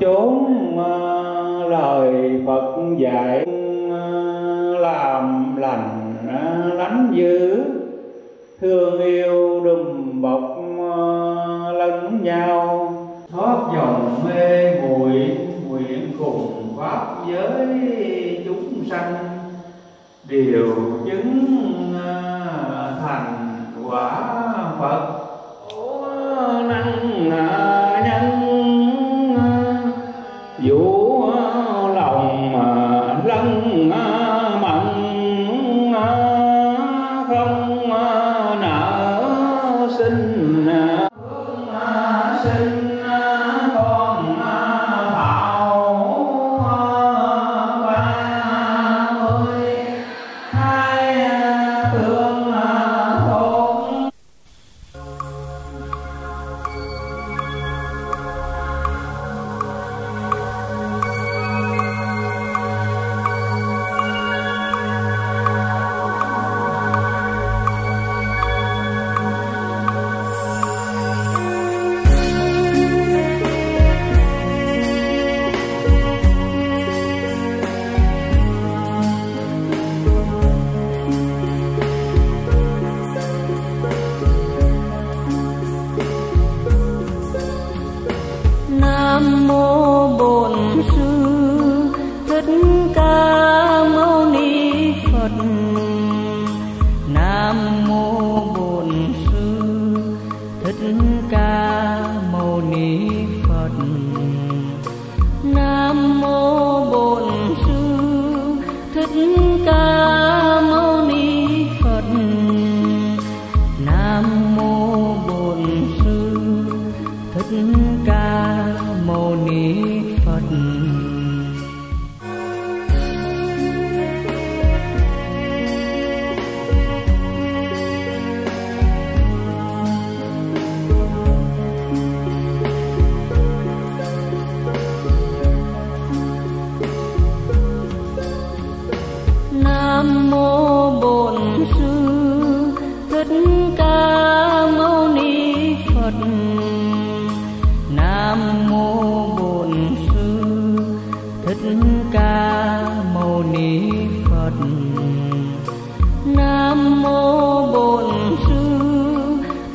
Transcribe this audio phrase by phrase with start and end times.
[0.00, 3.46] chốn ờ, lời Phật dạy
[3.90, 7.64] ờ, làm lành ờ, lánh dữ.
[8.60, 10.56] Thương yêu đùm bọc
[11.74, 12.92] lẫn nhau.
[13.30, 15.36] Thoát dòng mê muội,
[15.68, 17.66] nguyện cùng pháp giới
[18.44, 19.14] chúng sanh.
[20.28, 20.74] Đều
[21.06, 21.58] chứng
[23.00, 23.48] thành
[23.84, 24.34] quả
[24.80, 25.07] Phật.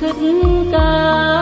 [0.03, 0.16] cất
[0.72, 1.32] ca.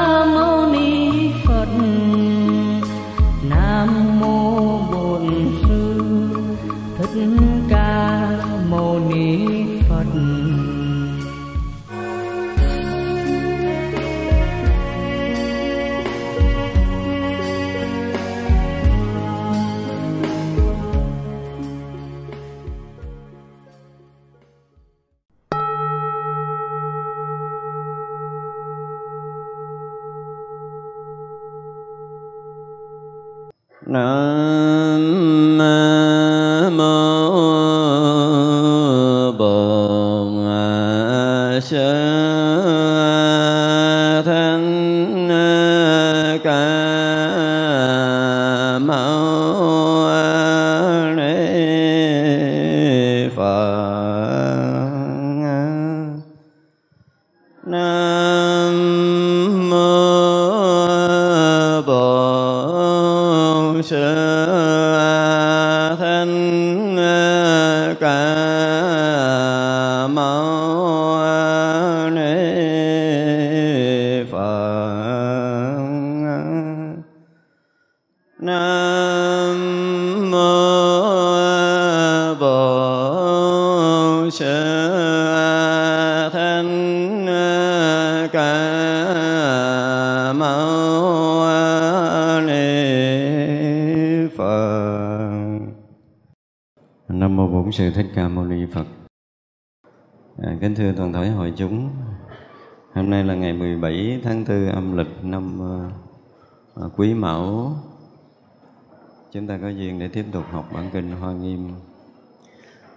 [110.02, 111.72] để tiếp tục học bản kinh Hoa Nghiêm.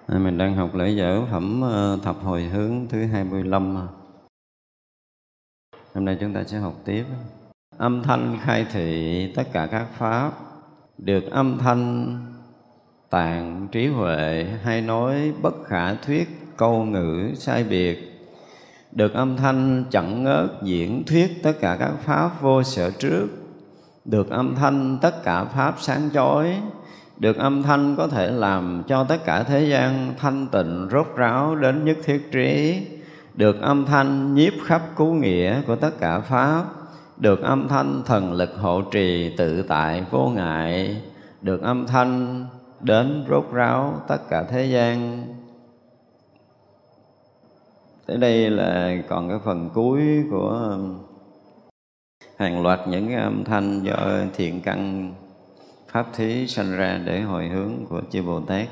[0.06, 3.89] À, mình đang học lễ dở phẩm ờ, thập hồi hướng thứ 25.
[5.95, 7.05] Hôm nay chúng ta sẽ học tiếp.
[7.77, 10.33] Âm thanh khai thị tất cả các pháp
[10.99, 12.17] được âm thanh
[13.11, 18.29] tạng trí huệ hay nói bất khả thuyết câu ngữ sai biệt
[18.93, 23.29] được âm thanh chẳng ngớt diễn thuyết tất cả các pháp vô sở trước
[24.05, 26.61] được âm thanh tất cả pháp sáng chói
[27.16, 31.56] được âm thanh có thể làm cho tất cả thế gian thanh tịnh, rốt ráo
[31.56, 32.81] đến nhất thiết trí.
[33.34, 36.64] Được âm thanh nhiếp khắp cứu nghĩa của tất cả pháp.
[37.16, 41.02] Được âm thanh thần lực hộ trì tự tại vô ngại.
[41.43, 42.46] Được âm thanh
[42.81, 45.25] đến rốt ráo tất cả thế gian.
[48.06, 50.78] Tới đây là còn cái phần cuối của
[52.37, 53.96] hàng loạt những cái âm thanh do
[54.37, 55.12] thiện căn
[55.94, 58.69] pháp thí sanh ra để hồi hướng của chư Bồ Tát.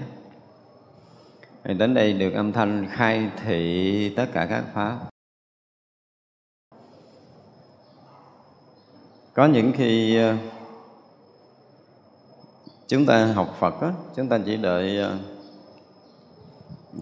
[1.64, 4.98] Thì đến đây được âm thanh khai thị tất cả các pháp.
[9.34, 10.36] Có những khi ờ,
[12.88, 15.16] chúng ta học Phật á, chúng ta chỉ đợi ờ,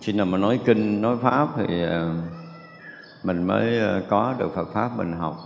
[0.01, 2.15] khi nào mà nói kinh, nói pháp thì ờ,
[3.23, 5.37] mình mới có được Phật pháp mình học.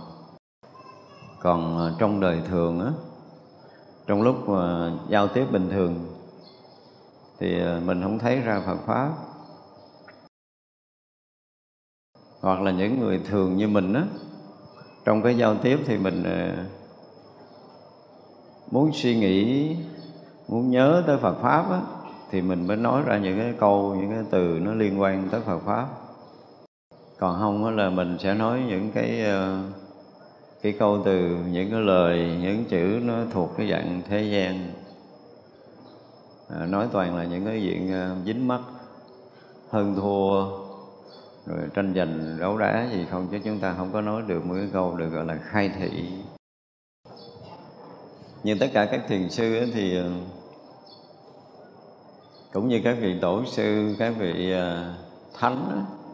[1.39, 2.91] Còn trong đời thường á,
[4.07, 6.15] trong lúc mà giao tiếp bình thường
[7.39, 9.11] thì ờ, mình không thấy ra Phật pháp.
[12.41, 14.03] Hoặc là những người thường như mình á
[15.05, 16.53] trong cái giao tiếp thì mình ờ,
[18.71, 19.75] muốn suy nghĩ
[20.47, 21.81] muốn nhớ tới Phật pháp á
[22.31, 25.41] thì mình mới nói ra những cái câu những cái từ nó liên quan tới
[25.41, 25.87] Phật pháp.
[27.19, 29.84] Còn không là mình sẽ nói những cái uh,
[30.65, 34.73] cái câu từ những cái lời những chữ nó thuộc cái dạng thế gian.
[36.49, 38.61] À, nói toàn là những cái chuyện à, dính mắt
[39.69, 40.45] hơn thua
[41.45, 44.53] rồi tranh giành đấu đá gì không chứ chúng ta không có nói được một
[44.57, 45.89] cái câu được gọi là khai thị.
[48.43, 50.09] Như tất cả các thiền sư ấy thì à,
[52.53, 54.95] cũng như các vị tổ sư các vị à,
[55.33, 56.04] thánh ấy,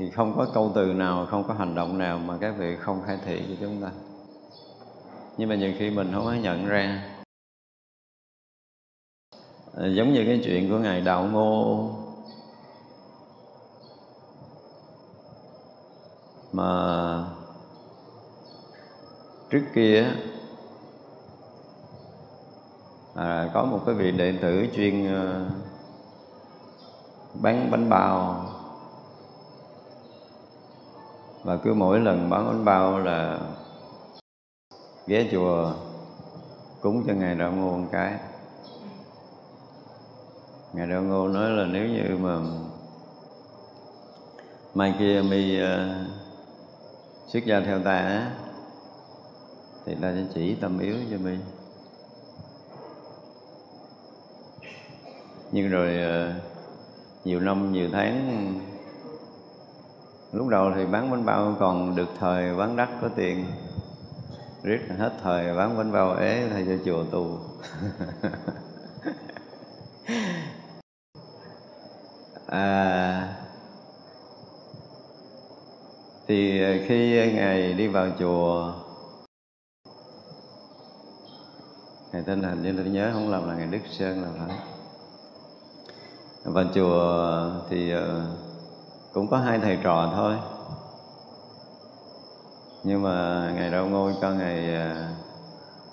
[0.00, 3.02] thì không có câu từ nào không có hành động nào mà các vị không
[3.06, 3.90] khai thị cho chúng ta.
[5.36, 7.02] Nhưng mà nhiều khi mình không có nhận ra.
[9.74, 11.90] Ờ, giống như cái chuyện của ngài đạo ngô.
[16.52, 16.68] Mà
[19.50, 20.12] trước kia
[23.14, 25.46] à, có một cái vị đệ tử chuyên ờ,
[27.42, 28.46] bán bánh bao
[31.44, 33.40] và cứ mỗi lần bán bánh bao là
[35.06, 35.72] ghé chùa
[36.80, 38.14] cúng cho ngài đạo ngô một cái.
[40.72, 42.38] Ngài đạo ngô nói là nếu như mà
[44.74, 45.66] mai kia mi uh,
[47.26, 48.30] xuất gia theo ta á
[49.86, 51.36] thì ta sẽ chỉ tâm yếu cho mi.
[55.52, 56.34] Nhưng rồi uh,
[57.24, 58.60] nhiều năm nhiều tháng
[60.32, 63.46] lúc đầu thì bán bánh bao còn được thời bán đắt có tiền.
[64.62, 67.38] Riết hết thời bán bánh bao ế thay cho chùa tù.
[72.46, 73.34] À,
[76.26, 78.72] thì khi ngài đi vào chùa
[82.12, 84.56] ngài tên hình như tôi nhớ không lầm là ngài đức sơn là phải.
[86.44, 88.00] Vào chùa thì uh,
[89.12, 90.36] cũng có hai thầy trò thôi.
[92.84, 95.08] Nhưng mà ngày đâu ngôi cho ngày à,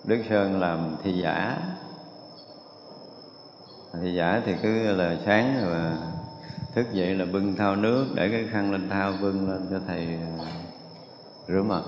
[0.03, 1.57] Đức Sơn làm thi giả.
[4.01, 5.97] Thi giả thì cứ là sáng rồi à,
[6.75, 10.05] thức dậy là bưng thao nước, để cái khăn lên thao bưng lên cho thầy
[10.05, 10.51] à,
[11.47, 11.83] rửa mặt.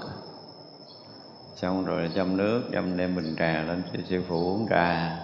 [1.56, 5.20] Xong rồi châm nước, châm đem bình trà lên cho sư phụ uống trà.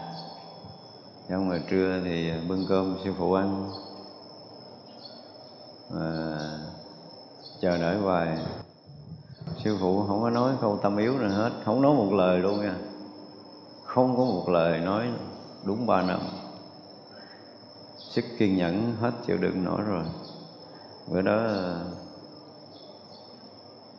[1.29, 3.69] Xong rồi trưa thì bưng cơm sư phụ ăn
[5.89, 6.37] mà
[7.61, 8.37] chờ đợi hoài.
[9.63, 11.51] Sư phụ không có nói câu tâm yếu nữa hết.
[11.65, 12.75] Không nói một lời luôn nha.
[13.83, 15.07] Không có một lời nói
[15.63, 16.19] đúng ba năm.
[17.97, 20.03] Sức kiên nhẫn hết chịu đựng nổi rồi.
[21.07, 21.41] Bữa đó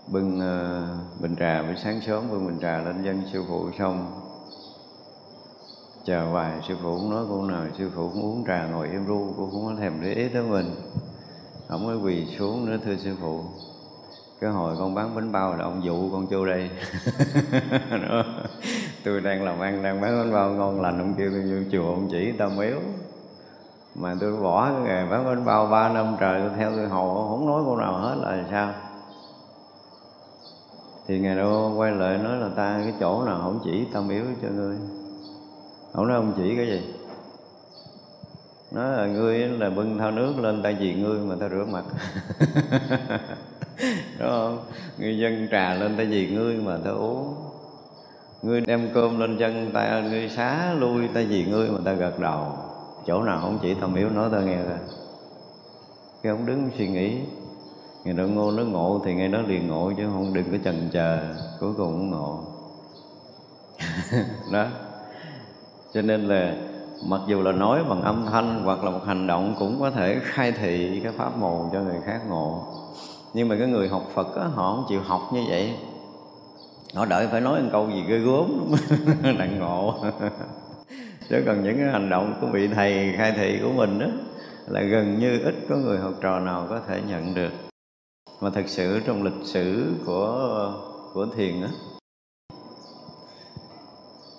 [0.06, 4.20] bưng uh, bình trà buổi sáng sớm bưng bình trà lên dân sư phụ xong.
[6.04, 7.66] Chờ hoài sư phụ cũng nói câu nào.
[7.78, 10.42] Sư phụ cũng uống trà ngồi im ru cô cũng có thèm để ý tới
[10.42, 10.74] mình
[11.68, 13.40] ông có quỳ xuống nữa thưa sư phụ.
[14.40, 16.70] Cái hồi con bán bánh bao là ông dụ con vô đây.
[19.04, 21.94] Tôi đang làm ăn đang bán bánh bao ngon lành ông kêu tôi vô chùa
[21.94, 22.76] ông chỉ tao miếu,
[23.94, 27.26] mà tôi bỏ cái nghề bán bánh bao ba năm trời tôi theo tôi hầu
[27.28, 28.72] không nói câu nào hết là sao.
[31.06, 34.24] Thì ngày đó quay lại nói là ta cái chỗ nào không chỉ tao miếu
[34.42, 34.76] cho ngươi.
[35.92, 36.94] Không nói ông chỉ cái gì?
[38.76, 41.84] Nó là ngươi là bưng thao nước lên tại vì ngươi mà ta rửa mặt.
[44.18, 44.58] Đúng không?
[44.98, 47.34] Ngươi dân trà lên tại vì ngươi mà ta uống.
[48.42, 52.18] Ngươi đem cơm lên chân ta, ngươi xá lui tại vì ngươi mà ta gật
[52.18, 52.52] đầu.
[53.06, 54.78] Chỗ nào không chỉ thầm yếu nói ta nghe rồi
[56.22, 57.18] cái ông đứng suy nghĩ.
[58.04, 60.88] Người đó ngô nó ngộ thì ngay đó liền ngộ chứ không đừng có chần
[60.92, 62.44] chờ cuối cùng cũng ngộ.
[64.52, 64.66] Đó.
[65.94, 66.54] Cho nên là
[67.02, 70.20] mặc dù là nói bằng âm thanh hoặc là một hành động cũng có thể
[70.22, 72.64] khai thị cái pháp màu cho người khác ngộ.
[73.34, 75.74] Nhưng mà cái người học Phật á, họ không chịu học như vậy.
[76.94, 78.74] Họ đợi phải nói một câu gì ghê gớm
[79.38, 79.94] đặng ngộ.
[81.28, 84.06] Chứ còn những cái hành động của vị thầy khai thị của mình đó
[84.66, 87.52] là gần như ít có người học trò nào có thể nhận được.
[88.40, 90.72] Mà thật sự trong lịch sử của
[91.14, 91.68] của thiền á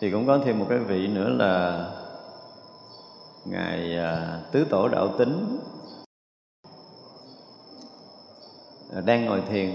[0.01, 1.83] thì cũng có thêm một cái vị nữa là
[3.49, 5.59] ngài à, tứ tổ đạo tính
[8.93, 9.71] à, đang ngồi thiền.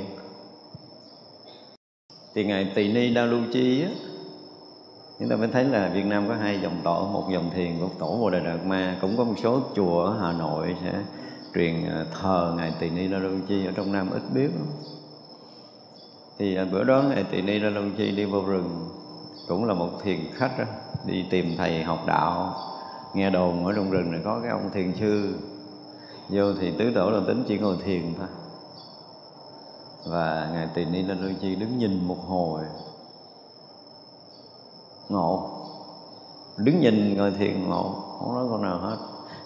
[2.35, 3.91] Thì ngài tỳ ni đa lưu chi á
[5.19, 7.89] chúng ta mới thấy là Việt Nam có hai dòng tổ một dòng thiền của
[7.99, 10.93] tổ Bồ Đề Đạt Ma cũng có một số chùa ở Hà Nội sẽ
[11.55, 14.51] truyền à, thờ ngài Tỳ Ni đa Lưu Chi ở trong Nam ít biết
[16.39, 18.89] thì bữa đó ngài Tỳ Ni đa Lưu Chi đi vào rừng
[19.49, 20.65] cũng là một thiền khách đó,
[21.07, 22.55] đi tìm thầy học đạo
[23.15, 25.39] nghe đồn ở trong rừng này có cái ông thiền sư.
[26.29, 28.27] Vô thì tứ tổ là tính chỉ ngồi thiền thôi.
[30.07, 32.63] Và ngài tỳ ni lên lưu chi đứng nhìn một hồi.
[35.09, 35.51] Ngộ.
[36.57, 37.95] Đứng nhìn ngồi thiền, ngộ.
[38.19, 38.97] Không nói câu nào hết.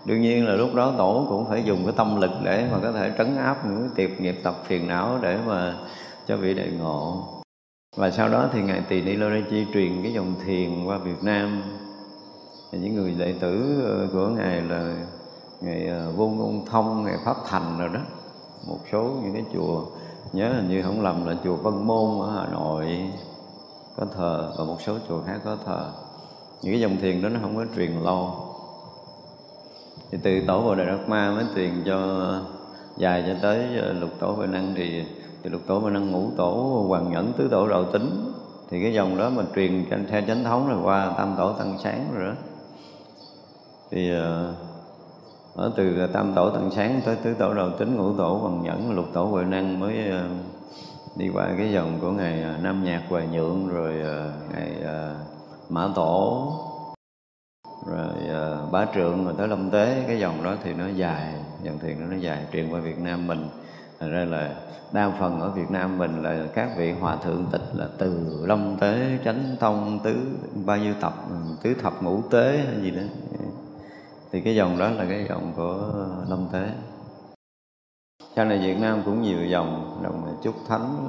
[0.04, 2.92] Đương nhiên là lúc đó tổ cũng phải dùng cái tâm lực để mà có
[2.92, 5.76] thể trấn áp những cái tiệp nghiệp tập phiền não để mà
[6.26, 7.24] cho vị đại ngộ.
[7.96, 11.22] Và sau đó thì ngài tỳ ni lô chi truyền cái dòng thiền qua việt
[11.22, 11.62] nam
[12.72, 14.94] những người đệ tử ờ, của ngài là
[15.60, 18.00] ngài ờ, vô ngôn thông, ngài pháp thành rồi đó.
[18.68, 19.84] Một số những cái chùa,
[20.32, 23.10] nhớ hình như không lầm là chùa Vân Môn ở Hà Nội,
[23.96, 25.90] có thờ, và một số chùa khác có thờ.
[26.62, 28.34] Những cái dòng thiền đó nó không có truyền lâu.
[30.10, 32.28] Thì từ tổ Bồ Đề Đạt Ma mới truyền cho
[32.96, 34.74] dài cho tới ờ, lục tổ Huệ Năng.
[34.76, 35.04] Thì
[35.42, 38.32] từ lục tổ Huệ Năng ngũ tổ Hoàng Nhẫn, tứ tổ Đạo Tính.
[38.70, 42.08] Thì cái dòng đó mà truyền theo chánh thống là qua tam tổ tăng sáng
[42.14, 42.34] rồi đó
[43.90, 44.54] thì ờ,
[45.54, 48.62] ở từ ờ, tam tổ tận sáng tới tứ tổ đầu tính, ngũ tổ bằng
[48.62, 50.24] nhẫn, lục tổ huệ năng mới ờ,
[51.16, 53.94] đi qua cái dòng của ngày nam nhạc huệ nhượng, rồi
[54.52, 54.70] ngày
[55.68, 56.52] mã tổ,
[57.86, 58.08] rồi
[58.72, 60.04] bá trượng, rồi tới lâm tế.
[60.06, 63.26] Cái dòng đó thì nó dài, dòng thiền đó nó dài, truyền qua việt nam
[63.26, 63.48] mình.
[64.00, 64.54] Thành ra là
[64.92, 68.76] đa phần ở Việt Nam mình là các vị hòa thượng tịch là từ long
[68.80, 70.16] tế, chánh tông tứ
[70.66, 73.02] bao nhiêu tập ừ, tứ thập ngũ tế hay gì đó
[74.32, 76.68] thì cái dòng đó là cái dòng của ờ, lâm tế
[78.36, 81.08] sau này Việt Nam cũng nhiều dòng dòng này chúc thánh,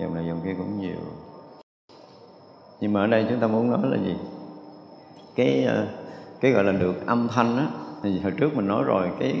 [0.00, 0.98] dòng này dòng kia cũng nhiều.
[2.80, 4.16] Nhưng mà ở đây chúng ta muốn nói là gì?
[5.36, 5.86] Cái ờ,
[6.40, 7.66] cái gọi là được âm thanh á,
[8.02, 9.34] thì hồi trước mình nói rồi, cái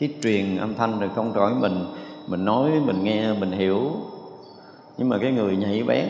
[0.00, 1.84] cái truyền âm thanh rồi không trỏi mình
[2.28, 3.90] mình nói, mình nghe, mình hiểu.
[4.98, 6.08] Nhưng mà cái người nhạy bén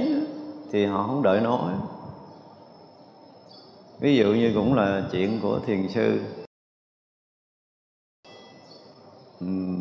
[0.73, 1.73] thì họ không đợi nói
[4.01, 6.21] ví dụ như cũng là chuyện của thiền sư.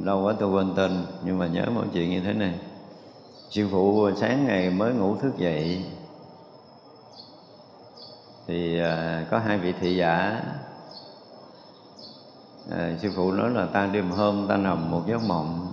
[0.04, 2.60] Lâu quá tôi quên tên nhưng mà nhớ một chuyện như thế này.
[3.50, 5.86] Sư phụ sáng ngày mới ngủ thức dậy.
[8.48, 10.42] Thì à, có hai vị thị giả.
[12.72, 15.72] À, sư phụ nói là ta đêm hôm ta nằm một giấc mộng.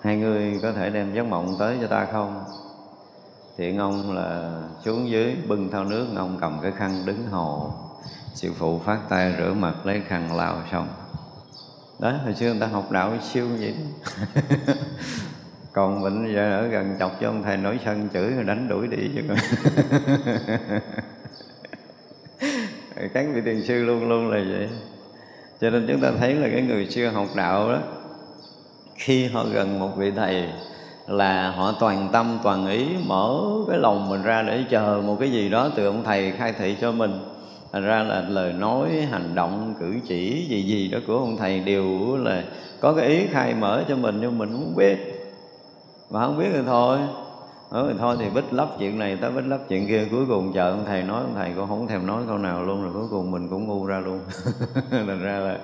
[0.00, 2.44] Hai người có thể đem giấc mộng tới cho ta không?
[3.58, 7.72] Thì ông là xuống dưới, bưng thao nước, ông cầm cái khăn đứng hồ.
[8.34, 10.88] Sư phụ phát tay rửa mặt, lấy khăn lao xong.
[11.98, 14.12] Đó, hồi xưa người ta học đạo siêu vậy đó.
[15.72, 18.88] còn mình giờ ở gần chọc cho ông thầy nổi sân chửi rồi đánh đuổi
[18.88, 19.22] đi chứ
[23.14, 24.68] các vị tiền sư luôn luôn là vậy.
[25.60, 27.78] Cho nên chúng ta thấy là cái người xưa học đạo đó,
[28.94, 30.48] khi họ gần một vị thầy
[31.08, 35.32] là họ toàn tâm, toàn ý mở cái lòng mình ra để chờ một cái
[35.32, 37.20] gì đó từ ông thầy khai thị cho mình.
[37.72, 41.60] Thành ra là lời nói, hành động, cử chỉ gì gì đó của ông thầy
[41.60, 42.42] đều là
[42.80, 44.96] có cái ý khai mở cho mình, nhưng mình không biết.
[46.10, 46.98] Mà không biết thì thôi.
[47.72, 50.06] Nói thì thôi thì bích lấp chuyện này tới bích lấp chuyện kia.
[50.10, 52.82] Cuối cùng chờ ông thầy nói, ông thầy cũng không thèm nói câu nào luôn,
[52.82, 54.20] rồi cuối cùng mình cũng ngu ra luôn.
[54.90, 55.58] Thành ra là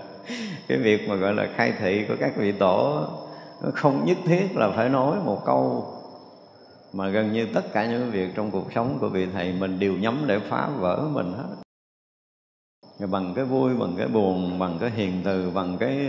[0.69, 3.07] cái việc mà gọi là khai thị của các vị tổ
[3.75, 5.87] không nhất thiết là phải nói một câu
[6.93, 9.93] mà gần như tất cả những việc trong cuộc sống của vị thầy mình đều
[9.93, 11.55] nhắm để phá vỡ mình hết.
[13.11, 16.09] Bằng cái vui, bằng cái buồn, bằng cái hiền từ, bằng cái,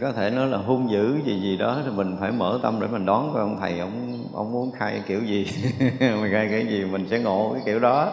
[0.00, 2.86] có thể nói là hung dữ gì gì đó thì mình phải mở tâm để
[2.86, 5.46] mình đón coi ông thầy ông ông muốn khai kiểu gì,
[6.00, 8.12] mình khai cái gì mình sẽ ngộ cái kiểu đó.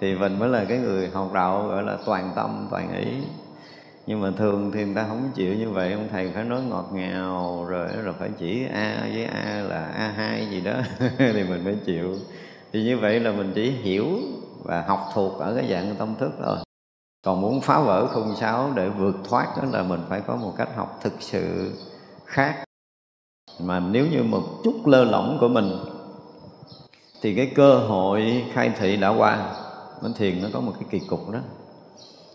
[0.00, 3.06] Thì mình mới là cái người học đạo, gọi là toàn tâm, toàn ý
[4.06, 6.90] nhưng mà thường thì người ta không chịu như vậy, ông thầy phải nói ngọt
[6.92, 10.74] ngào, rồi rồi phải chỉ a với a là a hai gì đó,
[11.18, 12.16] thì mình mới chịu.
[12.72, 14.06] Thì như vậy là mình chỉ hiểu
[14.64, 16.58] và học thuộc ở cái dạng tâm thức rồi
[17.24, 20.54] còn muốn phá vỡ khung sáo để vượt thoát đó là mình phải có một
[20.56, 21.72] cách học thực sự
[22.24, 22.64] khác.
[23.60, 25.70] Mà nếu như một chút lơ lỏng của mình,
[27.22, 29.54] thì cái cơ hội khai thị đã qua
[30.02, 31.38] bên thiền nó có một cái kỳ cục đó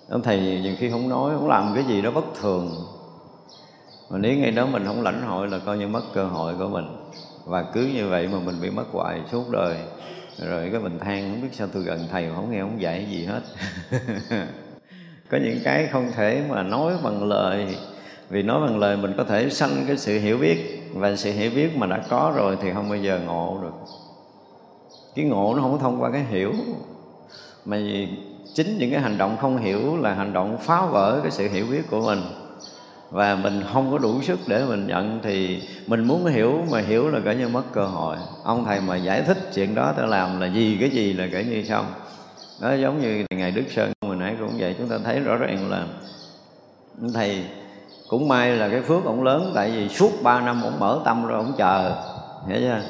[0.10, 2.76] ông thầy nhiều khi không nói không làm cái gì đó bất thường.
[4.10, 6.68] Mà nếu ngay đó mình không lãnh hội là coi như mất cơ hội của
[6.68, 6.86] mình.
[7.46, 9.78] Và cứ như vậy mà mình bị mất hoài suốt đời.
[10.38, 13.08] Rồi cái mình than, không biết sao tôi gần thầy mà không nghe không dạy
[13.12, 13.42] gì hết.
[15.32, 17.76] Có những cái không thể mà nói bằng lời.
[18.30, 20.84] Vì nói bằng lời mình có thể sanh cái sự hiểu biết.
[20.94, 23.74] Và sự hiểu biết mà đã có rồi thì không bao giờ ngộ được.
[25.16, 26.54] Cái ngộ nó không thông qua cái hiểu.
[27.66, 27.78] Mà
[28.58, 31.66] chính những cái hành động không hiểu là hành động phá vỡ cái sự hiểu
[31.72, 32.22] biết của mình.
[33.12, 37.10] Và mình không có đủ sức để mình nhận thì mình muốn hiểu mà hiểu
[37.10, 38.18] là cỡ như mất cơ hội.
[38.44, 41.40] Ông thầy mà giải thích chuyện đó ta làm là gì, cái gì là cỡ
[41.40, 41.86] như xong.
[42.62, 45.70] Đó giống như ngày đức sơn hồi nãy cũng vậy, chúng ta thấy rõ ràng
[45.70, 45.86] là
[47.14, 47.44] thầy
[48.08, 51.26] cũng may là cái phước ông lớn, tại vì suốt 3 năm ông mở tâm
[51.28, 52.04] rồi ông chờ,
[52.48, 52.82] hiểu chưa?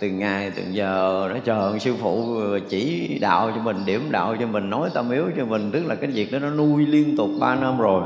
[0.00, 4.46] Từng ngày, từng giờ nó chờ sư phụ chỉ đạo cho mình, điểm đạo cho
[4.46, 5.70] mình, nói tâm yếu cho mình.
[5.72, 8.02] Tức là cái việc đó nó nuôi liên tục 3 năm rồi.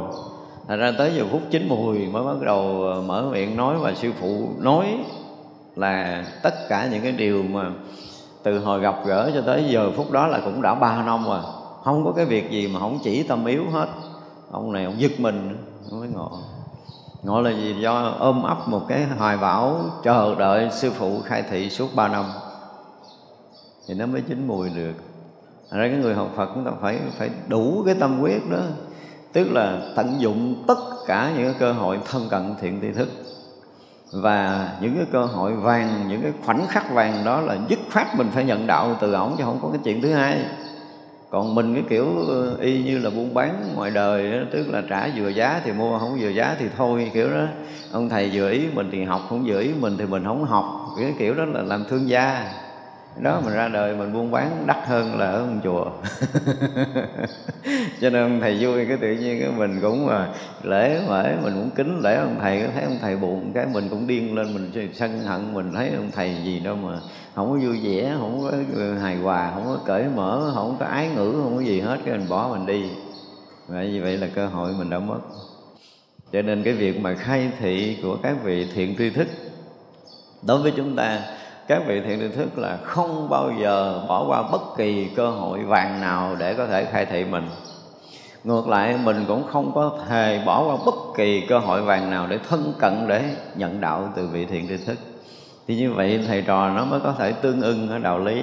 [0.68, 3.94] Thành ra tới giờ phút chín mùi mới bắt đầu ờ, mở miệng nói và
[3.94, 4.98] sư phụ nói
[5.76, 7.70] là tất cả những cái điều mà
[8.42, 11.40] từ hồi gặp gỡ cho tới giờ phút đó là cũng đã ba năm rồi.
[11.84, 13.88] Không có cái việc gì mà không chỉ tâm yếu hết.
[14.50, 15.56] Ông này ông giật mình
[15.92, 16.30] mới ngộ
[17.22, 17.76] ngộ là gì?
[17.80, 22.08] Do ôm ấp một cái hoài bão chờ đợi sư phụ khai thị suốt ba
[22.08, 22.24] năm.
[23.88, 24.94] Thì nó mới chín mùi được.
[25.70, 28.58] Thành ra cái người học Phật chúng ta phải phải đủ cái tâm quyết đó.
[29.32, 33.08] Tức là tận dụng tất cả những cái cơ hội thân cận thiện tri thức.
[34.12, 38.16] Và những cái cơ hội vàng, những cái khoảnh khắc vàng đó là dứt khoát
[38.16, 40.44] mình phải nhận đạo từ ổng chứ không có cái chuyện thứ hai
[41.30, 44.82] còn mình cái kiểu ờ, y như là buôn bán ngoài đời đó, tức là
[44.88, 47.44] trả vừa giá thì mua không vừa giá thì thôi kiểu đó.
[47.92, 50.94] Ông thầy vừa ý mình thì học không vừa ý mình thì mình không học.
[51.00, 52.52] Cái kiểu đó là làm thương gia
[53.22, 55.90] đó, mình ra đời mình buôn bán đắt hơn là ở một chùa.
[58.00, 60.28] Cho nên thầy vui, cái tự nhiên cái mình cũng mà
[60.62, 64.06] lễ mễ mình cũng kính lễ ông thầy, thấy ông thầy buồn cái mình cũng
[64.06, 67.00] điên lên, mình sân hận, mình thấy ông thầy gì đâu mà
[67.34, 68.52] không có vui vẻ, không có
[69.02, 72.18] hài hòa, không có cởi mở, không có ái ngữ, không có gì hết, cái
[72.18, 72.90] mình bỏ mình đi.
[73.68, 75.18] Vậy như vậy là cơ hội mình đã mất.
[76.32, 79.28] Cho nên cái việc mà khai thị của các vị thiện tri thức
[80.42, 81.20] đối với chúng ta
[81.68, 85.58] các vị thiện định thức là không bao giờ bỏ qua bất kỳ cơ hội
[85.58, 87.48] vàng nào để có thể khai thị mình.
[88.44, 92.26] Ngược lại, mình cũng không có hề bỏ qua bất kỳ cơ hội vàng nào
[92.26, 93.24] để thân cận, để
[93.56, 94.98] nhận đạo từ vị thiện định thức.
[95.68, 98.42] Thì như vậy, thầy trò nó mới có thể tương ưng ở đạo lý,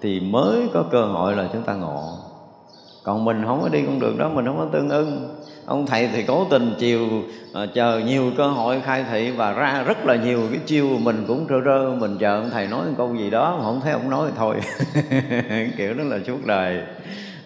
[0.00, 2.18] thì mới có cơ hội là chúng ta ngộ
[3.06, 5.36] còn mình không có đi con đường đó mình không có tương ưng.
[5.66, 7.06] Ông thầy thì cố tình chiều
[7.62, 11.24] uh, chờ nhiều cơ hội khai thị và ra rất là nhiều cái chiêu mình
[11.28, 11.94] cũng rơ rơ.
[11.94, 14.36] Mình chờ ông thầy nói một câu gì đó mà không thấy ông nói thì
[14.36, 14.56] thôi.
[15.76, 16.82] Kiểu đó là suốt đời.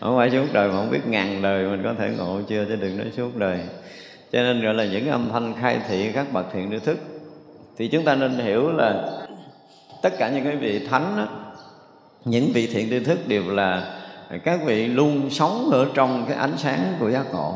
[0.01, 2.77] Không phải suốt đời mà không biết ngàn đời mình có thể ngộ chưa chứ
[2.77, 3.59] đừng nói suốt đời.
[4.33, 6.99] Cho nên gọi là những âm thanh khai thị các bậc thiện tri thức.
[7.79, 9.05] Thì chúng ta nên hiểu là
[10.03, 11.27] tất cả những cái vị thánh đó,
[12.25, 14.00] những vị thiện tri thức đều là
[14.38, 17.55] các vị luôn sống ở trong cái ánh sáng của giác ngộ.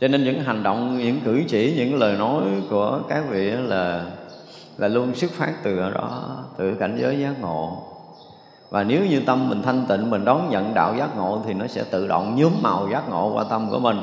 [0.00, 4.04] Cho nên những hành động, những cử chỉ, những lời nói của các vị là
[4.78, 6.22] là luôn xuất phát từ ở đó,
[6.56, 7.82] từ cảnh giới giác ngộ.
[8.70, 11.66] Và nếu như tâm mình thanh tịnh, mình đón nhận đạo giác ngộ thì nó
[11.66, 14.02] sẽ tự động nhuốm màu giác ngộ qua tâm của mình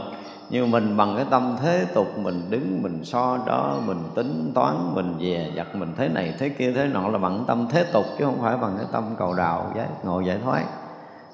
[0.51, 4.95] nhưng mình bằng cái tâm thế tục, mình đứng, mình so đó, mình tính toán,
[4.95, 7.83] mình dè dặt, mình thế này, thế kia, thế nọ là bằng cái tâm thế
[7.93, 10.63] tục, chứ không phải bằng cái tâm cầu đạo, giải, ngộ giải thoát.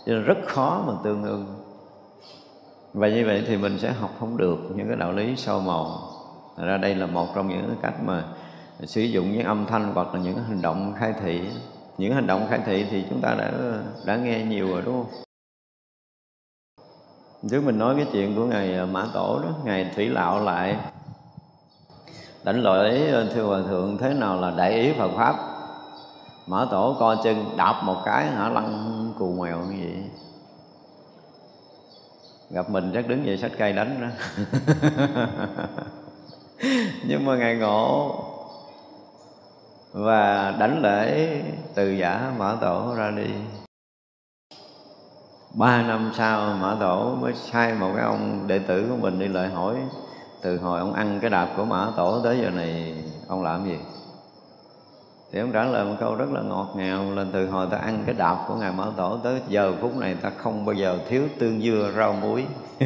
[0.05, 1.45] Cho nên rất khó mà tương ương
[2.93, 5.99] và như vậy thì mình sẽ học không được những cái đạo lý sâu màu
[6.57, 8.23] ra đây là một trong những cái cách mà
[8.83, 11.41] sử dụng những âm thanh hoặc là những hành động khai thị.
[11.97, 13.51] Những hành động khai thị thì chúng ta đã
[14.05, 15.26] đã nghe nhiều rồi, đúng không?
[17.49, 20.77] Trước mình nói cái chuyện của ngài à, mã tổ đó, ngài thủy lạo lại
[22.43, 25.35] đánh lỗi à, thưa hòa thượng, thế nào là đại ý phật pháp?
[26.47, 30.03] Mã tổ co chân, đạp một cái hả, lăn cù mèo như vậy.
[32.49, 34.07] Gặp mình chắc đứng dậy sách cây đánh đó.
[37.07, 38.15] Nhưng mà ngài ngộ
[39.91, 41.41] và đánh lễ
[41.75, 43.27] từ giả mã tổ ra đi
[45.53, 49.27] ba năm sau, mã tổ mới sai một cái ông đệ tử của mình đi
[49.27, 49.75] lại hỏi,
[50.41, 52.93] từ hồi ông ăn cái đạp của mã tổ tới giờ này,
[53.27, 53.77] ông làm gì?
[55.31, 58.03] Thì ông trả lời một câu rất là ngọt ngào là từ hồi ta ăn
[58.05, 61.23] cái đạp của ngài mã tổ tới giờ phút này ta không bao giờ thiếu
[61.39, 62.45] tương dưa rau muối.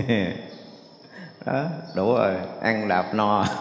[1.45, 1.63] Đó,
[1.95, 3.45] đủ rồi, ăn đạp no.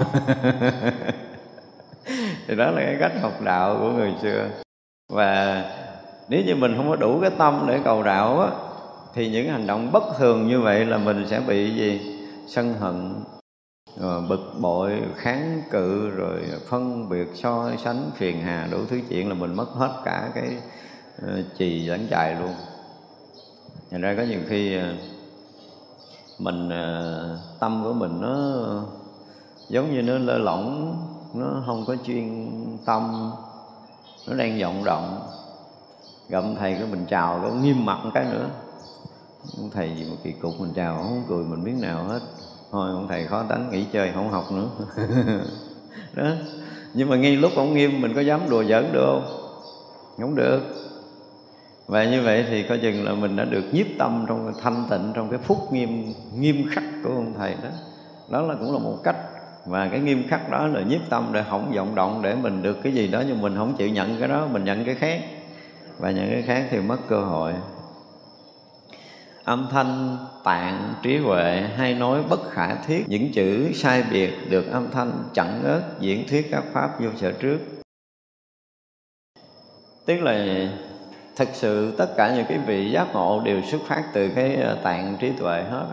[2.48, 4.48] Thì đó là cái cách học đạo của người xưa.
[5.12, 5.64] Và
[6.28, 8.48] nếu như mình không có đủ cái tâm để cầu đạo á
[9.14, 12.16] thì những hành động bất thường như vậy là mình sẽ bị gì?
[12.46, 13.14] Sân hận
[13.96, 19.28] rồi bực bội, kháng cự, rồi phân biệt, so sánh, phiền hà, đủ thứ chuyện
[19.28, 20.56] là mình mất hết cả cái
[21.22, 22.52] ờ, trì lãnh lẫn chài luôn.
[23.90, 24.94] Thành ra có nhiều khi ờ,
[26.38, 26.70] mình
[27.60, 28.64] tâm của mình nó
[29.68, 30.96] giống như nó lơ lỏng,
[31.34, 32.50] nó không có chuyên
[32.86, 33.32] tâm,
[34.28, 35.20] nó đang vọng động.
[36.28, 38.50] Gặp thầy cái mình chào nó nghiêm mặt một cái nữa
[39.58, 42.20] ông thầy gì mà kỳ cục mình chào, không cười mình biết nào hết.
[42.72, 44.68] Thôi, ông thầy khó tánh, nghỉ chơi, không học nữa.
[46.14, 46.30] Đó.
[46.94, 49.40] Nhưng mà ngay lúc ông nghiêm, mình có dám đùa giỡn được không?
[50.20, 50.60] Không được.
[51.86, 55.12] Và như vậy thì coi chừng là mình đã được nhiếp tâm trong thanh tịnh,
[55.14, 57.68] trong cái phút nghiêm nghiêm khắc của ông thầy đó.
[58.28, 59.16] Đó là cũng là một cách.
[59.66, 62.78] Và cái nghiêm khắc đó là nhiếp tâm để không vọng động, để mình được
[62.82, 65.20] cái gì đó, nhưng mình không chịu nhận cái đó, mình nhận cái khác.
[65.98, 67.52] Và nhận cái khác thì mất cơ hội
[69.44, 73.04] âm thanh tạng trí huệ hay nói bất khả thiết.
[73.08, 77.32] Những chữ sai biệt được âm thanh chẳng ớt diễn thuyết các pháp vô sở
[77.32, 77.58] trước.
[80.06, 80.68] Tức là
[81.36, 84.78] thực sự tất cả những cái vị giác ngộ đều xuất phát từ cái ờ,
[84.82, 85.86] tạng trí tuệ hết.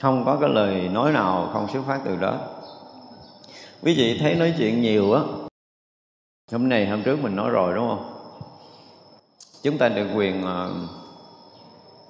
[0.00, 2.38] Không có cái lời nói nào không xuất phát từ đó.
[3.82, 5.22] Quý vị thấy nói chuyện nhiều á.
[6.52, 8.12] Hôm nay hôm trước mình nói rồi đúng không?
[9.62, 10.99] Chúng ta được quyền uh,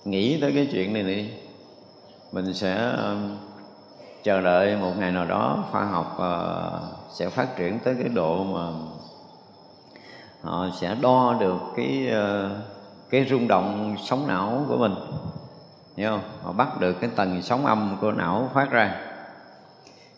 [0.04, 1.28] nghĩ tới cái chuyện này đi.
[2.32, 3.36] Mình sẽ um,
[4.22, 6.80] chờ đợi một ngày nào đó khoa học ờ,
[7.12, 8.66] sẽ phát triển tới cái độ mà
[10.42, 12.50] họ sẽ đo được cái ờ,
[13.10, 14.94] cái rung động sóng não của mình.
[15.96, 16.20] Hiểu không?
[16.42, 19.00] Họ bắt được cái tầng sóng âm của não phát ra.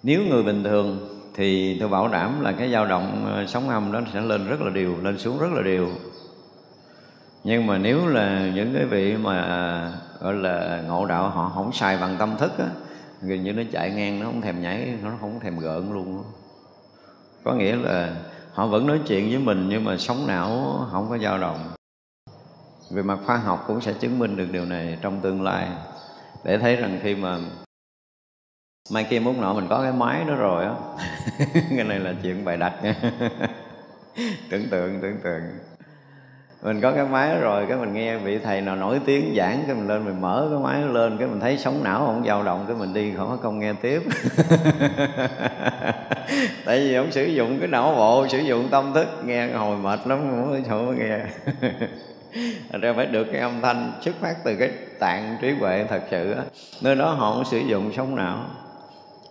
[0.03, 3.92] Nếu người bình thường thì tôi bảo đảm là cái dao động ờ, sóng âm
[3.92, 5.88] đó sẽ lên rất là đều, lên xuống rất là đều
[7.44, 11.96] nhưng mà nếu là những cái vị mà, gọi là, ngộ đạo họ không xài
[11.96, 12.66] bằng tâm thức á,
[13.22, 16.24] gần như nó chạy ngang, nó không thèm nhảy, nó không thèm gợn luôn
[17.44, 18.16] có nghĩa là
[18.52, 21.70] họ vẫn nói chuyện với mình nhưng mà sống não không có dao động.
[22.90, 25.68] Về mặt khoa học cũng sẽ chứng minh được điều này trong tương lai.
[26.44, 27.38] Để thấy rằng khi mà
[28.90, 30.74] mai kia muốn nọ mình có cái máy đó rồi á,
[31.76, 32.94] cái này là chuyện bài đặt nha.
[34.50, 35.42] Tưởng tượng tưởng tượng
[36.62, 39.77] mình có cái máy rồi, cái mình nghe vị thầy nào nổi tiếng giảng, cái
[39.77, 42.64] mình lên mình mở cái máy lên, cái mình thấy sống não không dao động,
[42.68, 44.03] cái mình đi không có không nghe tiếp.
[46.64, 50.01] Tại vì ông sử dụng cái não bộ, sử dụng tâm thức, nghe hồi mệt
[50.07, 51.18] lắm, không có chỗ nghe.
[52.81, 56.33] Ra phải được cái âm thanh xuất phát từ cái tạng trí huệ thật sự
[56.33, 56.42] á.
[56.83, 58.44] Nơi đó họ không sử dụng sống não.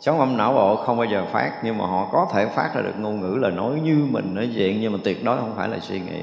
[0.01, 2.81] Sống âm não bộ không bao giờ phát, Nhưng mà họ có thể phát ra
[2.81, 5.69] được ngôn ngữ lời nói như mình nói chuyện, Nhưng mà tuyệt đối không phải
[5.69, 6.21] là suy nghĩ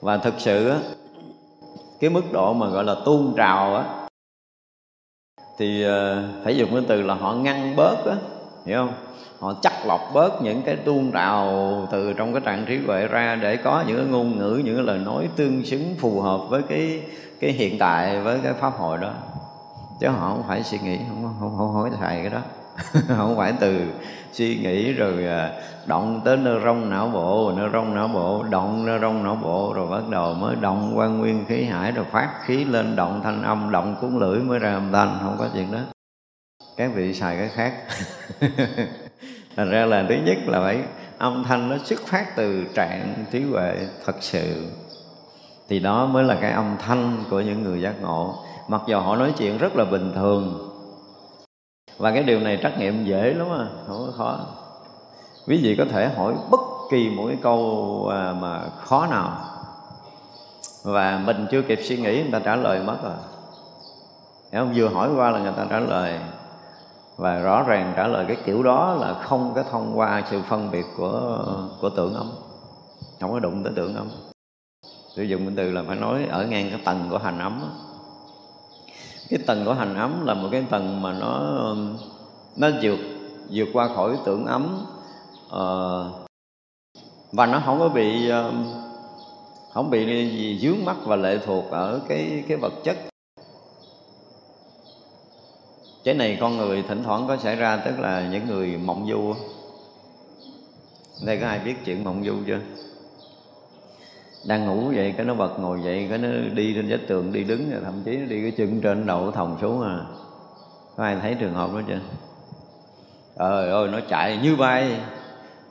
[0.00, 0.78] và thực sự á
[2.00, 3.84] cái mức độ mà gọi là tuôn trào á
[5.58, 8.16] thì ờ, phải dùng cái từ là họ ngăn bớt á
[8.66, 8.92] hiểu không?
[9.38, 13.38] Họ chắc lọc bớt những cái tuôn trào từ trong cái trạng trí huệ ra
[13.42, 16.62] để có những cái ngôn ngữ những cái lời nói tương xứng phù hợp với
[16.62, 17.02] cái
[17.40, 19.12] cái hiện tại với cái pháp hội đó.
[20.00, 22.40] Chứ họ không phải suy nghĩ không không không, hỏi thầy cái đó.
[23.16, 23.80] không phải từ
[24.32, 25.52] suy nghĩ rồi à,
[25.86, 29.72] động tới nơ rong não bộ, nơ rong não bộ, động, nơ rong não bộ,
[29.72, 33.42] rồi bắt đầu mới động quan nguyên khí hải, rồi phát khí lên, động thanh
[33.42, 35.78] âm, động cuốn lưỡi mới ra âm thanh, không có chuyện đó.
[36.76, 37.74] Các vị xài cái khác.
[39.56, 40.78] Thành ra là thứ nhất là phải,
[41.18, 44.66] âm thanh nó xuất phát từ trạng trí huệ thật sự.
[45.68, 48.34] Thì đó mới là cái âm thanh của những người giác ngộ.
[48.68, 50.69] Mặc dù họ nói chuyện rất là bình thường
[52.00, 54.38] và cái điều này trắc nghiệm dễ lắm à không có khó.
[55.46, 56.60] Quý vị có thể hỏi bất
[56.90, 59.40] kỳ một cái câu à, mà khó nào.
[60.84, 63.12] Và mình chưa kịp suy nghĩ, người ta trả lời mất rồi.
[64.52, 64.72] Hiểu không?
[64.74, 66.20] vừa hỏi qua là người ta trả lời.
[67.16, 70.70] Và rõ ràng trả lời cái kiểu đó là không có thông qua sự phân
[70.70, 71.44] biệt của
[71.80, 72.32] của tưởng âm.
[73.20, 74.08] Không có đụng tới tưởng âm.
[75.16, 77.60] Sử dụng cái từ là phải nói ở ngang cái tầng của hành ấm
[79.30, 81.74] cái tầng của hành ấm là một cái tầng mà nó
[82.56, 82.98] nó vượt
[83.50, 84.86] vượt qua khỏi tưởng ấm.
[85.46, 86.28] Uh,
[87.32, 88.54] và nó không có bị uh,
[89.72, 92.96] không bị gì dướng mắt và lệ thuộc ở cái cái vật chất.
[96.04, 99.34] Cái này con người thỉnh thoảng có xảy ra tức là những người mộng du
[101.26, 102.58] đây có ai biết chuyện mộng du chưa?
[104.44, 107.44] Đang ngủ vậy, cái nó bật ngồi dậy cái nó đi trên vách tường, đi
[107.44, 110.00] đứng thậm chí nó đi cái chân trên đầu thòng xuống à.
[110.96, 112.00] Có ai thấy trường hợp đó chưa?
[113.38, 115.00] Trời ơi, nó chạy như bay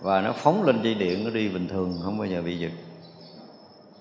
[0.02, 2.72] và nó phóng lên dây điện, nó đi bình thường, không bao giờ bị giật.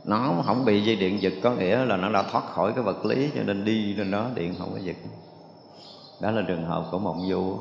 [0.05, 3.05] Nó không bị dây điện giật, có nghĩa là nó đã thoát khỏi cái vật
[3.05, 4.97] lý, cho nên đi lên đó điện không có giật.
[6.21, 7.57] Đó là trường hợp của mộng du.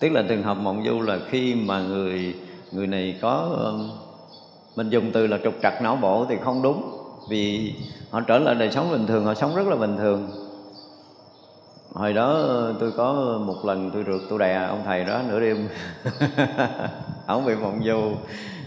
[0.00, 2.34] Tức là trường hợp mộng du là khi mà người
[2.72, 3.56] người này có
[4.78, 6.98] mình dùng từ là trục trặc não bộ thì không đúng.
[7.30, 7.74] Vì
[8.10, 10.30] họ trở lại đời sống bình thường, họ sống rất là bình thường.
[11.92, 12.48] Hồi đó
[12.80, 15.68] tôi có một lần tôi rượt tôi đè ông thầy đó nửa đêm.
[17.26, 18.12] Ông bị mộng du.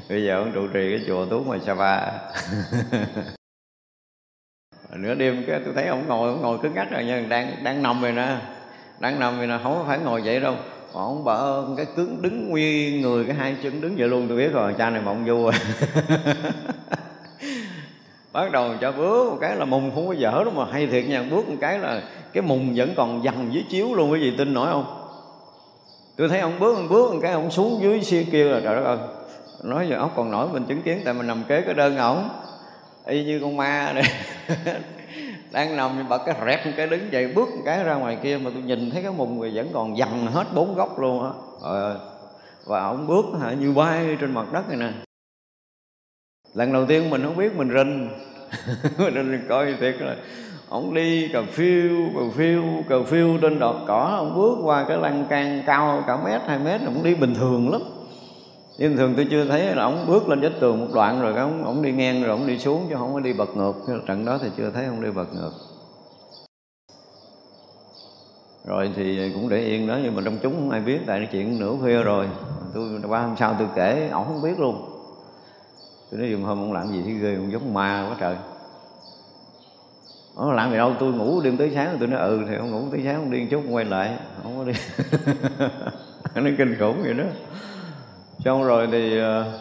[0.09, 2.11] Bây giờ ông trụ trì cái chùa tú ngoài Sapa
[4.95, 7.83] nửa đêm cái tôi thấy ông ngồi ông ngồi cứng ngắt rồi nha, đang đang
[7.83, 8.37] nằm rồi nè.
[8.99, 10.55] Đang nằm rồi nè, không phải ngồi vậy đâu
[10.99, 14.53] ông bảo cái cứng đứng nguyên người, cái hai chân đứng vậy luôn, tôi biết
[14.53, 15.53] rồi, cha này mộng du rồi
[18.33, 21.05] bắt đầu cho bước một cái là mùng không có dở đâu mà, hay thiệt
[21.05, 22.01] nha, bước một cái là
[22.33, 24.85] cái mùng vẫn còn dằn dưới chiếu luôn cái gì tin nổi không?
[26.17, 28.75] Tôi thấy ông bước ông bước một cái, ông xuống dưới xe kia là trời
[28.75, 28.97] đất ơi.
[29.63, 32.29] Nói giờ ốc còn nổi, mình chứng kiến, tại mình nằm kế cái đơn ổng
[33.05, 34.03] y như con ma này
[35.51, 38.37] đang nằm bật cái rẹp một cái đứng dậy, bước một cái ra ngoài kia
[38.37, 41.31] mà tôi nhìn thấy cái mùng người vẫn còn dằn hết bốn góc luôn á.
[42.65, 44.91] Và ông bước hả, như bay trên mặt đất này nè.
[46.53, 48.09] Lần đầu tiên mình không biết mình rình.
[48.97, 50.15] Mình coi thiệt là
[50.69, 54.97] ông đi cà phiêu cà phiêu cà phiêu trên đọt cỏ, ông bước qua cái
[54.97, 57.81] lan can cao cả mét, hai mét ông đi bình thường lắm
[58.81, 61.63] nhưng thường tôi chưa thấy, là ông bước lên vách tường một đoạn rồi ông
[61.63, 63.73] ông đi ngang rồi ông đi xuống chứ không có đi bật ngược.
[64.07, 65.51] Trận đó thì chưa thấy ông đi bật ngược.
[68.65, 71.59] Rồi thì cũng để yên đó, nhưng mà trong chúng không ai biết, tại chuyện
[71.59, 72.27] nửa khuya rồi.
[72.73, 74.89] Tôi, qua hôm sau tôi kể, ổng không biết luôn.
[76.11, 78.35] Tôi nói dùm hôm ông làm gì thì ghê ông giống ma quá trời.
[80.35, 81.97] Ông làm gì đâu, tôi ngủ đêm tới sáng.
[81.99, 84.17] Tôi nói ừ thì ông ngủ tới sáng ông đi chút quay lại.
[84.43, 84.73] Không có đi.
[86.35, 87.23] Nó kinh khủng vậy đó
[88.45, 89.59] xong rồi thì ờ,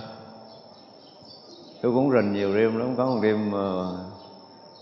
[1.82, 2.96] tôi cũng rình nhiều đêm lắm.
[2.96, 3.50] Có một đêm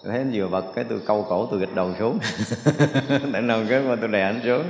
[0.02, 2.18] tôi thấy anh vừa bật cái tôi câu cổ, tôi gịch đầu xuống.
[3.32, 4.64] Tại nào cái mà tôi đè anh xuống.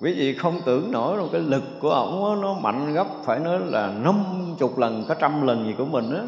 [0.00, 3.58] Quý vị không tưởng nổi đâu cái lực của ổng nó mạnh gấp, phải nói
[3.64, 4.24] là năm
[4.58, 6.22] chục lần, có trăm lần gì của mình á.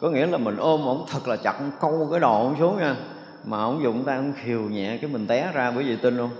[0.00, 2.96] Có nghĩa là mình ôm ổng thật là chặt câu cái đầu ổng xuống nha.
[3.44, 6.30] Mà ổng dùng tay ổng khiều nhẹ cái mình té ra, quý vị tin không?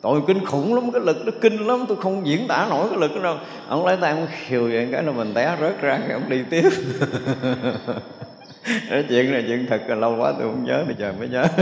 [0.00, 2.98] Tội kinh khủng lắm, cái lực nó kinh lắm, tôi không diễn tả nổi cái
[2.98, 3.36] lực đó đâu.
[3.68, 6.42] Ông lấy tay ông khiều vậy cái là mình té rớt ra, cái ông đi
[6.50, 6.70] tiếp.
[8.90, 11.44] Cái chuyện này chuyện thật là lâu quá tôi không nhớ, bây giờ mới nhớ.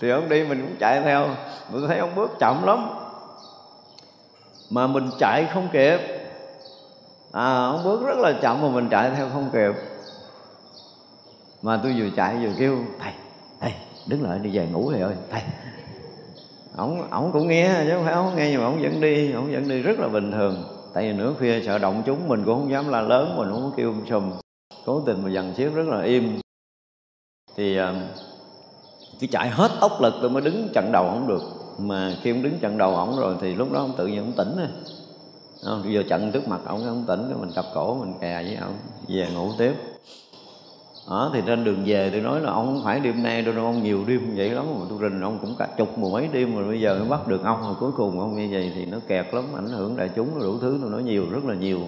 [0.00, 1.28] Thì ông đi mình cũng chạy theo.
[1.72, 2.88] Tôi thấy ông bước chậm lắm.
[4.70, 5.98] Mà mình chạy không kịp.
[7.32, 9.72] À ông bước rất là chậm mà mình chạy theo không kịp.
[11.62, 13.12] Mà tôi vừa chạy vừa kêu, thầy
[13.60, 13.72] thầy,
[14.06, 15.42] đứng lại đi về ngủ thầy ơi, thầy
[16.80, 19.52] ổng ổng cũng nghe chứ không phải ổng nghe nhưng mà ổng vẫn đi ổng
[19.52, 20.64] vẫn đi rất là bình thường.
[20.94, 23.72] Tại vì nửa khuya sợ động chúng mình cũng không dám la lớn mình cũng
[23.76, 24.32] kêu ông sùm.
[24.86, 26.40] Cố tình mà dằn xếp rất là im.
[27.56, 27.94] Thì ờ,
[29.20, 31.42] cứ chạy hết ốc lực tôi mới đứng chặn đầu ổng được.
[31.78, 34.32] Mà khi ông đứng chặn đầu ổng rồi thì lúc đó ông tự nhiên ông
[34.32, 34.68] tỉnh rồi.
[35.64, 38.42] Không, bây giờ chặn trước mặt ổng ông tỉnh cái mình cặp cổ mình kè
[38.42, 38.76] với ổng
[39.08, 39.74] về ngủ tiếp
[41.10, 43.82] đó, thì trên đường về tôi nói là ông không phải đêm nay đâu ông
[43.82, 46.64] nhiều đêm vậy lắm mà tôi rình ông cũng cả chục mười mấy đêm rồi
[46.64, 47.62] bây giờ mới bắt được ông.
[47.62, 50.58] Rồi cuối cùng ông như vậy thì nó kẹt lắm ảnh hưởng đại chúng đủ
[50.58, 51.80] thứ tôi nói nhiều rất là nhiều.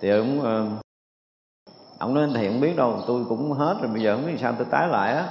[0.00, 0.66] Thì ông ờ,
[1.98, 4.54] ông nói thì không biết đâu tôi cũng hết rồi bây giờ không biết sao
[4.58, 5.28] tôi tái lại á.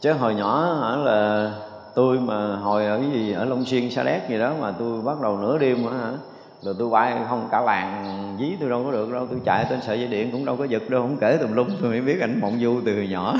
[0.00, 1.52] Chứ hồi nhỏ hả là
[1.94, 5.02] tôi mà hồi ở cái gì ở Long Xuyên Sa Đéc gì đó mà tôi
[5.02, 6.12] bắt đầu nửa đêm hả
[6.62, 9.82] rồi tôi bay không cả làng dí tôi đâu có được đâu tôi chạy trên
[9.82, 12.20] sợi dây điện cũng đâu có giật đâu không kể tùm lum tôi mới biết
[12.20, 13.36] ảnh mộng du từ nhỏ.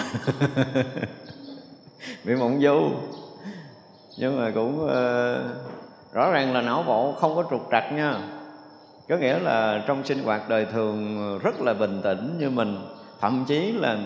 [2.24, 2.90] Bị mộng du.
[4.18, 4.90] Nhưng mà cũng uh,
[6.12, 8.18] rõ ràng là não bộ không có trục trặc nha.
[9.08, 12.78] Có nghĩa là trong sinh hoạt đời thường rất là bình tĩnh như mình
[13.20, 13.98] thậm chí là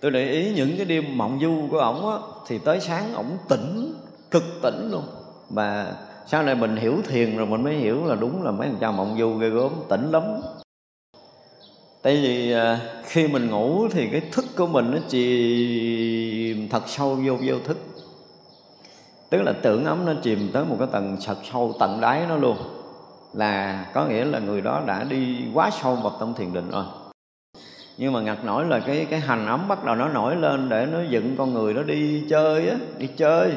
[0.00, 3.36] tôi để ý những cái đêm mộng du của ổng á thì tới sáng ổng
[3.48, 3.94] tỉnh
[4.30, 5.04] cực tỉnh luôn.
[5.50, 5.86] Mà
[6.30, 8.90] sau này mình hiểu thiền rồi mình mới hiểu là đúng là mấy thằng cha
[8.90, 10.22] mộng du ghê gớm, tỉnh lắm.
[12.02, 17.18] Tại vì à, khi mình ngủ thì cái thức của mình nó chìm thật sâu
[17.24, 17.78] vô vô thức.
[19.30, 22.36] Tức là tưởng ấm nó chìm tới một cái tầng thật sâu tận đáy nó
[22.36, 22.56] luôn.
[23.32, 26.84] Là có nghĩa là người đó đã đi quá sâu vào tâm thiền định rồi.
[27.98, 30.86] Nhưng mà ngặt nổi là cái cái hành ấm bắt đầu nó nổi lên để
[30.92, 33.52] nó dựng con người nó đi chơi á, đi chơi.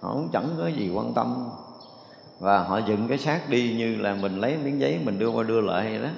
[0.00, 1.48] Họ cũng chẳng có gì quan tâm
[2.38, 5.44] và họ dựng cái xác đi như là mình lấy miếng giấy mình đưa qua
[5.44, 6.08] đưa lại vậy đó.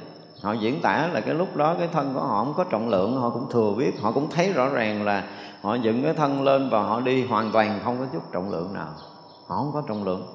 [0.42, 3.20] Họ diễn tả là cái lúc đó cái thân của họ không có trọng lượng,
[3.20, 5.24] họ cũng thừa biết, họ cũng thấy rõ ràng là
[5.62, 8.74] họ dựng cái thân lên và họ đi hoàn toàn không có chút trọng lượng
[8.74, 8.88] nào.
[9.46, 10.26] Họ không có trọng lượng.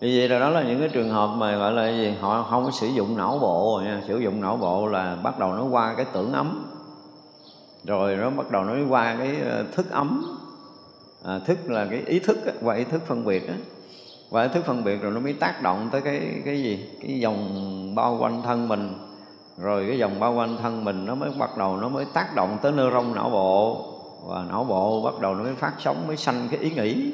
[0.00, 2.14] Vì vậy là đó là những cái trường hợp mà gọi là gì?
[2.20, 4.02] Họ không có sử dụng não bộ nha.
[4.06, 6.72] Sử dụng não bộ là bắt đầu nó qua cái tưởng ấm.
[7.84, 10.35] Rồi nó bắt đầu nó qua cái ờ, thức ấm
[11.26, 13.54] à, thức là cái ý thức và ý thức phân biệt á.
[14.30, 16.88] Và ý thức phân biệt rồi nó mới tác động tới cái cái gì?
[17.02, 18.92] Cái dòng bao quanh thân mình.
[19.58, 22.58] Rồi cái dòng bao quanh thân mình nó mới bắt đầu nó mới tác động
[22.62, 23.84] tới neuron não bộ.
[24.26, 27.12] Và não bộ bắt đầu nó mới phát sóng mới sanh cái ý nghĩ.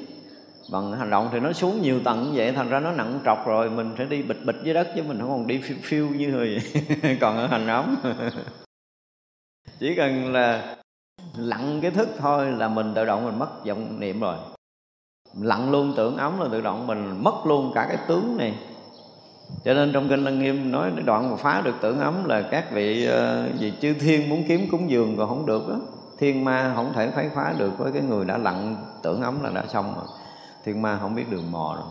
[0.72, 3.46] Bằng hành động thì nó xuống nhiều tầng như vậy thành ra nó nặng trọc
[3.46, 6.08] rồi mình sẽ đi bịch bịch dưới đất chứ mình không còn đi phiêu phiêu
[6.08, 6.58] như hồi
[7.20, 7.96] còn ở hành ấm
[9.78, 10.76] chỉ cần là
[11.36, 14.36] lặng cái thức thôi là mình tự động mình mất vọng niệm rồi.
[15.40, 18.54] Lặng luôn tưởng ấm là tự động mình mất luôn cả cái tướng này.
[19.64, 22.72] Cho nên trong kinh lăng nghiêm nói đoạn mà phá được tưởng ấm là các
[22.72, 25.76] vị ờ, uh, gì chư thiên muốn kiếm cúng dường còn không được đó
[26.18, 29.50] thiên ma không thể phái phá được với cái người đã lặng tưởng ấm là
[29.50, 30.04] đã xong rồi.
[30.64, 31.88] Thiên ma không biết đường mò rồi.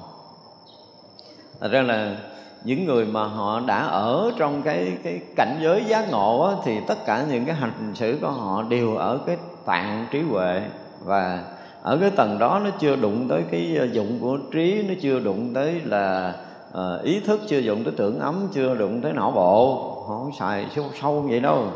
[1.59, 2.17] Thật ra là
[2.63, 6.77] những người mà họ đã ở trong cái cái cảnh giới giác ngộ á, thì
[6.87, 10.61] tất cả những cái hành xử của họ đều ở cái tạng trí huệ.
[11.05, 11.43] Và
[11.81, 15.19] ở cái tầng đó nó chưa đụng tới cái ờ, dụng của trí nó chưa
[15.19, 16.33] đụng tới là
[16.71, 19.75] uh, ý thức chưa đụng tới tưởng ấm chưa đụng tới não bộ.
[20.07, 21.67] Họ không xài sâu sâu vậy đâu.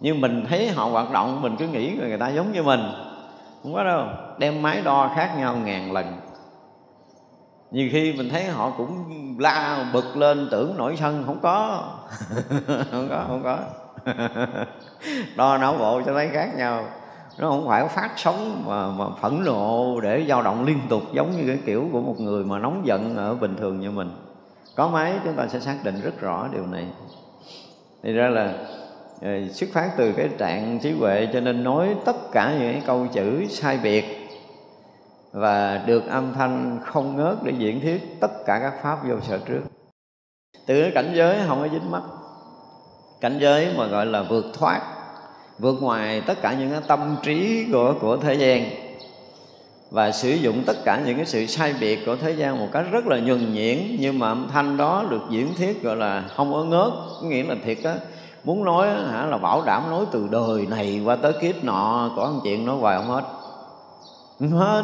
[0.00, 2.80] Nhưng mình thấy họ hoạt động mình cứ nghĩ người, người ta giống như mình.
[3.62, 4.06] Không có đâu.
[4.38, 6.06] Đem máy đo khác nhau ngàn lần
[7.76, 9.04] nhiều khi mình thấy họ cũng
[9.38, 11.88] la bực lên tưởng nổi sân không có.
[12.90, 13.58] Không có không có.
[15.36, 16.84] Đo não bộ cho thấy khác nhau.
[17.38, 21.30] Nó không phải phát sóng mà, mà phẫn nộ để dao động liên tục giống
[21.36, 24.10] như cái kiểu của một người mà nóng giận ở bình thường như mình.
[24.76, 26.84] Có máy chúng ta sẽ xác định rất rõ điều này.
[28.02, 28.54] Thì ra là
[29.22, 32.82] ờ, xuất phát từ cái trạng trí huệ cho nên nói tất cả những cái
[32.86, 34.15] câu chữ sai biệt
[35.36, 39.38] và được âm thanh không ngớt để diễn thuyết tất cả các pháp vô sở
[39.38, 39.60] trước.
[40.66, 42.02] Từ cái cảnh giới không có dính mắt,
[43.20, 44.80] cảnh giới mà gọi là vượt thoát,
[45.58, 48.70] vượt ngoài tất cả những cái tâm trí của của thế gian,
[49.90, 52.84] và sử dụng tất cả những cái sự sai biệt của thế gian một cách
[52.90, 56.52] rất là nhuần nhuyễn, nhưng mà âm thanh đó được diễn thuyết gọi là không
[56.52, 57.94] có ngớt, có nghĩa là thiệt á,
[58.44, 62.30] muốn nói hả là bảo đảm nói từ đời này qua tới kiếp nọ, có
[62.30, 63.24] một chuyện nói hoài không hết.
[64.38, 64.82] Không hết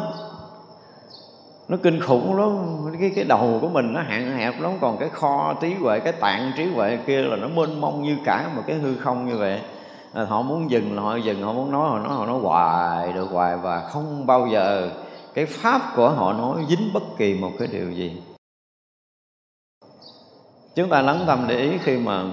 [1.67, 2.57] nó kinh khủng lắm.
[2.99, 4.71] Cái cái đầu của mình nó hạn hẹp lắm.
[4.81, 8.17] Còn cái kho trí huệ cái tạng trí huệ kia là nó mênh mông như
[8.25, 9.61] cả một cái hư không như vậy.
[10.13, 13.13] À, họ muốn dừng là họ dừng họ muốn nói họ nói họ nói hoài
[13.13, 14.89] được hoài và không bao giờ
[15.33, 18.21] cái pháp của họ nói dính bất kỳ một cái điều gì.
[20.75, 22.23] Chúng ta lắng tâm để ý khi mà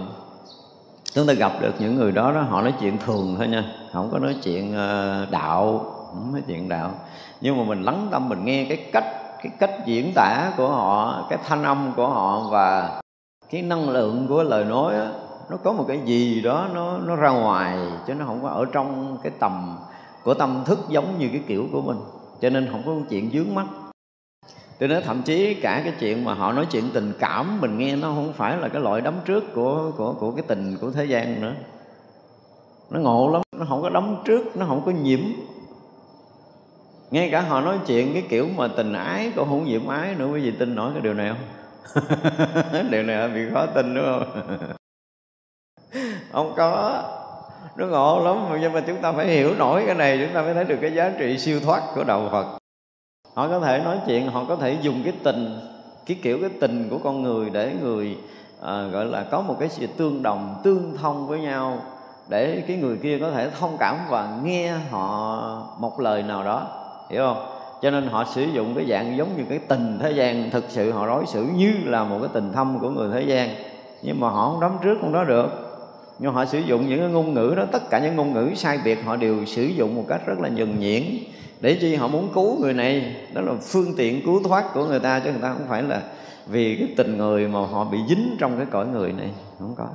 [1.14, 3.64] chúng ta gặp được những người đó đó họ nói chuyện thường thôi nha.
[3.92, 6.92] Không có nói chuyện ờ, đạo không nói chuyện đạo.
[7.40, 9.04] Nhưng mà mình lắng tâm mình nghe cái cách
[9.42, 13.00] cái cách diễn tả của họ cái thanh âm của họ và
[13.50, 15.06] cái năng lượng của lời nói đó,
[15.50, 18.64] nó có một cái gì đó nó nó ra ngoài chứ nó không có ở
[18.72, 19.76] trong cái tầm
[20.24, 21.98] của tâm thức giống như cái kiểu của mình.
[22.40, 23.66] Cho nên không có chuyện dướng mắt
[24.78, 27.96] tôi nói thậm chí cả cái chuyện mà họ nói chuyện tình cảm mình nghe
[27.96, 31.04] nó không phải là cái loại đấm trước của của của cái tình của thế
[31.04, 31.52] gian nữa.
[32.90, 35.20] Nó ngộ lắm nó không có đấm trước nó không có nhiễm
[37.10, 40.26] ngay cả họ nói chuyện cái kiểu mà tình ái cũng không diễm ái nữa
[40.26, 41.44] quý vị tin nổi cái điều này không?
[42.90, 44.42] Điều này bị khó tin đúng không?
[46.32, 47.02] Không có.
[47.76, 50.54] Nó ngộ lắm nhưng mà chúng ta phải hiểu nổi cái này chúng ta mới
[50.54, 52.58] thấy được cái giá trị siêu thoát của đạo phật.
[53.34, 55.60] Họ có thể nói chuyện họ có thể dùng cái tình
[56.06, 58.18] cái kiểu cái tình của con người để người
[58.62, 61.78] à, gọi là có một cái sự tương đồng tương thông với nhau
[62.28, 65.36] để cái người kia có thể thông cảm và nghe họ
[65.78, 66.79] một lời nào đó
[67.10, 67.46] hiểu không?
[67.82, 70.92] Cho nên họ sử dụng cái dạng giống như cái tình thế gian, thực sự
[70.92, 73.48] họ đối xử như là một cái tình thâm của người thế gian.
[74.02, 75.48] Nhưng mà họ không đóng trước không đó được.
[76.18, 78.78] Nhưng họ sử dụng những cái ngôn ngữ đó, tất cả những ngôn ngữ sai
[78.84, 81.02] biệt họ đều sử dụng một cách rất là nhuần nhuyễn.
[81.60, 85.00] Để chi họ muốn cứu người này, đó là phương tiện cứu thoát của người
[85.00, 86.02] ta, chứ người ta không phải là
[86.46, 89.30] vì cái tình người mà họ bị dính trong cái cõi người này.
[89.58, 89.86] Không có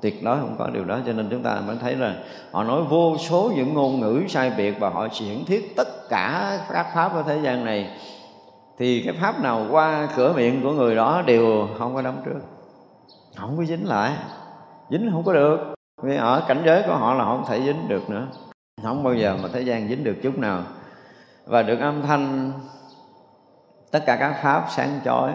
[0.00, 2.14] tuyệt đối không có điều đó, cho nên chúng ta mới thấy là
[2.52, 6.58] họ nói vô số những ngôn ngữ sai biệt và họ diễn thiết tất cả
[6.72, 7.90] các pháp ở thế gian này.
[8.78, 12.40] Thì cái pháp nào qua cửa miệng của người đó đều không có đóng trước.
[13.36, 14.12] Không có dính lại.
[14.90, 15.74] Dính không có được.
[16.02, 18.26] Vì ở cảnh giới của họ là họ không thể dính được nữa.
[18.82, 20.62] Không bao giờ mà thế gian dính được chút nào.
[21.46, 22.52] Và được âm thanh,
[23.90, 25.32] tất cả các pháp sáng chói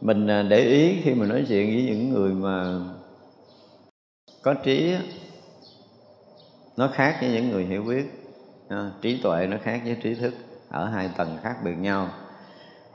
[0.00, 2.78] mình à, để ý khi mà nói chuyện với những người mà
[4.42, 4.94] có trí
[6.76, 8.04] nó khác với những người hiểu biết.
[8.68, 10.34] À, trí tuệ nó khác với trí thức,
[10.70, 12.08] ở hai tầng khác biệt nhau.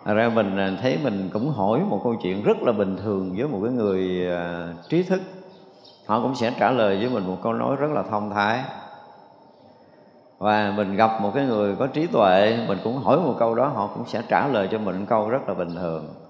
[0.06, 3.36] Thật ra mình à, thấy mình cũng hỏi một câu chuyện rất là bình thường
[3.38, 4.28] với một cái người
[4.90, 5.22] trí thức.
[6.06, 8.64] Họ cũng sẽ trả lời với mình một câu nói rất là thông thái.
[10.38, 13.68] Và mình gặp một cái người có trí tuệ, Mình cũng hỏi một câu đó,
[13.68, 16.21] Họ cũng sẽ trả lời cho mình một câu rất là bình thường.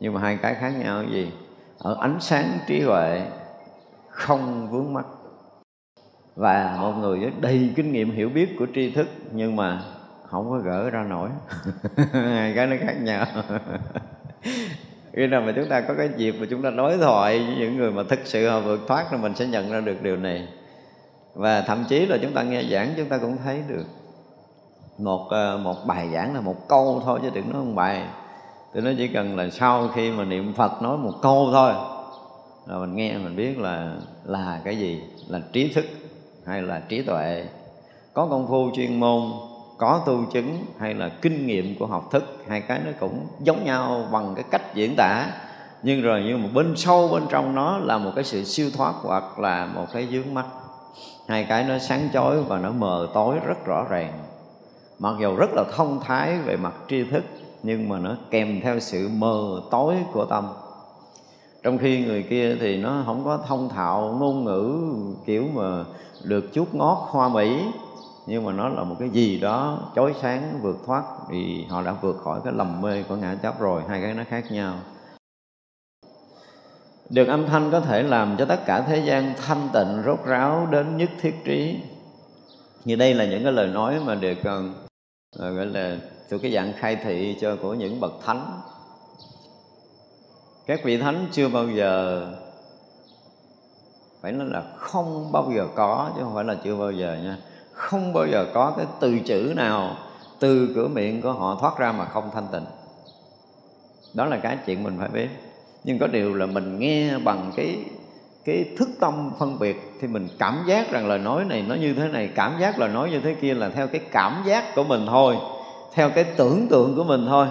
[0.00, 1.32] Nhưng mà hai cái khác nhau là gì?
[1.78, 3.22] Ở ánh sáng trí huệ,
[4.08, 5.04] không vướng mắt
[6.38, 9.82] và một người với đầy kinh nghiệm hiểu biết của tri thức, nhưng mà
[10.24, 11.28] không có gỡ ra nổi.
[12.12, 13.26] Hai cái nó khác nhau.
[15.12, 17.76] Khi nào mà chúng ta có cái dịp mà chúng ta nói thoại với những
[17.76, 20.48] người mà thực sự họ vượt thoát thì mình sẽ nhận ra được điều này.
[21.34, 23.84] Và thậm chí là chúng ta nghe giảng, chúng ta cũng thấy được.
[24.98, 28.04] Một ờ, một bài giảng là một câu thôi, chứ đừng nói một bài
[28.74, 31.72] tôi nói chỉ cần là sau khi mà niệm phật nói một câu thôi,
[32.66, 33.92] là mình nghe, mình biết là
[34.24, 35.02] là cái gì?
[35.28, 35.84] Là trí thức
[36.46, 37.46] hay là trí tuệ?
[38.12, 39.22] Có công phu chuyên môn,
[39.78, 43.64] có tu chứng hay là kinh nghiệm của học thức, hai cái nó cũng giống
[43.64, 45.26] nhau bằng cái cách diễn tả.
[45.82, 48.94] Nhưng rồi nhưng mà bên sâu bên trong nó là một cái sự siêu thoát
[49.02, 50.46] hoặc là một cái dướng mắt
[51.28, 54.12] hai cái nó sáng chói và nó mờ tối rất rõ ràng.
[54.98, 57.24] Mặc dù rất là thông thái về mặt tri thức
[57.62, 60.48] nhưng mà nó kèm theo sự mờ tối của tâm.
[61.62, 64.78] Trong khi người kia thì nó không có thông thạo, ngôn ngữ,
[65.26, 65.84] kiểu mà
[66.24, 67.64] được chút ngót hoa mỹ.
[68.26, 71.94] Nhưng mà nó là một cái gì đó chói sáng, vượt thoát thì họ đã
[72.00, 73.82] vượt khỏi cái lầm mê của ngã chấp rồi.
[73.88, 74.74] Hai cái nó khác nhau.
[77.10, 80.68] Được âm thanh có thể làm cho tất cả thế gian thanh tịnh, rốt ráo
[80.70, 81.80] đến nhất thiết trí.
[82.84, 84.38] Như đây là những cái lời nói mà được
[85.32, 85.96] gọi là
[86.28, 88.60] từ cái dạng khai thị cho của những bậc thánh.
[90.66, 92.26] Các vị thánh chưa bao giờ
[94.20, 97.38] phải nói là không bao giờ có, chứ không phải là chưa bao giờ nha.
[97.72, 99.96] Không bao giờ có cái từ chữ nào
[100.38, 102.64] từ cửa miệng của họ thoát ra mà không thanh tịnh.
[104.14, 105.28] Đó là cái chuyện mình phải biết.
[105.84, 107.84] Nhưng có điều là mình nghe bằng cái
[108.44, 111.94] cái thức tâm phân biệt thì mình cảm giác rằng lời nói này nó như
[111.94, 114.84] thế này, cảm giác lời nói như thế kia là theo cái cảm giác của
[114.84, 115.36] mình thôi
[115.92, 117.46] theo cái tưởng tượng của mình thôi.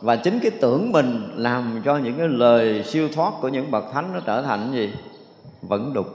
[0.00, 3.84] Và chính cái tưởng mình làm cho những cái lời siêu thoát của những bậc
[3.92, 4.92] thánh nó trở thành gì?
[5.62, 6.06] Vẫn đục.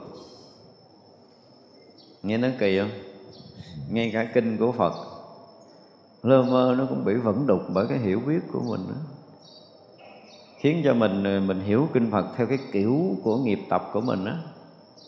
[2.22, 2.90] Nghe nó kỳ không?
[3.90, 4.92] Ngay cả kinh của phật.
[6.22, 8.94] Lơ mơ nó cũng bị vẫn đục bởi cái hiểu biết của mình đó.
[10.58, 14.24] Khiến cho mình mình hiểu kinh phật theo cái kiểu của nghiệp tập của mình
[14.24, 14.36] á.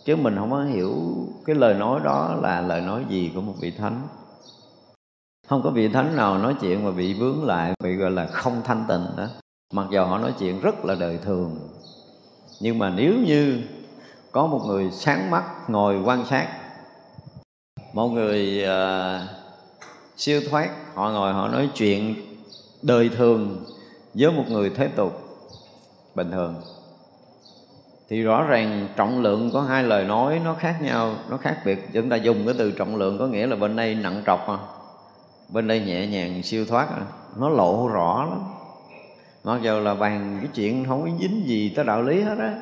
[0.05, 0.93] Chứ mình không có hiểu
[1.47, 4.03] cái lời nói đó là lời nói gì của một vị thánh
[5.49, 8.63] không có vị thánh nào nói chuyện mà bị vướng lại bị gọi là không
[8.65, 9.27] thanh tịnh đó.
[9.73, 11.59] Mặc dù họ nói chuyện rất là đời thường.
[12.61, 13.63] Nhưng mà nếu như
[14.33, 16.49] có một người sáng mắt ngồi quan sát
[17.93, 19.29] một người uh,
[20.17, 22.15] siêu thoát họ ngồi họ nói chuyện
[22.83, 23.65] đời thường
[24.15, 25.21] với một người thế tục
[26.15, 26.55] bình thường
[28.09, 31.89] thì rõ ràng trọng lượng có hai lời nói nó khác nhau nó khác biệt.
[31.93, 34.59] Chúng ta dùng cái từ trọng lượng có nghĩa là bên đây nặng trọc mà
[35.49, 37.03] bên đây nhẹ nhàng siêu thoát à.
[37.37, 38.41] nó lộ rõ lắm.
[39.45, 42.55] Mặc dù là bàn cái chuyện không có dính gì tới đạo lý hết á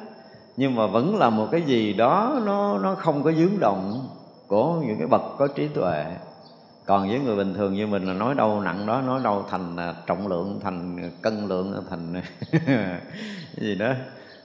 [0.57, 4.09] nhưng mà vẫn là một cái gì đó nó nó không có dướng động
[4.47, 6.05] của những cái bậc có trí tuệ.
[6.87, 9.77] Còn với người bình thường như mình là nói đâu nặng đó nói đâu thành
[9.77, 12.23] à, trọng lượng thành à, cân lượng thành
[13.57, 13.93] gì đó.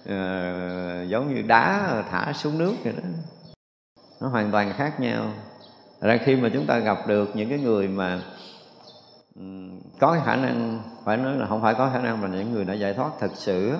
[0.09, 3.03] À, giống như đá thả xuống nước vậy đó.
[4.21, 5.25] Nó hoàn toàn khác nhau
[6.01, 8.21] ra khi mà chúng ta gặp được những cái người mà
[9.99, 12.65] có cái khả năng, phải nói là không phải có khả năng, mà những người
[12.65, 13.77] đã giải thoát thật sự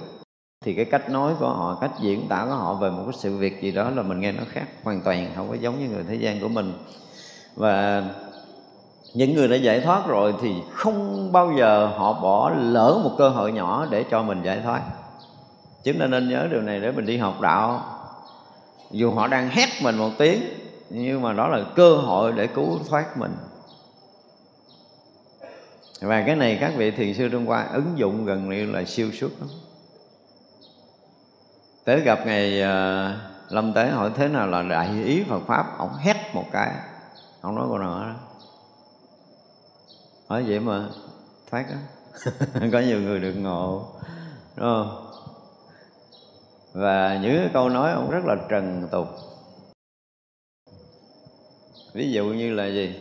[0.65, 3.37] thì cái cách nói của họ, cách diễn tả của họ về một cái sự
[3.37, 6.03] việc gì đó là mình nghe nó khác hoàn toàn, không có giống như người
[6.09, 6.73] thế gian của mình.
[7.55, 8.03] Và
[9.13, 13.29] những người đã giải thoát rồi thì không bao giờ họ bỏ lỡ một cơ
[13.29, 14.81] hội nhỏ để cho mình giải thoát.
[15.83, 17.81] Chúng ta nên nhớ điều này để mình đi học đạo.
[18.91, 20.41] Dù họ đang hét mình một tiếng
[20.93, 23.35] nhưng mà đó là cơ hội để cứu thoát mình.
[26.01, 29.11] Và cái này các vị thiền sư Trung qua ứng dụng gần như là siêu
[29.11, 29.49] xuất lắm.
[31.83, 35.93] Tới gặp ngày uh, lâm tế hỏi thế nào là đại ý Phật pháp ông
[35.99, 36.71] hét một cái.
[37.41, 38.13] Ông nói câu nào đó
[40.27, 40.85] hỏi vậy mà
[41.51, 41.77] thoát á.
[42.71, 43.85] Có nhiều người được ngộ
[44.55, 45.07] đúng không?
[46.73, 49.07] Và những cái câu nói ông rất là trần tục
[51.93, 52.95] ví dụ như là gì?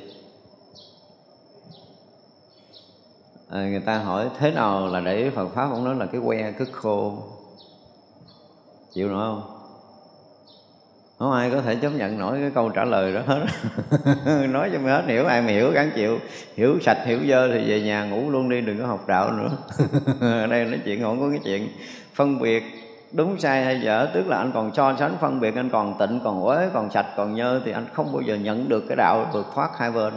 [3.50, 6.52] À, người ta hỏi thế nào là để Phật pháp ông nói là cái que
[6.58, 7.18] cứ khô.
[8.94, 9.56] Chịu nổi không?
[11.18, 13.20] Không ai có thể chấp nhận nổi cái câu trả lời đó.
[13.26, 13.46] Hết
[14.46, 16.18] nói cho mình hết hiểu ai mà hiểu gắn chịu.
[16.56, 19.50] Hiểu sạch hiểu dơ thì về nhà ngủ luôn đi đừng có học đạo nữa.
[20.20, 21.68] Ở đây nói chuyện không có cái chuyện
[22.14, 22.79] phân biệt
[23.12, 26.20] đúng sai hay dở tức là anh còn so sánh phân biệt anh còn tịnh
[26.24, 29.30] còn uế còn sạch còn nhơ thì anh không bao giờ nhận được cái đạo
[29.32, 30.12] vượt thoát hai bên.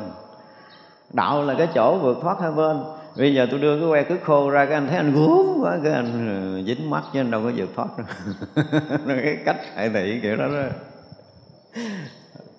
[1.14, 2.84] Đạo là cái chỗ vượt thoát hai bên.
[3.18, 5.78] Bây giờ tôi đưa cái que cứ khô ra cái anh thấy anh gốm quá
[5.84, 8.08] cái anh ừ, dính mắt chứ anh đâu có vượt thoát đâu.
[9.08, 10.64] Cái cách hại thị kiểu đó đó.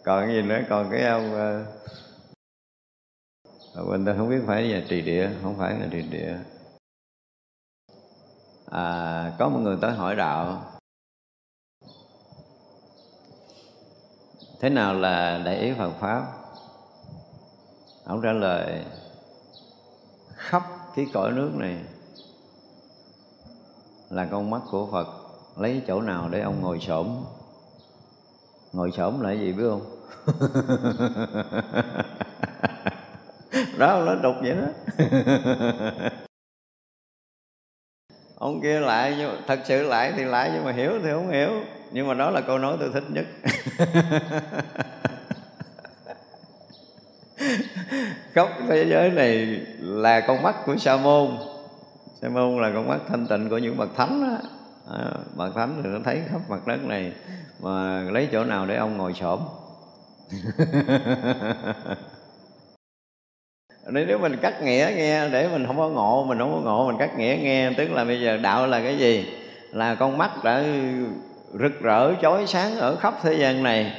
[0.05, 0.59] Còn cái gì nữa?
[0.69, 1.33] Còn cái ông
[3.75, 6.37] uh, mình ta không biết phải là trì địa không phải là trì địa
[8.75, 10.63] à, có một người tới hỏi đạo.
[14.61, 16.27] Thế nào là đại ý Phật pháp?
[18.05, 18.85] Ông trả lời
[20.35, 20.63] khắp
[20.97, 21.79] cái cõi nước này
[24.11, 25.07] là con mắt của Phật.
[25.57, 27.25] Lấy chỗ nào để ông ngồi xổm?
[28.73, 29.97] Ngồi xổm là gì biết không?
[33.79, 34.67] Đó nó đục vậy đó.
[38.35, 41.51] ông kia lại nhưng thật sự lại thì lại nhưng mà hiểu thì không hiểu.
[41.93, 43.25] Nhưng mà đó là câu nói tôi thích nhất.
[48.35, 51.29] Khóc thế giới này là con mắt của sa môn.
[52.23, 54.39] Sa môn là con mắt thanh tịnh của những bậc thánh đó.
[54.91, 57.13] À, bậc thánh thì nó thấy khắp mặt đất này
[57.61, 59.41] mà lấy chỗ nào để ông ngồi xổm?
[63.87, 66.87] nên nếu mình cắt nghĩa nghe để mình không có ngộ mình không có ngộ
[66.87, 69.27] mình cắt nghĩa nghe tức là bây giờ đạo là cái gì?
[69.73, 70.65] Là con mắt đã
[71.53, 73.93] rực rỡ chói sáng ở khắp thế gian này.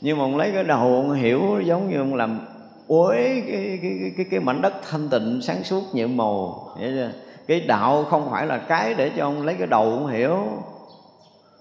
[0.00, 2.40] Nhưng mà ông lấy cái đầu ông hiểu giống như ông làm
[2.86, 6.68] uế cái, cái, cái, cái, cái mảnh đất thanh tịnh sáng suốt nhiệm màu.
[6.80, 7.10] Hiểu chưa?
[7.48, 10.38] cái đạo không phải là cái để cho ông lấy cái đầu ông hiểu.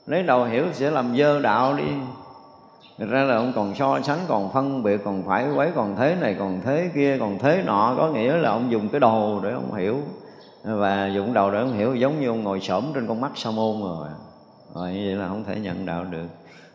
[0.05, 1.84] Lấy đầu hiểu sẽ làm dơ đạo đi.
[3.00, 6.16] Thực ra là ông còn so sánh, còn phân biệt, còn phải quấy, còn thế
[6.22, 7.95] này, còn thế kia, còn thế nọ.
[7.98, 9.98] Có nghĩa là ông dùng cái đầu để ông hiểu.
[10.64, 13.52] Và dùng đầu để ông hiểu giống như ông ngồi sổm trên con mắt sa
[13.52, 14.08] môn rồi.
[14.76, 16.28] Rồi như vậy là không thể nhận đạo được.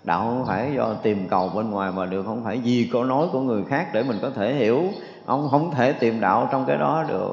[0.04, 3.26] Đạo không phải do tìm cầu bên ngoài mà được Không phải gì câu nói
[3.32, 4.82] của người khác để mình có thể hiểu.
[5.26, 7.32] Ông không thể tìm đạo trong cái đó được.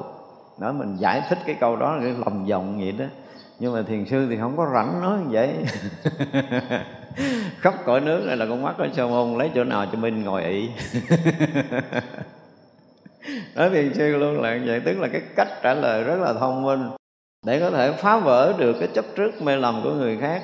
[0.58, 3.06] Đó mình giải thích cái câu đó là cái lòng vòng vậy đó
[3.60, 5.56] nhưng mà thiền sư thì không có rảnh nói vậy.
[7.60, 10.24] Khắp cõi nước này là con mắt của sa môn lấy chỗ nào cho mình
[10.24, 10.70] ngồi ị.
[13.56, 16.64] Nói thiền sư luôn là vậy tức là cái cách trả lời rất là thông
[16.64, 16.90] minh.
[17.46, 20.44] Để có thể phá vỡ được cái chấp trước mê lầm của người khác.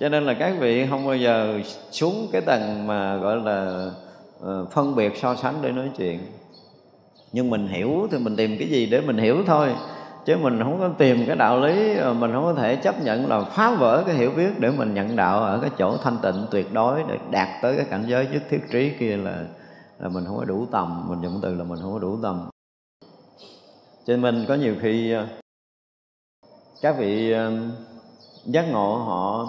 [0.00, 1.60] Cho nên là các vị không bao giờ
[1.90, 3.90] xuống cái tầng mà gọi là
[4.38, 6.20] uh, phân biệt so sánh để nói chuyện.
[7.32, 9.68] Nhưng mình hiểu thì mình tìm cái gì để mình hiểu thôi
[10.24, 13.28] chứ mình không có tìm cái đạo lý ờ, mình không có thể chấp nhận
[13.28, 16.46] là phá vỡ cái hiểu biết để mình nhận đạo ở cái chỗ thanh tịnh
[16.50, 19.44] tuyệt đối để đạt tới cái cảnh giới nhất thiết trí kia là
[19.98, 22.48] là mình không có đủ tầm, mình dùng từ là mình không có đủ tầm.
[24.06, 25.26] Cho nên mình có nhiều khi ờ,
[26.80, 27.52] các vị ờ,
[28.44, 29.48] giác ngộ họ,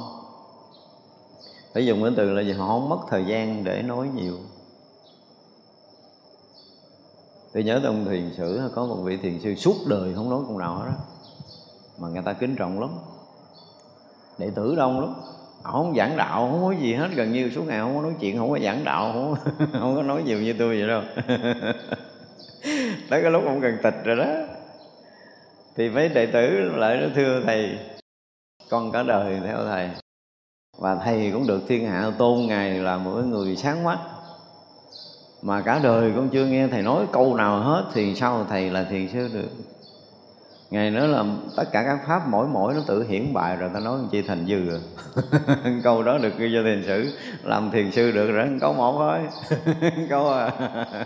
[1.73, 2.51] phải dùng cái từ là gì?
[2.51, 4.37] Họ không mất thời gian để nói nhiều
[7.53, 10.57] tôi nhớ trong thiền sử có một vị thiền sư suốt đời không nói câu
[10.57, 10.95] nào hết đó
[11.97, 12.89] mà người ta kính trọng lắm.
[14.37, 15.13] Đệ tử đông lắm.
[15.63, 17.09] Họ không giảng đạo không có gì hết.
[17.15, 19.35] Gần như suốt ngày không có nói chuyện không có giảng đạo không,
[19.79, 21.01] không có nói nhiều như tôi vậy đâu.
[23.09, 24.25] Tới cái lúc ông gần tịch rồi đó.
[25.75, 27.77] Thì mấy đệ tử lại nó thưa thầy
[28.69, 29.89] con cả đời theo thầy.
[30.77, 33.99] Và thầy cũng được thiên hạ tôn ngài là một người sáng mắt
[35.43, 38.83] mà cả đời con chưa nghe thầy nói câu nào hết, thì sao thầy là
[38.83, 39.49] thiền sư được?
[40.69, 41.23] Ngày nữa là
[41.57, 44.45] tất cả các pháp mỗi mỗi nó tự hiển bại rồi, ta nói chi thành
[44.47, 44.79] dư rồi
[45.15, 45.55] à?
[45.83, 49.19] câu đó được ghi cho thiền sử làm thiền sư được rồi câu một thôi.
[50.09, 50.51] Câu à.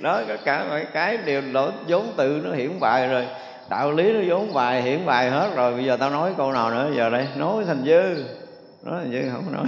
[0.00, 3.26] Đó tất cả mọi cái đều lỗ vốn tự nó hiển bại rồi.
[3.70, 5.74] Đạo lý nó vốn bài, hiển bài hết rồi.
[5.74, 7.28] Bây giờ tao nói câu nào nữa, giờ đây.
[7.36, 8.24] Nói thành dư.
[8.82, 9.64] Nói thành dư không nói.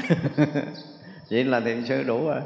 [1.30, 2.40] Vậy là thiền sư đủ rồi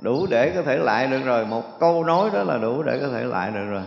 [0.00, 1.46] đủ để có thể lại được rồi.
[1.46, 3.82] Một câu nói đó là đủ để có thể lại được rồi.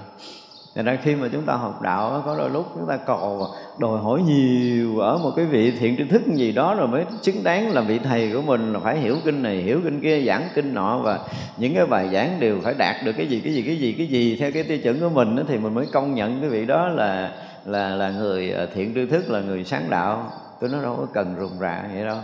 [0.75, 3.47] Thành ra khi mà chúng ta học đạo có đôi lúc chúng ta cầu
[3.79, 7.43] đòi hỏi nhiều ở một cái vị thiện tri thức gì đó rồi mới xứng
[7.43, 10.49] đáng là vị thầy của mình là phải hiểu kinh này hiểu kinh kia giảng
[10.55, 10.99] kinh nọ.
[11.03, 11.19] Và
[11.57, 14.07] những cái bài giảng đều phải đạt được cái gì cái gì cái gì cái
[14.07, 16.65] gì theo cái tiêu chuẩn của mình đó, thì mình mới công nhận cái vị
[16.65, 17.31] đó là
[17.65, 20.31] là là người à, thiện tri thức là người sáng đạo.
[20.61, 22.17] Tôi nói đâu có cần rùng rạ vậy đâu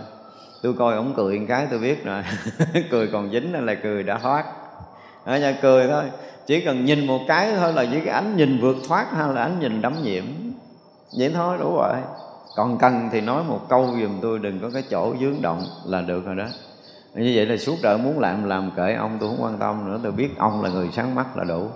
[0.66, 2.24] tôi coi ổng cười một cái tôi biết rồi.
[2.92, 4.46] Cười còn dính là cười đã thoát.
[5.24, 6.04] Ở nhà cười thôi.
[6.46, 9.42] Chỉ cần nhìn một cái thôi là với cái ánh nhìn vượt thoát hay là
[9.42, 10.24] ánh nhìn đắm nhiễm.
[11.18, 11.96] Vậy thôi, đủ rồi.
[12.56, 16.02] Còn cần thì nói một câu giùm tôi, đừng có cái chỗ dướng động là
[16.02, 16.46] được rồi đó.
[17.16, 20.00] Như vậy là suốt đời muốn làm làm kệ ông, tôi không quan tâm nữa.
[20.04, 21.68] Tôi biết ông là người sáng mắt là đủ.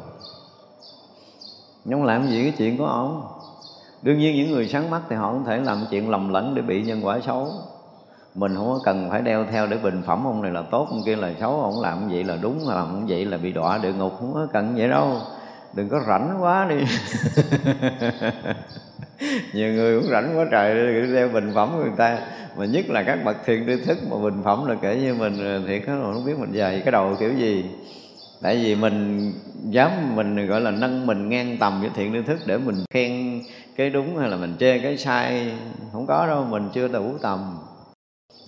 [1.86, 3.28] Nhưng làm gì cái chuyện của ông?
[4.02, 6.62] Đương nhiên những người sáng mắt thì họ không thể làm chuyện lầm lẫn để
[6.62, 7.52] bị nhân quả xấu
[8.36, 11.04] mình không có cần phải đeo theo để bình phẩm ông này là tốt, ông
[11.06, 13.94] kia là xấu, ông làm vậy là đúng, làm không vậy là bị đọa địa
[13.94, 15.18] ngục, không có cần vậy đâu.
[15.74, 16.76] Đừng có rảnh quá đi.
[19.54, 22.20] Nhiều người cũng rảnh quá trời đeo bình phẩm của người ta.
[22.58, 25.64] Mà nhất là các bậc thiền tri thức mà bình phẩm là kể như mình,
[25.68, 27.66] thiệt đó không biết mình dày cái đầu kiểu gì.
[28.42, 29.32] Tại vì mình
[29.64, 33.42] dám mình gọi là nâng mình ngang tầm với thiện tri thức để mình khen
[33.76, 35.52] cái đúng hay là mình chê cái sai,
[35.92, 37.58] không có đâu, mình chưa đủ tầm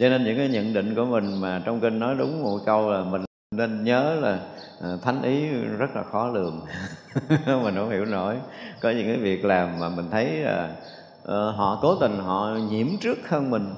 [0.02, 2.92] cho nên những cái nhận định của mình mà trong kinh nói đúng một câu
[2.92, 3.22] là mình
[3.56, 4.40] nên nhớ là
[4.80, 5.48] ờ, thánh ý
[5.78, 6.66] rất là khó lường.
[7.64, 8.36] Mình không hiểu nổi.
[8.82, 10.76] Có những cái việc làm mà mình thấy là
[11.24, 13.74] ờ, họ cố tình họ nhiễm trước hơn mình.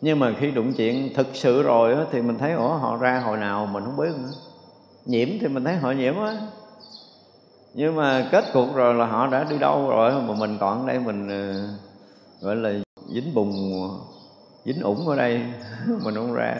[0.00, 3.20] Nhưng mà khi đụng chuyện thực sự rồi đó, thì mình thấy ủa họ ra
[3.20, 4.32] hồi nào mình không biết nữa.
[5.04, 6.36] Nhiễm thì mình thấy họ nhiễm á.
[7.74, 10.86] Nhưng mà kết cục rồi là họ đã đi đâu rồi mà mình còn ở
[10.86, 11.68] đây mình ờ,
[12.40, 12.72] gọi là
[13.14, 13.80] dính bùng
[14.66, 15.40] dính ủng ở đây
[16.02, 16.56] mình không ra.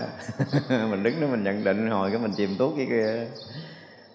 [0.68, 3.26] Mình đứng đó mình nhận định hồi cái mình chìm tuốt cái kia.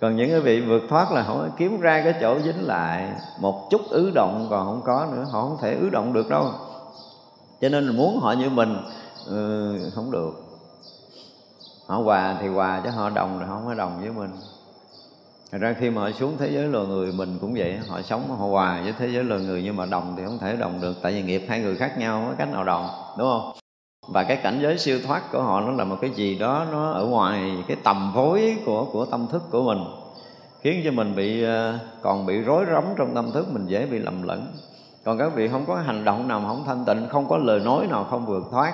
[0.01, 3.11] Còn những cái vị vượt thoát là họ kiếm ra cái chỗ dính lại.
[3.39, 6.51] Một chút ứ động còn không có nữa họ không thể ứ động được đâu.
[7.61, 8.77] Cho nên muốn họ như mình
[9.25, 10.31] ừ, không được.
[11.85, 14.31] Họ hòa thì hòa chứ họ đồng thì không có đồng với mình.
[15.51, 18.37] Thật ra khi mà họ xuống thế giới loài người mình cũng vậy Họ sống
[18.37, 20.97] họ hòa với thế giới loài người Nhưng mà đồng thì không thể đồng được.
[21.01, 22.87] Tại vì nghiệp hai người khác nhau có cách nào đồng
[23.17, 23.60] Đúng không?
[24.07, 26.91] Và cái cảnh giới siêu thoát của họ nó là một cái gì đó nó
[26.91, 29.83] ở ngoài cái tầm vối của của tâm thức của mình
[30.61, 33.99] khiến cho mình bị ờ, còn bị rối rắm trong tâm thức mình dễ bị
[33.99, 34.47] lầm lẫn.
[35.03, 37.87] Còn các vị không có hành động nào không thanh tịnh không có lời nói
[37.87, 38.73] nào không vượt thoát.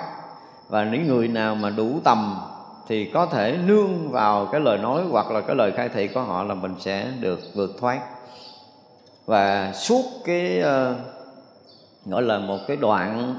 [0.68, 2.36] Và những người nào mà đủ tầm
[2.88, 6.20] thì có thể nương vào cái lời nói hoặc là cái lời khai thị của
[6.20, 8.00] họ là mình sẽ được vượt thoát.
[9.26, 10.96] Và suốt cái uh,
[12.06, 13.34] gọi là một cái đoạn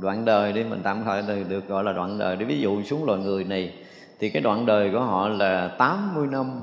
[0.00, 2.44] đoạn đời đi mình tạm thời được, được gọi là đoạn đời Đi.
[2.44, 3.74] Ví dụ xuống loài người này
[4.18, 6.60] thì cái đoạn đời của họ là 80 năm.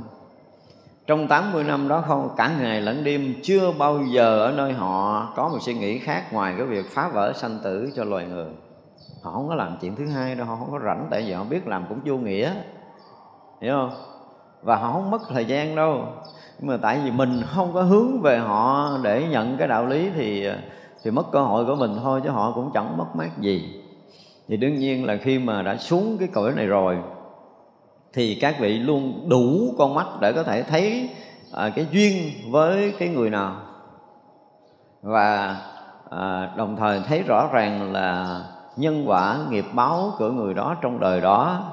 [1.07, 5.27] Trong 80 năm đó không cả ngày lẫn đêm chưa bao giờ ở nơi họ
[5.35, 8.49] có một suy nghĩ khác ngoài cái việc phá vỡ sanh tử cho loài người.
[9.23, 11.43] Họ không có làm chuyện thứ hai đâu họ không có rảnh tại vì họ
[11.43, 12.51] biết làm cũng vô nghĩa.
[13.61, 13.91] Hiểu không?
[14.61, 16.05] Và họ không mất thời gian đâu.
[16.59, 20.09] Nhưng mà tại vì mình không có hướng về họ để nhận cái đạo lý
[20.15, 20.49] thì
[21.07, 23.81] thì mất cơ hội của mình thôi chứ họ cũng chẳng mất mát gì.
[24.47, 26.97] Thì đương nhiên là khi mà đã xuống cái cõi này rồi
[28.13, 31.09] thì các vị luôn đủ con mắt để có thể thấy
[31.53, 33.55] à, cái duyên với cái người nào.
[35.01, 35.57] Và
[36.09, 38.39] à, đồng thời thấy rõ ràng là
[38.77, 41.63] nhân quả nghiệp báo của người đó trong đời đó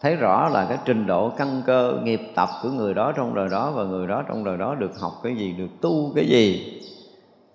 [0.00, 3.48] thấy rõ là cái trình độ căn cơ nghiệp tập của người đó trong đời
[3.50, 6.80] đó và người đó trong đời đó được học cái gì được tu cái gì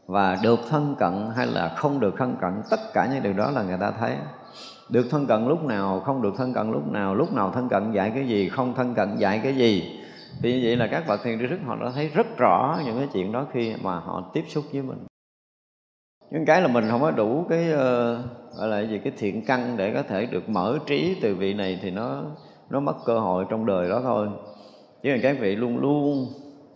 [0.09, 3.51] và được thân cận hay là không được thân cận tất cả những điều đó
[3.51, 4.15] là người ta thấy.
[4.89, 7.91] Được thân cận lúc nào không được thân cận lúc nào lúc nào thân cận
[7.91, 9.99] dạy cái gì không thân cận dạy cái gì.
[10.41, 12.97] Thì như vậy là các bậc thiền tri thức họ đã thấy rất rõ những
[12.97, 14.97] cái chuyện đó khi mà họ tiếp xúc với mình.
[16.31, 17.79] Những cái là mình không có đủ cái uh,
[18.57, 21.79] gọi là gì cái thiện căn để có thể được mở trí từ vị này
[21.81, 22.21] thì nó
[22.69, 24.27] nó mất cơ hội trong đời đó thôi.
[25.03, 26.27] Chứ là các vị luôn luôn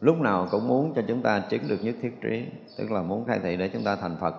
[0.04, 2.45] lúc nào cũng muốn cho chúng ta chứng được nhất thiết trí,
[2.78, 4.36] tức là muốn khai thị để chúng ta thành phật.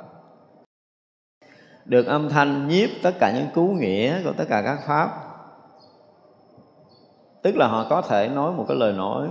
[1.85, 5.11] Được âm thanh nhiếp tất cả những cứu nghĩa của tất cả các pháp.
[7.43, 9.29] Tức là họ có thể nói một cái lời nói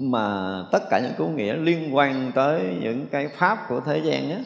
[0.00, 4.30] mà tất cả những cứu nghĩa liên quan tới những cái pháp của thế gian
[4.30, 4.38] á,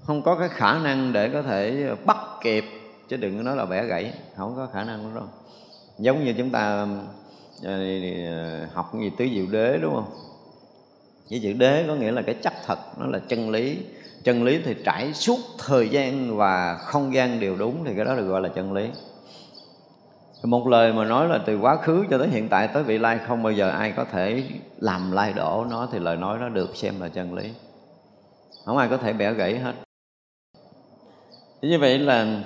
[0.00, 2.64] không có cái khả năng để có thể bắt kịp,
[3.08, 5.28] chứ đừng nói là bẻ gãy, không có khả năng đó đâu.
[5.98, 6.86] Giống như chúng ta
[7.62, 10.10] Ờ, học cái gì tứ diệu đế, đúng không?
[11.30, 13.78] Với chữ đế có nghĩa là cái chắc thật, nó là chân lý.
[14.24, 18.14] Chân lý thì trải suốt thời gian và không gian đều đúng thì cái đó
[18.14, 18.88] được gọi là chân lý.
[20.42, 23.18] Một lời mà nói là từ quá khứ cho tới hiện tại, tới vị lai
[23.26, 24.42] không bao giờ ai có thể
[24.78, 27.50] làm lai đổ nó thì lời nói đó được xem là chân lý.
[28.64, 29.74] Không ai có thể bẻ gãy hết.
[31.62, 32.42] Như vậy là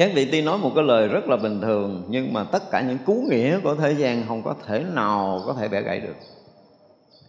[0.00, 2.80] các vị tiên nói một cái lời rất là bình thường nhưng mà tất cả
[2.80, 6.14] những cú nghĩa của thế gian không có thể nào có thể bẻ gãy được.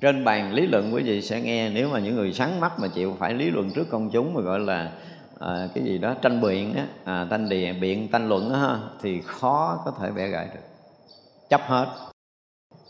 [0.01, 2.87] Trên bàn lý luận quý vị sẽ nghe nếu mà những người sáng mắt mà
[2.87, 4.91] chịu phải lý luận trước công chúng mà gọi là
[5.39, 9.21] à, cái gì đó tranh biện á à, tranh địa biện tranh luận á thì
[9.21, 10.61] khó có thể bẻ gãy được.
[11.49, 11.87] Chấp hết.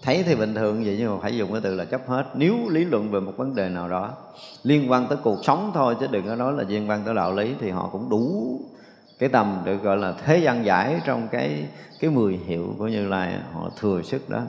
[0.04, 2.24] Thấy thì bình thường vậy nhưng mà phải dùng cái từ là chấp hết.
[2.36, 4.14] Nếu lý luận về một vấn đề nào đó
[4.64, 7.34] liên quan tới cuộc sống thôi chứ đừng có nói là liên quan tới đạo
[7.34, 8.60] lý thì họ cũng đủ
[9.22, 11.66] cái tầm được gọi là thế gian giải trong cái
[12.00, 14.42] cái mười hiệu của như lai họ thừa sức đó.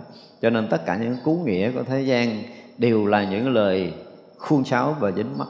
[0.42, 2.42] Cho nên tất cả những cú nghĩa của thế gian
[2.78, 3.92] đều là những lời
[4.38, 5.48] khuôn sáo và dính mắt.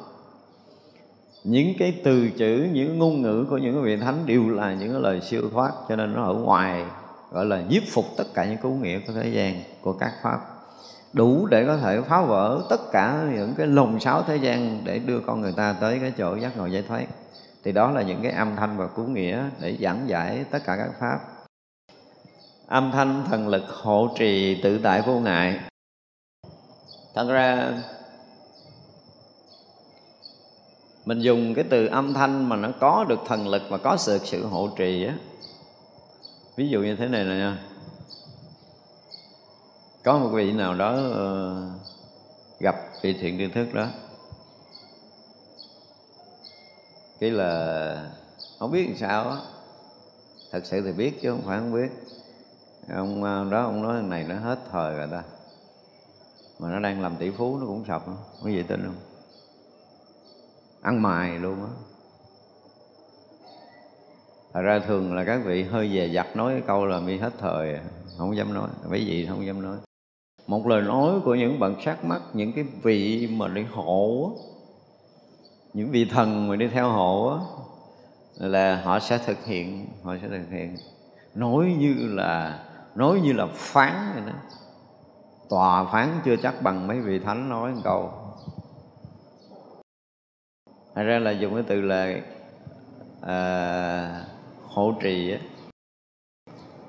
[1.44, 5.20] Những cái từ chữ, những ngôn ngữ của những vị thánh đều là những lời
[5.20, 6.84] siêu thoát, cho nên nó ở ngoài
[7.32, 10.38] gọi là nhiếp phục tất cả những cú nghĩa của thế gian, của các pháp.
[11.12, 14.98] Đủ để có thể phá vỡ tất cả những cái lồng sáo thế gian để
[14.98, 17.04] đưa con người ta tới cái chỗ giác ngộ giải thoát
[17.64, 20.76] thì đó là những cái âm thanh và cú nghĩa để giảng giải tất cả
[20.76, 21.20] các pháp.
[22.66, 25.60] Âm thanh thần lực hộ trì tự tại vô ngại.
[27.14, 27.78] Thật ra
[31.04, 34.18] mình dùng cái từ âm thanh mà nó có được thần lực và có sự
[34.24, 35.14] sự hộ trì á.
[36.56, 37.58] Ví dụ như thế này nè nha.
[40.04, 41.82] Có một vị nào đó uh,
[42.60, 43.86] gặp vị thiện tri thức đó.
[47.22, 48.10] Cái là
[48.58, 49.36] không biết làm sao á.
[50.52, 51.88] Thật sự thì biết chứ không phải không biết.
[52.94, 55.22] Ông ờ, đó ông nói thằng này nó hết thời rồi ta.
[56.58, 58.02] Mà nó đang làm tỷ phú nó cũng sập
[58.42, 58.94] có gì tin không?
[60.80, 61.70] Ăn mài luôn á.
[64.52, 67.32] Thật ra thường là các vị hơi về giặt nói cái câu là mi hết
[67.38, 67.78] thời
[68.18, 69.76] Không dám nói, mấy vị không dám nói.
[70.46, 74.51] Một lời nói của những bậc sát mắt Những cái vị mà đi hộ á
[75.74, 77.38] những vị thần mà đi theo hộ
[78.36, 80.76] Là họ sẽ thực hiện Họ sẽ thực hiện.
[81.34, 82.58] Nói như là
[82.94, 84.32] Nói như là phán vậy đó.
[85.48, 88.10] Tòa phán chưa chắc bằng mấy vị thánh nói một câu.
[90.94, 92.14] Thật ra là dùng cái từ là
[93.20, 94.24] à,
[94.66, 95.38] hộ trì á.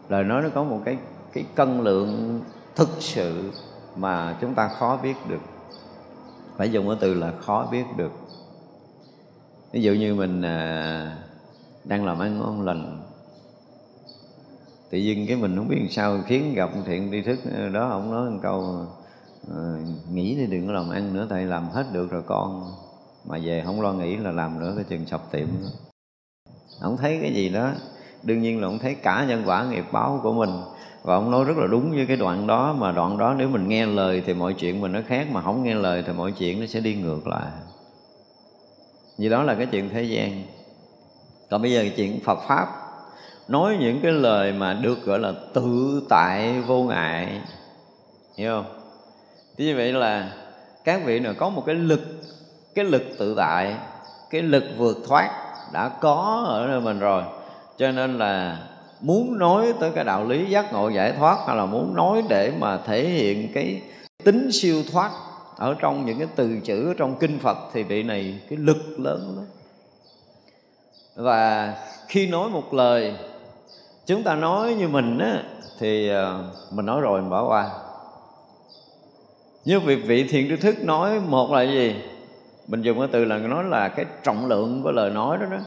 [0.09, 0.97] Lời nói nó có một cái
[1.33, 2.41] cái cân lượng
[2.75, 3.51] thực sự
[3.95, 5.41] mà chúng ta khó biết được.
[6.57, 8.11] Phải dùng cái từ là khó biết được
[9.73, 11.17] ví dụ như mình à,
[11.83, 13.01] đang làm ăn ngon lành
[14.91, 17.89] tự nhiên cái mình không biết làm sao khiến gặp thiện tri thức ờ, đó
[17.89, 18.85] ông nói một câu
[19.49, 19.57] à,
[20.11, 22.73] nghĩ thì đừng có làm ăn nữa tại làm hết được rồi con
[23.25, 25.47] mà về không lo nghĩ là làm nữa cái chừng sập tiệm.
[25.61, 25.69] Nữa
[26.81, 27.71] ông thấy cái gì đó
[28.23, 30.49] đương nhiên là ông thấy cả nhân quả nghiệp báo của mình
[31.03, 33.67] và ông nói rất là đúng với cái đoạn đó mà đoạn đó nếu mình
[33.67, 36.59] nghe lời thì mọi chuyện mình nó khác mà không nghe lời thì mọi chuyện
[36.59, 37.51] nó sẽ đi ngược lại
[39.17, 40.43] vì đó là cái chuyện thế gian.
[41.49, 42.67] Còn bây giờ cái chuyện Phật pháp.
[43.47, 47.41] Nói những cái lời mà được gọi là tự tại vô ngại.
[48.37, 48.79] Hiểu không?
[49.57, 50.31] Thế như vậy là
[50.83, 52.01] các vị nào có một cái lực
[52.75, 53.75] cái lực tự tại,
[54.29, 55.29] cái lực vượt thoát
[55.73, 57.23] đã có ở nơi mình rồi.
[57.77, 58.59] Cho nên là
[59.01, 62.51] muốn nói tới cái đạo lý giác ngộ giải thoát, hay là muốn nói để
[62.59, 63.81] mà thể hiện cái
[64.23, 65.11] tính siêu thoát
[65.63, 69.35] ở trong những cái từ chữ trong kinh Phật thì vị này cái lực lớn
[69.35, 69.45] lắm.
[71.15, 71.73] Và
[72.07, 73.15] khi nói một lời,
[74.05, 75.43] chúng ta nói như mình á,
[75.79, 77.69] thì ờ, mình nói rồi mình bỏ qua.
[79.65, 81.95] Như việc vị thiện tri thức nói một là gì?
[82.67, 85.57] Mình dùng cái từ là nói là cái trọng lượng của lời nói đó đó.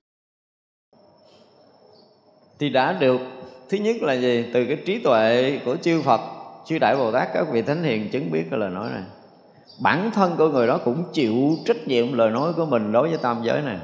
[2.58, 3.20] Thì đã được,
[3.68, 4.50] thứ nhất là gì?
[4.54, 6.20] Từ cái trí tuệ của chư Phật,
[6.66, 9.02] chư đại Bồ Tát, các vị thánh hiền chứng biết cái lời nói này
[9.80, 11.34] bản thân của người đó cũng chịu
[11.66, 13.78] trách nhiệm lời nói của mình đối với tam giới này.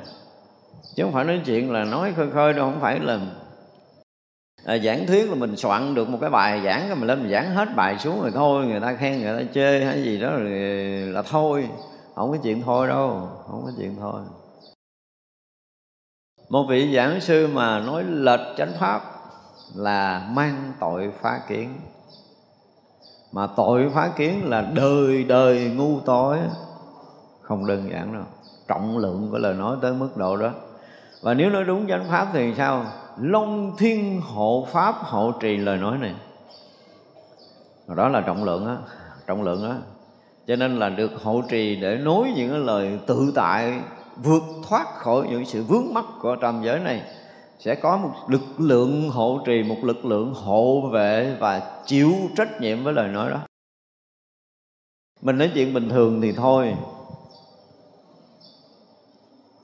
[0.96, 3.20] Chứ không phải nói chuyện là nói khơi khơi đâu không phải là
[4.64, 7.32] à, giảng thuyết là mình soạn được một cái bài giảng rồi mình lên mình
[7.32, 10.30] giảng hết bài xuống rồi thôi người ta khen người ta chê hay gì đó
[10.30, 10.50] rồi
[11.12, 11.68] là thôi.
[12.14, 14.22] Không có chuyện thôi đâu không có chuyện thôi.
[16.48, 19.02] Một vị giảng sư mà nói lệch chánh pháp
[19.74, 21.74] là mang tội phá kiến
[23.32, 26.38] mà tội phá kiến là đời đời ngu tối
[27.40, 28.22] không đơn giản đâu.
[28.68, 30.50] Trọng lượng của lời nói tới mức độ đó.
[31.22, 32.84] Và nếu nói đúng chánh pháp thì sao?
[33.20, 36.14] Long thiên hộ pháp hộ trì lời nói này.
[37.96, 38.76] Đó là trọng lượng á.
[39.26, 39.76] Trọng lượng á.
[40.46, 43.80] Cho nên là được hộ trì để nối những cái lời tự tại,
[44.16, 47.02] vượt thoát khỏi những sự vướng mắc của tam giới này
[47.64, 52.60] sẽ có một lực lượng hộ trì một lực lượng hộ vệ và chịu trách
[52.60, 53.40] nhiệm với lời nói đó.
[55.20, 56.76] Mình nói chuyện bình thường thì thôi.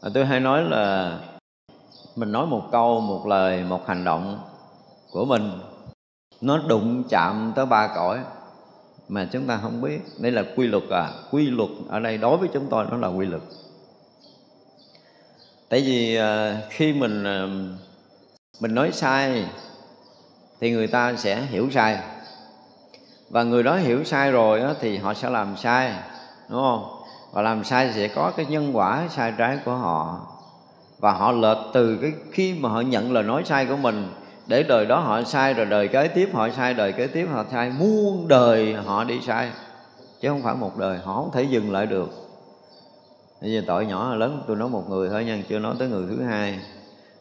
[0.00, 1.18] À, tôi hay nói là
[2.16, 4.38] mình nói một câu một lời một hành động
[5.10, 5.50] của mình
[6.40, 8.18] nó đụng chạm tới ba cõi
[9.08, 10.00] mà chúng ta không biết.
[10.18, 11.10] Đây là quy luật à.
[11.30, 13.42] Quy luật ở đây đối với chúng tôi nó là quy luật.
[15.68, 17.46] Tại vì à, khi mình à,
[18.60, 19.46] mình nói sai
[20.60, 21.98] thì người ta sẽ hiểu sai.
[23.30, 25.92] Và người đó hiểu sai rồi đó, thì họ sẽ làm sai
[26.48, 27.02] đúng không?
[27.32, 30.26] Và làm sai sẽ có cái nhân quả sai trái của họ.
[30.98, 34.12] Và họ lệch từ cái khi mà họ nhận lời nói sai của mình
[34.46, 37.44] để đời đó họ sai rồi đời kế tiếp họ sai đời kế tiếp họ
[37.52, 37.70] sai.
[37.70, 39.50] Muôn đời họ đi sai
[40.20, 42.10] chứ không phải một đời họ không thể dừng lại được.
[43.40, 46.06] Bây giờ tội nhỏ lớn tôi nói một người thôi nha chưa nói tới người
[46.08, 46.58] thứ hai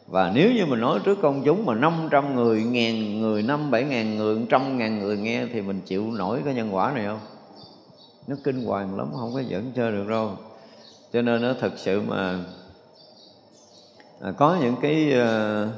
[0.08, 3.84] và nếu như mình nói trước công chúng mà 500 người, ngàn người, năm bảy
[3.84, 7.20] ngàn người, trăm ngàn người nghe thì mình chịu nổi cái nhân quả này không?
[8.26, 10.30] Nó kinh hoàng lắm, không có dẫn chơi được đâu.
[11.12, 12.38] Cho nên nó thật sự mà
[14.20, 15.68] à, có những cái ờ,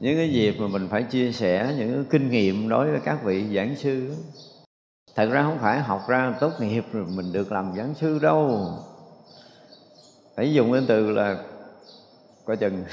[0.00, 3.24] những cái dịp mà mình phải chia sẻ những cái kinh nghiệm đối với các
[3.24, 4.14] vị giảng sư
[5.14, 8.68] thật ra không phải học ra tốt nghiệp rồi mình được làm giảng sư đâu
[10.36, 11.36] phải dùng cái từ là
[12.46, 12.84] coi chừng.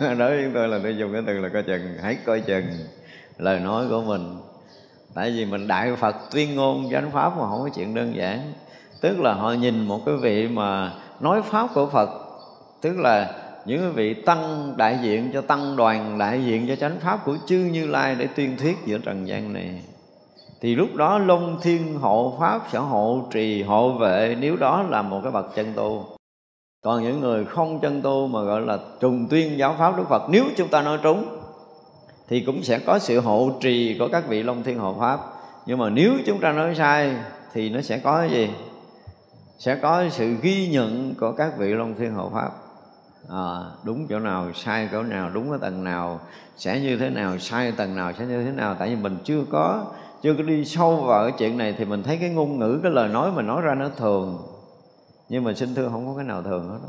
[0.18, 1.98] Đối với tôi là tôi dùng cái từ là coi chừng.
[2.02, 2.64] Hãy coi chừng
[3.38, 4.36] lời nói của mình.
[5.14, 8.52] Tại vì mình đại phật tuyên ngôn chánh pháp mà không có chuyện đơn giản.
[9.00, 12.08] Tức là họ nhìn một cái vị mà nói pháp của phật.
[12.80, 13.32] Tức là
[13.64, 17.36] những cái vị tăng đại diện cho tăng đoàn đại diện cho chánh pháp của
[17.46, 19.82] chư như lai để tuyên thuyết giữa trần gian này.
[20.60, 24.36] Thì lúc đó long thiên hộ pháp sẽ hộ trì hộ vệ.
[24.40, 26.17] Nếu đó là một cái bậc chân tu
[26.82, 30.22] còn những người không chân tu mà gọi là trùng tuyên giáo pháp đức phật
[30.28, 31.38] nếu chúng ta nói trúng
[32.28, 35.20] thì cũng sẽ có sự hộ trì của các vị long thiên hộ pháp.
[35.66, 37.16] Nhưng mà nếu chúng ta nói sai
[37.52, 38.50] thì nó sẽ có cái gì?
[39.58, 42.50] Sẽ có sự ghi nhận của các vị long thiên hộ pháp.
[43.30, 46.20] À, đúng chỗ nào sai chỗ nào đúng ở tầng nào
[46.56, 48.76] sẽ như thế nào sai tầng nào sẽ như thế nào.
[48.78, 49.84] Tại vì mình chưa có
[50.22, 52.92] chưa có đi sâu vào cái chuyện này thì mình thấy cái ngôn ngữ cái
[52.92, 54.38] lời nói mình nói ra nó thường
[55.28, 56.88] nhưng mà xin thưa không có cái nào thường hết đó.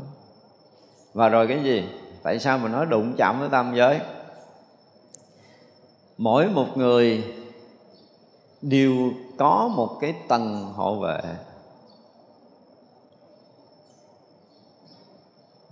[1.14, 1.84] và rồi cái gì?
[2.22, 4.00] Tại sao mình nói đụng chạm với tam giới?
[6.18, 7.24] Mỗi một người
[8.62, 11.20] đều có một cái tầng hộ vệ.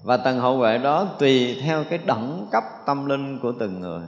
[0.03, 4.03] Và tầng hộ vệ đó tùy theo cái đẳng cấp tâm linh của từng người.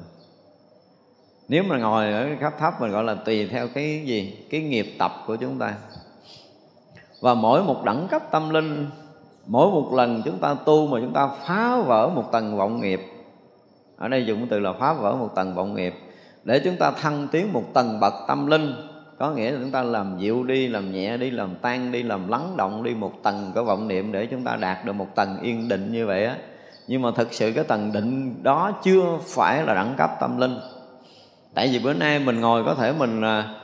[1.48, 4.46] Nếu mà ngồi ở cấp thấp mình gọi là tùy theo cái gì?
[4.50, 5.76] Cái nghiệp tập của chúng ta
[7.20, 8.86] và mỗi một đẳng cấp tâm linh
[9.46, 13.00] mỗi một lần chúng ta tu mà chúng ta phá vỡ một tầng vọng nghiệp.
[13.98, 15.94] Ở đây dùng từ là phá vỡ một tầng vọng nghiệp.
[16.44, 18.74] Để chúng ta thăng tiến một tầng bậc tâm linh
[19.18, 22.28] có nghĩa là chúng ta làm dịu đi làm nhẹ đi làm tan đi làm
[22.28, 25.40] lắng động đi một tầng của vọng niệm để chúng ta đạt được một tầng
[25.42, 26.36] yên định như vậy á.
[26.86, 30.58] Nhưng mà thực sự cái tầng định đó chưa phải là đẳng cấp tâm linh.
[31.54, 33.54] Tại vì bữa nay mình ngồi có thể mình à,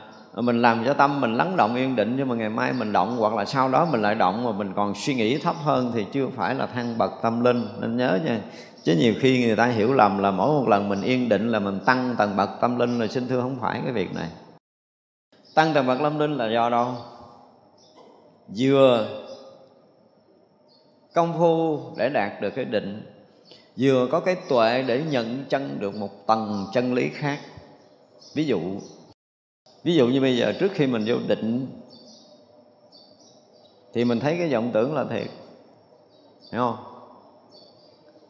[0.42, 3.16] mình làm cho tâm mình lắng động, yên định, nhưng mà ngày mai mình động,
[3.18, 6.06] hoặc là sau đó mình lại động mà mình còn suy nghĩ thấp hơn thì
[6.12, 7.68] chưa phải là thăng bậc tâm linh.
[7.80, 8.40] Nên nhớ nha.
[8.84, 11.58] Chứ nhiều khi người ta hiểu lầm là mỗi một lần mình yên định là
[11.58, 14.28] mình tăng tầng bậc tâm linh là xin thưa không phải cái việc này.
[15.54, 16.94] Tăng tầng bậc tâm linh là do đâu?
[18.56, 19.08] Vừa
[21.14, 23.02] công phu để đạt được cái định,
[23.78, 27.38] vừa có cái tuệ để nhận chân được một tầng chân lý khác.
[28.34, 28.60] Ví dụ
[29.86, 31.66] ví dụ như bây giờ trước khi mình vô định,
[33.92, 35.26] thì mình thấy cái vọng tưởng là thiệt.
[36.52, 36.76] Hiểu không?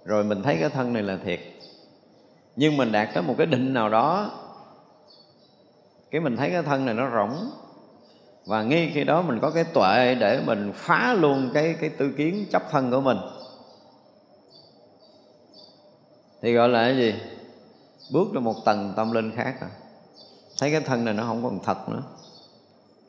[0.05, 1.41] Rồi mình thấy cái thân này là thiệt.
[2.57, 4.31] Nhưng mình đạt tới một cái định nào đó,
[6.11, 7.51] cái mình thấy cái thân này nó rỗng.
[8.47, 12.13] Và ngay khi đó mình có cái tuệ để mình phá luôn cái cái tư
[12.17, 13.19] kiến chấp thân của mình.
[16.43, 17.15] Thì gọi là cái gì?
[18.13, 19.71] Bước được một tầng tâm linh khác rồi
[20.61, 22.03] thấy cái thân này nó không còn thật nữa.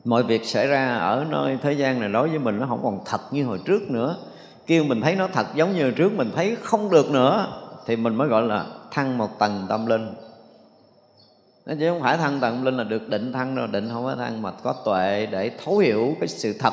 [0.04, 3.00] Mọi việc xảy ra ở nơi thế gian này đối với mình nó không còn
[3.04, 4.16] thật như hồi trước nữa.
[4.66, 7.46] Kêu mình thấy nó thật giống như hồi trước, mình thấy không được nữa,
[7.86, 10.14] thì mình mới gọi là thăng một tầng tâm linh.
[11.66, 14.04] Nó chứ không phải thăng tầng tâm linh là được định thăng đâu, định không
[14.04, 16.72] có thăng mà có tuệ để thấu hiểu cái sự thật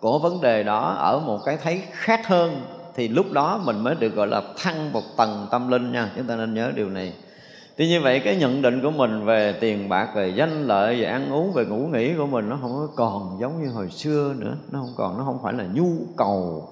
[0.00, 2.62] của vấn đề đó ở một cái thấy khác hơn,
[2.94, 6.10] thì lúc đó mình mới được gọi là thăng một tầng tâm linh nha.
[6.16, 7.12] Chúng ta nên nhớ điều này
[7.76, 11.04] thì như vậy, cái nhận định của mình về tiền bạc, về danh lợi, về
[11.04, 14.34] ăn uống, về ngủ nghỉ của mình nó không có còn giống như hồi xưa
[14.38, 14.54] nữa.
[14.70, 16.68] Nó không còn, nó không phải là nhu cầu.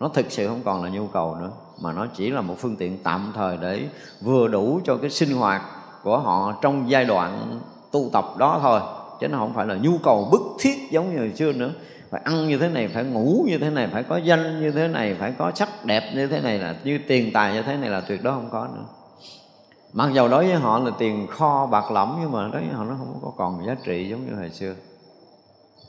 [0.00, 1.50] Nó thực sự không còn là nhu cầu nữa,
[1.82, 3.80] mà nó chỉ là một phương tiện tạm thời để
[4.20, 5.62] vừa đủ cho cái sinh hoạt
[6.02, 7.60] của họ trong giai đoạn
[7.92, 8.80] tu tập đó thôi.
[9.20, 11.70] Chứ nó không phải là nhu cầu bức thiết giống như hồi xưa nữa.
[12.10, 14.88] Phải ăn như thế này, phải ngủ như thế này, phải có danh như thế
[14.88, 17.90] này, phải có sắc đẹp như thế này là, như tiền tài như thế này
[17.90, 18.84] là tuyệt đối không có nữa
[19.92, 22.84] mặc dầu đối với họ là tiền kho bạc lỏng, nhưng mà đối với họ
[22.84, 24.74] nó không có còn giá trị giống như hồi xưa.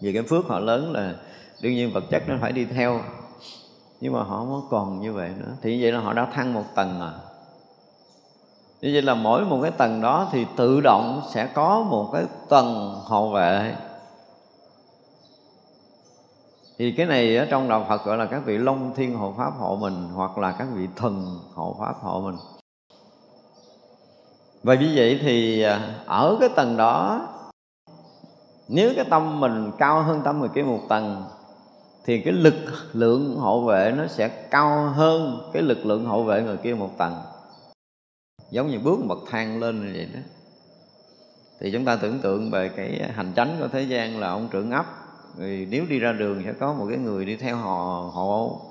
[0.01, 1.15] Vì cái phước họ lớn là
[1.61, 2.99] đương nhiên vật chất nó phải đi theo,
[4.01, 5.51] nhưng mà họ không còn như vậy nữa.
[5.61, 7.11] Thì như vậy là họ đã thăng một tầng à
[8.81, 12.23] như vậy là mỗi một cái tầng đó thì tự động sẽ có một cái
[12.49, 13.75] tầng hộ vệ.
[16.77, 19.51] Thì cái này ở trong đạo Phật gọi là các vị Long Thiên hộ pháp
[19.59, 22.58] hộ mình hoặc là các vị thần hộ pháp hộ mình
[24.63, 27.27] và như vậy thì à, ở cái tầng đó,
[28.67, 31.23] nếu cái tâm mình cao hơn tâm người kia một tầng,
[32.05, 32.55] thì cái lực
[32.93, 36.97] lượng hộ vệ nó sẽ cao hơn cái lực lượng hộ vệ người kia một
[36.97, 37.15] tầng.
[38.51, 40.19] Giống như bước một bậc thang lên như vậy đó.
[41.59, 44.71] Thì chúng ta tưởng tượng về cái hành tránh của thế gian là ông trưởng
[44.71, 44.85] ấp
[45.37, 48.61] thì nếu đi ra đường sẽ có một cái người đi theo họ hộ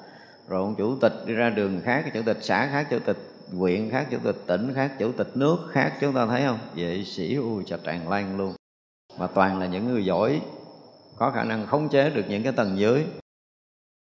[0.48, 3.90] rồi ông chủ tịch đi ra đường khác, chủ tịch xã khác, chủ tịch huyện
[3.90, 6.58] khác chủ tịch, tỉnh khác chủ tịch, nước khác, chúng ta thấy không?
[6.74, 8.54] Vệ sĩ u chà tràn lan luôn.
[9.18, 10.40] Mà toàn là những người giỏi,
[11.16, 13.04] có khả năng khống chế được những cái tầng dưới.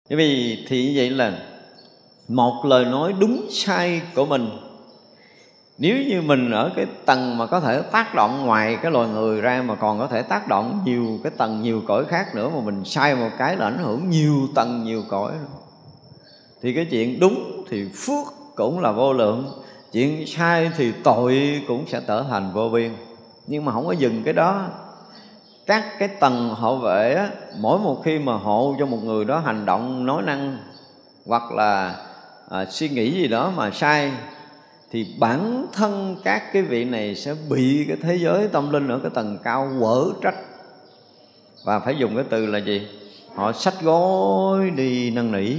[0.09, 1.47] Bởi vì thì như vậy là
[2.27, 4.49] một lời nói đúng sai của mình.
[5.77, 9.41] Nếu như mình ở cái tầng mà có thể tác động ngoài cái loài người
[9.41, 12.59] ra mà còn có thể tác động nhiều cái tầng nhiều cõi khác nữa mà
[12.59, 15.31] mình sai một cái là ảnh hưởng nhiều tầng nhiều cõi.
[16.61, 19.51] Thì cái chuyện đúng thì phước cũng là vô lượng.
[19.91, 22.91] Chuyện sai thì tội cũng sẽ trở thành vô biên.
[23.47, 24.67] Nhưng mà không có dừng cái đó.
[25.65, 27.29] Các cái tầng hộ vệ á,
[27.59, 30.57] mỗi một khi mà hộ cho một người đó hành động nói năng
[31.25, 31.95] hoặc là
[32.49, 34.11] à, suy nghĩ gì đó mà sai
[34.91, 38.99] thì bản thân các cái vị này sẽ bị cái thế giới tâm linh ở
[38.99, 40.35] cái tầng cao quở trách.
[41.65, 42.87] Và phải dùng cái từ là gì?
[43.35, 45.55] Họ sách gói đi năn nỉ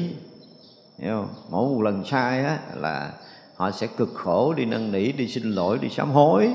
[0.99, 1.28] hiểu không?
[1.51, 3.11] Mỗi một lần sai á, là
[3.57, 6.51] họ sẽ cực khổ đi năn nỉ, đi xin lỗi, đi sám hối.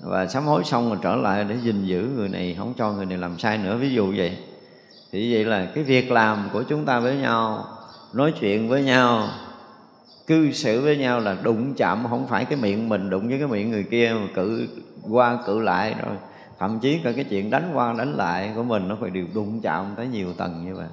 [0.00, 3.06] Và sám hối xong rồi trở lại để gìn giữ người này, không cho người
[3.06, 3.76] này làm sai nữa.
[3.76, 4.38] Ví dụ vậy.
[5.12, 7.64] Thì vậy là cái việc làm của chúng ta với nhau,
[8.12, 9.28] nói chuyện với nhau,
[10.26, 13.48] cư xử với nhau là đụng chạm, không phải cái miệng mình đụng với cái
[13.48, 14.68] miệng người kia mà cự,
[15.10, 16.16] qua cự lại rồi.
[16.58, 19.60] Thậm chí cả cái chuyện đánh qua đánh lại của mình nó phải đều đụng
[19.60, 20.86] chạm tới nhiều tầng như vậy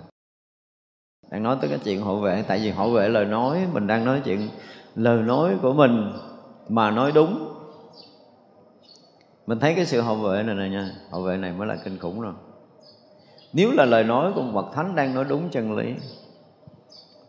[1.29, 4.05] đang nói tới cái chuyện hộ vệ, tại vì hộ vệ lời nói, mình đang
[4.05, 4.49] nói chuyện
[4.95, 6.11] lời nói của mình
[6.69, 7.53] mà nói đúng.
[9.47, 11.99] Mình thấy cái sự hộ vệ này này nha hộ vệ này mới là kinh
[11.99, 12.33] khủng rồi.
[13.53, 15.93] Nếu là lời nói của bậc thánh đang nói đúng chân lý,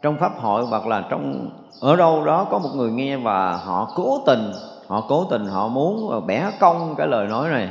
[0.02, 3.92] trong pháp hội hoặc là trong, ở đâu đó có một người nghe và họ
[3.94, 4.52] cố tình,
[4.86, 7.70] họ cố tình họ muốn bẻ cong cái lời nói này,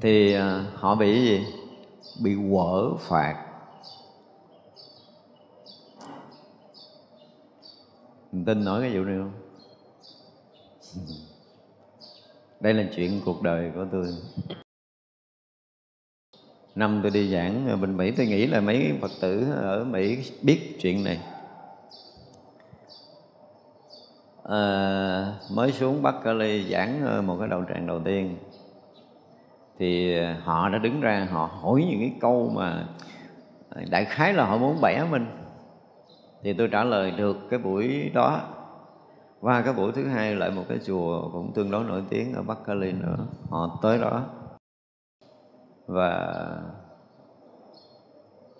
[0.00, 1.46] thì à, họ bị gì?
[2.22, 3.45] Bị quở phạt.
[8.36, 9.32] Mình tin nói cái vụ này không?
[12.60, 14.06] Đây là chuyện cuộc đời của tôi.
[16.74, 20.18] Năm tôi đi giảng ở bên Mỹ tôi nghĩ là mấy Phật tử ở Mỹ
[20.42, 21.20] biết chuyện này.
[24.44, 28.36] À, mới xuống Bắc Cali giảng ờ, một cái đầu tràng đầu tiên.
[29.78, 32.86] Thì ờ, họ đã đứng ra họ hỏi những cái câu mà
[33.90, 35.26] đại khái là họ muốn bẻ mình
[36.46, 38.40] thì tôi trả lời được cái buổi đó.
[39.40, 42.42] Và cái buổi thứ hai lại một cái chùa cũng tương đối nổi tiếng ở
[42.42, 43.16] Bắc Cali nữa.
[43.50, 44.22] Họ tới đó.
[45.86, 46.34] Và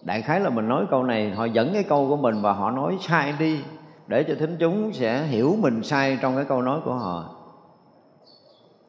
[0.03, 2.71] đại khái là mình nói câu này, họ dẫn cái câu của mình và họ
[2.71, 3.61] nói sai đi
[4.07, 7.37] để cho thính chúng sẽ hiểu mình sai trong cái câu nói của họ.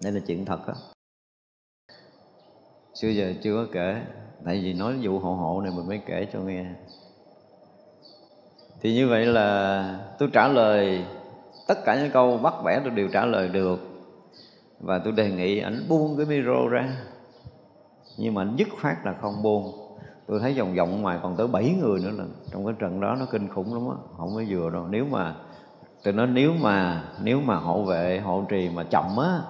[0.04, 0.74] Đây là chuyện thật đó
[2.94, 4.02] xưa giờ chưa có kể,
[4.46, 6.66] tại vì nói vụ hộ hộ này mình mới kể cho nghe
[8.82, 11.06] thì như vậy là tôi trả lời
[11.68, 13.80] tất cả những câu bắt bẻ tôi đều trả lời được.
[14.80, 16.90] Và tôi đề nghị ảnh buông cái micro ra.
[18.18, 19.74] Nhưng mà anh dứt khoát là không buông.
[20.28, 23.16] Tôi thấy vòng vòng ngoài còn tới 7 người nữa là trong cái trận đó
[23.20, 23.96] nó kinh khủng lắm á.
[24.18, 24.88] Không có vừa đâu.
[24.90, 25.36] Nếu mà
[26.04, 29.42] tôi nói nếu mà nếu mà hộ vệ hộ trì mà chậm á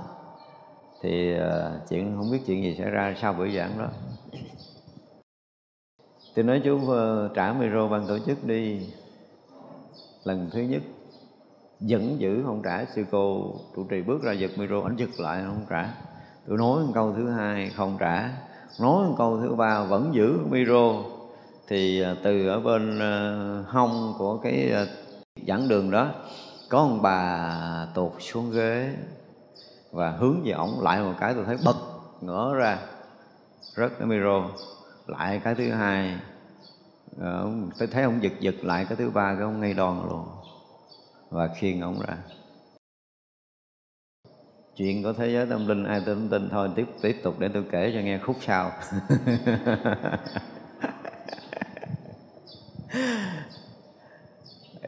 [1.01, 3.87] thì uh, chuyện không biết chuyện gì xảy ra sau buổi giảng đó.
[6.35, 8.79] Tôi nói chú uh, trả micro ban tổ chức đi
[10.27, 10.81] lần thứ nhất,
[11.79, 12.85] vẫn giữ không trả.
[12.85, 15.93] Sư cô trụ trì bước ra giật micro ảnh giật lại không trả.
[16.47, 18.29] Tôi nói một câu thứ hai, không trả.
[18.79, 20.93] Nói một câu thứ ba, vẫn giữ micro.
[21.67, 23.13] Thì à, từ ở bên à,
[23.67, 24.85] hông của cái à,
[25.47, 26.09] giảng đường đó,
[26.69, 28.93] có ông bà tuột xuống ghế
[29.91, 31.77] và hướng về ổng lại một cái tôi thấy bật
[32.21, 32.79] ngỡ ra
[33.75, 34.49] rất cái micro.
[35.07, 36.15] Lại cái thứ hai
[37.19, 40.25] Ờ, tôi thấy ông giật giật lại cái thứ ba cái ông ngay đòn luôn.
[41.29, 42.17] Và khiêng ông ra.
[44.75, 46.49] Chuyện của thế giới tâm linh ai tin tin.
[46.49, 48.71] Thôi tiếp tiếp tục để tôi kể cho nghe khúc sau.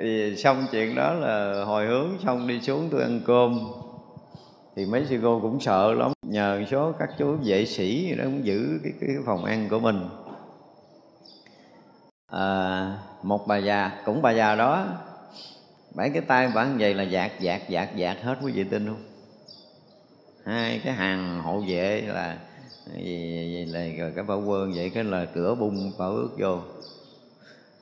[0.01, 3.59] Thì xong chuyện đó là hồi hướng xong đi xuống tôi ăn cơm.
[4.75, 6.11] Thì mấy sư cô cũng sợ lắm.
[6.27, 9.99] Nhờ số các chú vệ sĩ đó cũng giữ cái, cái phòng ăn của mình
[12.29, 14.87] à, một bà già cũng bà già đó
[15.95, 19.03] bảy cái tay bản vậy là dạt dạt dạt dạt hết quý vị tin không?
[20.45, 22.37] Hai cái hàng hộ vệ là
[22.95, 26.59] gì, là cái bảo quân vậy cái là cửa bung bảo ước vô.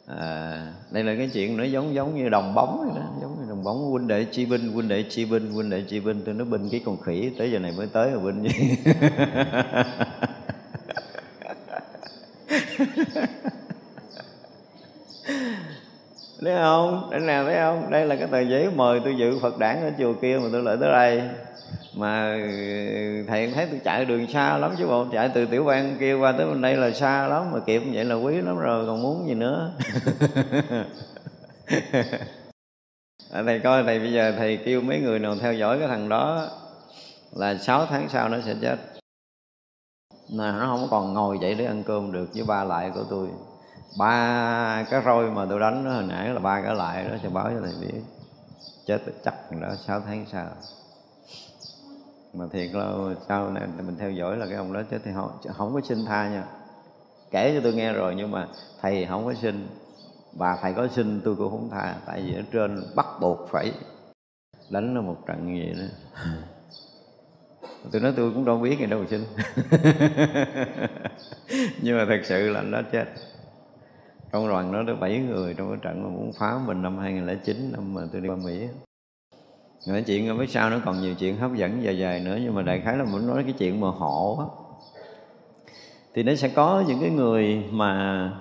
[0.08, 3.50] À, đây là cái chuyện nó giống giống như đồng bóng vậy đó giống như
[3.50, 6.34] đồng bóng huynh đệ chi binh huynh đệ chi binh huynh đệ chi binh tôi
[6.34, 8.50] nói binh cái con khỉ tới giờ này mới tới rồi binh gì
[16.42, 17.10] thấy không?
[17.12, 17.92] Để nào thấy không?
[17.92, 20.64] Đây là cái tờ giấy mời tôi dự phật đảng ở chùa kia mà tôi
[20.64, 21.22] lại tới đây.
[21.94, 25.98] Mà ừ, thầy thấy tôi chạy đường xa lắm chứ bộ chạy từ tiểu bang
[26.00, 28.86] kia qua tới bên đây là xa lắm mà kịp vậy là quý lắm rồi
[28.86, 29.72] còn muốn gì nữa?
[33.32, 36.10] À, thầy coi thầy bây giờ thầy kêu mấy người nào theo dõi cái thằng
[36.10, 36.50] đó
[37.32, 38.78] là 6 tháng sau nó sẽ chết.
[40.30, 43.28] Là nó không còn ngồi dậy để ăn cơm được với ba lại của tôi
[43.98, 47.30] ba cái roi mà tôi đánh nó hồi nãy là ba cái lại đó sẽ
[47.30, 48.02] báo cho thầy biết.
[48.86, 50.48] Chết chắc đó sáu tháng sau.
[52.34, 52.94] Mà thiệt là
[53.28, 56.06] sau này mình theo dõi là cái ông đó chết thì không, không có xin
[56.06, 56.44] tha nha.
[57.32, 58.48] Kể cho tôi nghe rồi nhưng mà
[58.82, 59.68] thầy không có xin.
[60.34, 61.96] Và thầy có xin tôi cũng không tha.
[62.06, 63.72] Tại vì ở trên bắt buộc phải
[64.70, 65.86] đánh nó một trận như vậy đó.
[67.92, 69.26] Tôi nói tôi cũng đâu biết gì đâu mà xin.
[71.82, 73.06] Nhưng mà thật sự là anh đó chết
[74.32, 77.72] trong đoàn đó được bảy người trong cái trận mà muốn phá mình năm 2009
[77.72, 78.68] năm mà tôi đi qua Mỹ
[79.88, 82.56] nói chuyện ở phía sau nó còn nhiều chuyện hấp dẫn dài dài nữa, nhưng
[82.56, 84.46] mà đại khái là muốn nói cái chuyện mà hộ á.
[86.14, 88.32] Thì nó sẽ có những cái người mà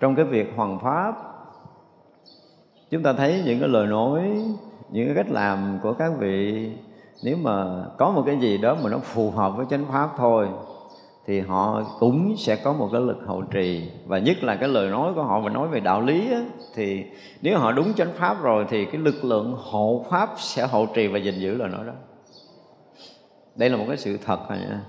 [0.00, 1.14] trong cái việc hoàn pháp,
[2.90, 4.22] chúng ta thấy những cái lời nói,
[4.90, 6.70] những cái cách làm của các vị,
[7.22, 10.48] nếu mà có một cái gì đó mà nó phù hợp với chánh pháp thôi
[11.26, 13.82] thì họ cũng sẽ có một cái lực hậu trì.
[14.06, 17.04] Và nhất là cái lời nói của họ mà nói về đạo lý á, thì
[17.42, 21.06] nếu họ đúng chánh pháp rồi thì cái lực lượng hộ pháp sẽ hậu trì
[21.06, 21.92] và gìn giữ lời nói đó.
[23.56, 24.80] Đây là một cái sự thật rồi nha.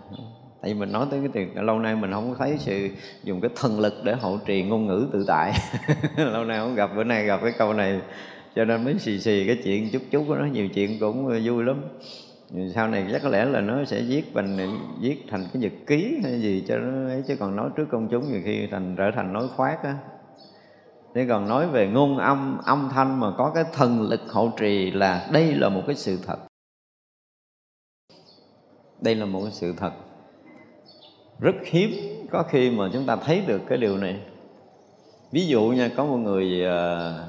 [0.62, 2.90] Tại vì mình nói tới cái tiền lâu nay mình không thấy sự
[3.24, 5.54] dùng cái thần lực để hậu trì ngôn ngữ tự tại.
[6.18, 8.02] Lâu nay không gặp bữa nay gặp cái câu này
[8.56, 11.64] cho nên mới xì xì cái chuyện chút chút của nó nhiều chuyện cũng vui
[11.64, 11.82] lắm
[12.76, 14.58] sau này chắc có lẽ là nó sẽ viết thành
[15.00, 18.08] viết thành cái nhật ký hay gì cho nó ấy, chứ còn nói trước công
[18.12, 19.98] chúng nhiều khi thành, trở thành nói khoác á.
[21.14, 24.92] Thế còn nói về ngôn âm âm thanh mà có cái thần lực hậu trì
[24.92, 26.38] là đây là một cái sự thật.
[29.02, 29.92] Đây là một cái sự thật.
[31.40, 31.92] Rất hiếm
[32.32, 34.20] có khi mà chúng ta thấy được cái điều này.
[35.32, 37.26] Ví dụ nha, có một người ờ,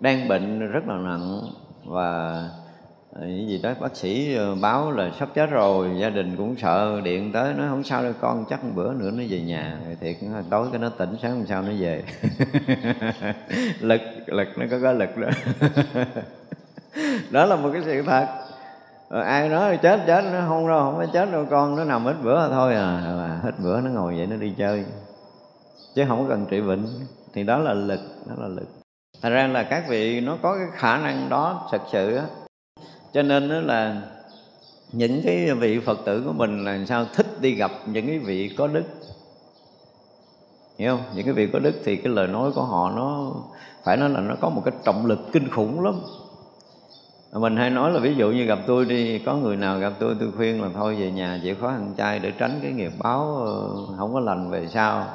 [0.00, 1.40] đang bệnh rất là nặng
[1.84, 2.50] và
[3.20, 7.00] cái gì đó bác sĩ ờ, báo là sắp chết rồi, gia đình cũng sợ,
[7.04, 9.78] điện tới nói không sao đâu con, chắc một bữa nữa nó về nhà.
[10.00, 10.16] Thiệt
[10.50, 12.02] tối cái nó tỉnh, sáng hôm sau nó về.
[13.80, 15.28] Lực lực, nó có cái lực đó.
[17.30, 18.26] Đó là một cái sự thật.
[19.10, 22.04] Rồi ai nói chết chết, nó không đâu, không có chết đâu con, nó nằm
[22.04, 23.00] ít bữa thôi à.
[23.16, 24.84] Là hết bữa nó ngồi vậy nó đi chơi.
[25.94, 26.86] Chứ không cần trị bệnh.
[27.32, 28.68] Thì đó là lực, đó là lực.
[29.22, 32.24] Thật ra là các vị, nó có cái khả năng đó, thật sự á
[33.14, 34.02] cho nên đó là
[34.92, 37.06] những cái vị phật tử của mình là sao?
[37.14, 38.84] Thích đi gặp những cái vị có đức.
[40.78, 41.04] Hiểu không?
[41.14, 43.32] Những cái vị có đức thì cái lời nói của họ nó
[43.84, 45.94] phải nói là nó có một cái trọng lực kinh khủng lắm.
[47.32, 50.16] Mình hay nói là ví dụ như gặp tôi đi, có người nào gặp tôi
[50.20, 53.36] tôi khuyên là thôi về nhà chịu khó ăn chay để tránh cái nghiệp báo
[53.36, 55.06] ờ, không có lành về sau.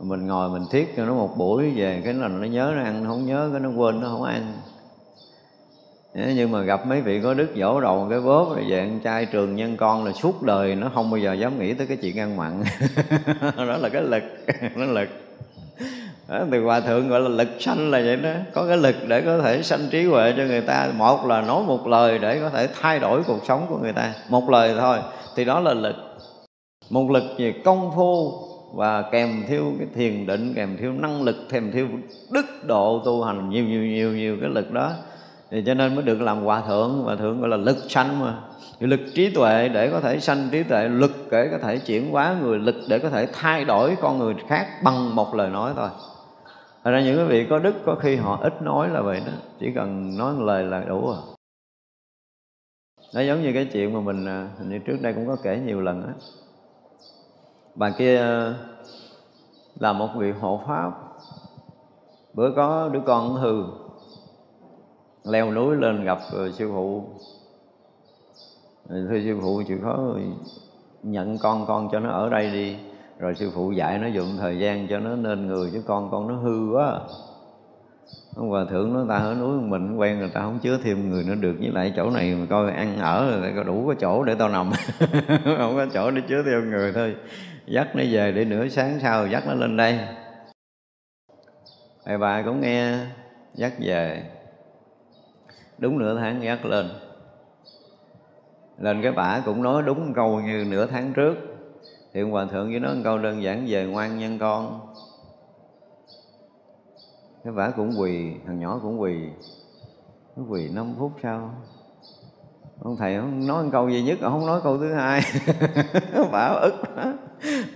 [0.00, 3.04] Mình ngồi mình thiết cho nó một buổi về, cái là nó nhớ nó ăn,
[3.04, 4.52] nó không nhớ, cái nó quên, nó không ăn
[6.14, 9.26] nhưng mà gặp mấy vị có đức dỗ đầu cái bóp rồi về ăn trai
[9.26, 12.18] trường nhân con là suốt đời nó không bao giờ dám nghĩ tới cái chuyện
[12.18, 12.62] ăn mặn.
[13.56, 14.22] Đó là cái lực
[14.76, 15.08] nó lực.
[16.28, 18.30] Đó, từ hòa thượng gọi là lực sanh là vậy đó.
[18.52, 20.88] Có cái lực để có thể sanh trí huệ cho người ta.
[20.96, 24.14] Một là nói một lời để có thể thay đổi cuộc sống của người ta.
[24.28, 24.98] Một lời thôi
[25.36, 25.96] thì đó là lực.
[26.90, 28.32] Một lực về công phu
[28.74, 31.86] và kèm theo cái thiền định kèm theo năng lực kèm theo
[32.30, 34.92] đức độ tu hành nhiều nhiều nhiều nhiều cái lực đó
[35.50, 38.40] thì cho nên mới được làm hòa thượng hòa thượng gọi là lực sanh mà.
[38.80, 42.36] Lực trí tuệ để có thể sanh trí tuệ, lực để có thể chuyển hóa
[42.42, 45.88] người, lực để có thể thay đổi con người khác bằng một lời nói thôi.
[46.84, 49.32] Thật ra những cái vị có đức có khi họ ít nói là vậy đó,
[49.60, 51.16] Chỉ cần nói một lời là đủ rồi.
[53.14, 55.60] Nó giống như cái chuyện mà mình à, hình như trước đây cũng có kể
[55.66, 56.12] nhiều lần á.
[57.74, 58.54] Bà kia à,
[59.80, 60.90] là một vị hộ pháp.
[62.34, 63.64] Bữa có đứa con hư
[65.28, 67.04] Leo núi lên gặp ờ, sư phụ.
[68.88, 70.14] Ừ, thưa sư phụ, chịu khó
[71.02, 72.76] nhận con con cho nó ở đây đi.
[73.18, 76.28] Rồi sư phụ dạy nó dụng thời gian cho nó nên người, chứ con con
[76.28, 77.00] nó hư quá.
[78.36, 81.24] Ông hòa thượng nó ta ở núi mình quen người ta không chứa thêm người
[81.24, 81.56] nữa được.
[81.60, 84.48] Với lại chỗ này mà coi ăn ở rồi có đủ có chỗ để tao
[84.48, 84.70] nằm.
[85.58, 87.16] Không có chỗ để chứa thêm người thôi.
[87.66, 89.98] Dắt nó về để nửa sáng sau dắt nó lên đây.
[92.04, 92.98] Thầy bà cũng nghe,
[93.54, 94.22] dắt về
[95.78, 96.88] đúng nửa tháng gác lên.
[98.78, 101.34] Lên cái bả cũng nói đúng câu như nửa tháng trước.
[102.12, 104.80] Thì ông hòa thượng với nó một câu đơn giản về ngoan nhân con.
[107.44, 109.14] Cái vả cũng quỳ, thằng nhỏ cũng quỳ.
[110.36, 111.54] Nó quỳ 5 phút sau.
[112.82, 115.20] Ông thầy không nói một câu gì nhất không nói câu thứ hai.
[116.32, 117.14] Bả ức quá.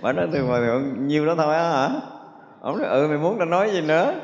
[0.02, 2.00] Bả nói từ hòa thượng, nhiêu đó thôi á hả?
[2.60, 4.14] Ông nói ừ mày muốn tao nói gì nữa?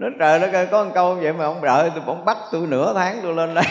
[0.00, 2.94] Nó trời nó có một câu vậy mà ông đợi tôi ông bắt tôi nửa
[2.94, 3.64] tháng tôi lên đây.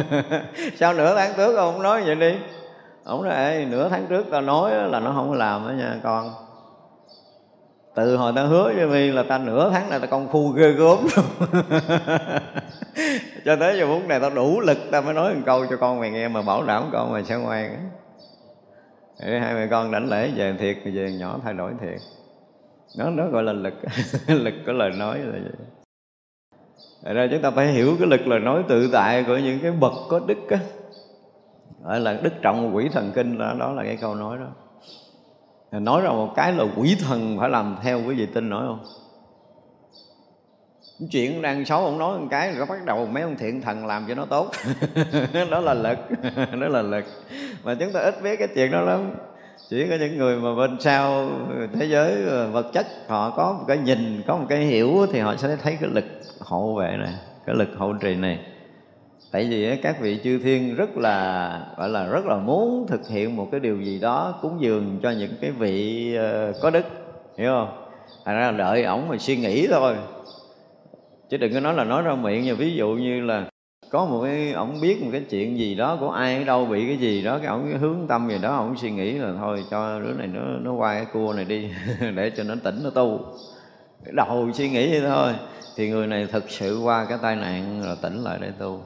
[0.76, 2.34] Sau nửa tháng trước ông nói vậy đi?
[3.04, 6.34] Ông nói Ê, nửa tháng trước tao nói là nó không làm đó nha con.
[7.94, 10.72] Từ hồi tao hứa với mi là ta nửa tháng này tao công phu ghê
[10.72, 10.98] gớm
[13.44, 16.00] cho tới giờ phút này tao đủ lực tao mới nói một câu cho con
[16.00, 17.90] mày nghe mà bảo đảm con mày sẽ ngoan
[19.20, 22.00] Để hai mẹ con đảnh lễ về thiệt về nhỏ thay đổi thiệt
[22.98, 23.74] nó nó gọi là lực.
[24.28, 25.66] Lực của lời nói là vậy.
[27.04, 29.70] Thật ra chúng ta phải hiểu cái lực lời nói tự tại của những cái
[29.70, 30.58] bậc có đức á.
[31.82, 34.48] Gọi là đức trọng quỷ thần kinh đó, đó là cái câu nói đó.
[35.80, 38.84] Nói ra một cái là quỷ thần phải làm theo quý vị tin nổi không?
[41.10, 44.04] Chuyện đang xấu ông nói một cái rồi bắt đầu mấy ông thiện thần làm
[44.08, 44.50] cho nó tốt.
[45.50, 45.98] Đó là lực.
[46.60, 47.04] Đó là lực.
[47.64, 49.14] Mà chúng ta ít biết cái chuyện đó lắm
[49.70, 51.30] chỉ có những người mà bên sau
[51.72, 55.20] thế giới ờ, vật chất, họ có một cái nhìn, có một cái hiểu thì
[55.20, 56.04] họ sẽ thấy cái lực
[56.40, 57.14] hộ vệ này,
[57.46, 58.38] cái lực hộ trì này.
[59.32, 63.36] Tại vì các vị chư thiên rất là, gọi là rất là muốn thực hiện
[63.36, 66.84] một cái điều gì đó cúng dường cho những cái vị ờ, có đức,
[67.38, 67.82] hiểu không?
[68.24, 69.96] Thành ra đợi ổng mà suy nghĩ thôi.
[71.30, 73.44] Chứ đừng có nói là nói ra miệng như ví dụ như là
[73.90, 76.86] có một cái, ổng biết một cái chuyện gì đó của ai ở đâu, bị
[76.86, 80.00] cái gì đó, cái ổng hướng tâm gì đó, ổng suy nghĩ là thôi cho
[80.00, 81.70] đứa này nó nó qua cái cua này đi,
[82.14, 83.20] để cho nó tỉnh nó tu.
[84.12, 85.32] Đầu suy nghĩ vậy thôi.
[85.76, 88.82] Thì người này thực sự qua cái tai nạn là tỉnh lại để tu.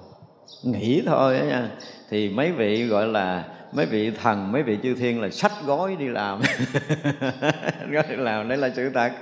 [0.65, 1.69] Nghĩ thôi á nha.
[2.11, 5.97] Thì mấy vị gọi là, mấy vị thần, mấy vị chư thiên là sách gói
[5.97, 6.41] đi làm.
[7.91, 9.13] Gói đi làm đấy là sự thật.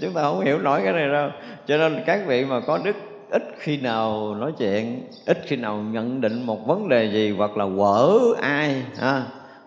[0.00, 1.30] Chúng ta không hiểu nổi cái này đâu.
[1.66, 2.96] Cho nên các vị mà có đức
[3.30, 7.56] ít khi nào nói chuyện ít khi nào nhận định một vấn đề gì hoặc
[7.56, 9.22] là quở ai ha?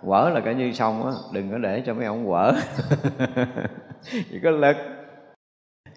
[0.06, 2.52] Quở là cả như xong á đừng có để cho mấy ông quở.
[4.32, 4.78] Chỉ có lực.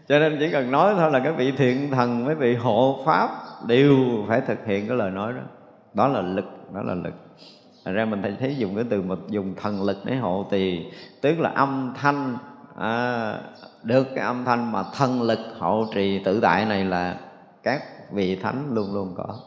[0.08, 3.30] Cho nên chỉ cần nói thôi là cái vị thiện thần mấy vị hộ pháp
[3.66, 3.96] đều
[4.28, 5.42] phải thực hiện cái lời nói đó.
[5.94, 6.44] Đó là lực
[6.74, 7.14] đó là lực.
[7.84, 10.86] Thành ra mình thấy dùng cái từ mà dùng thần lực để hộ thì
[11.20, 12.36] tức là âm thanh.
[12.78, 13.34] À,
[13.82, 17.16] được cái âm thanh mà thần lực hộ trì tự tại này là
[17.62, 17.82] các
[18.12, 19.38] vị thánh luôn luôn có.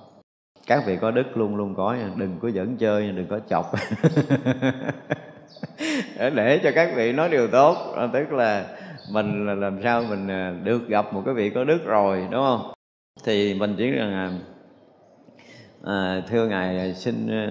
[0.68, 3.72] Các vị có đức luôn luôn có đừng có dẫn chơi đừng có chọc.
[6.18, 7.78] Để cho các vị nói điều tốt.
[8.14, 8.66] Tức là
[9.12, 12.44] mình là làm sao mình à, được gặp một cái vị có đức rồi đúng
[12.44, 12.74] không?
[13.24, 14.40] Thì mình chỉ rằng
[15.84, 17.48] à, thưa ngài à, xin à,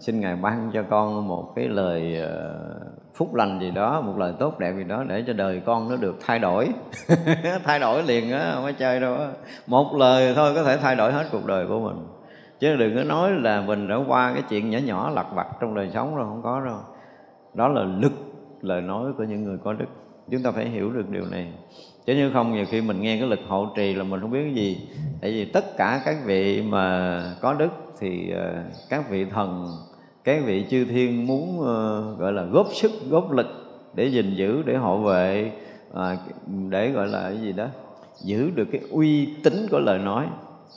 [0.00, 2.20] xin ngài ban cho con một cái lời
[3.18, 5.96] phúc lành gì đó, một lời tốt đẹp gì đó để cho đời con nó
[5.96, 6.68] được thay đổi.
[7.64, 9.28] Thay đổi liền á, không có chơi đâu á.
[9.66, 12.06] Một lời thôi có thể thay đổi hết cuộc đời của mình.
[12.58, 15.74] Chứ đừng có nói là mình đã qua cái chuyện nhỏ nhỏ lặt vặt trong
[15.74, 16.78] đời sống rồi, không có đâu.
[17.54, 18.12] Đó là lực,
[18.62, 19.86] lời nói của những người có đức.
[20.30, 21.52] Chúng ta phải hiểu được điều này.
[22.06, 24.42] Chứ như không, nhiều khi mình nghe cái lực hộ trì là mình không biết
[24.42, 24.88] cái gì.
[25.20, 27.70] Tại vì tất cả các vị mà có đức
[28.00, 28.54] thì ờ,
[28.90, 29.66] các vị thần
[30.28, 33.46] các vị chư thiên muốn ờ, gọi là góp sức góp lực
[33.94, 35.52] để gìn giữ để hộ vệ
[35.94, 36.16] à,
[36.68, 37.66] để gọi là cái gì đó
[38.20, 40.26] giữ được cái uy tín của lời nói.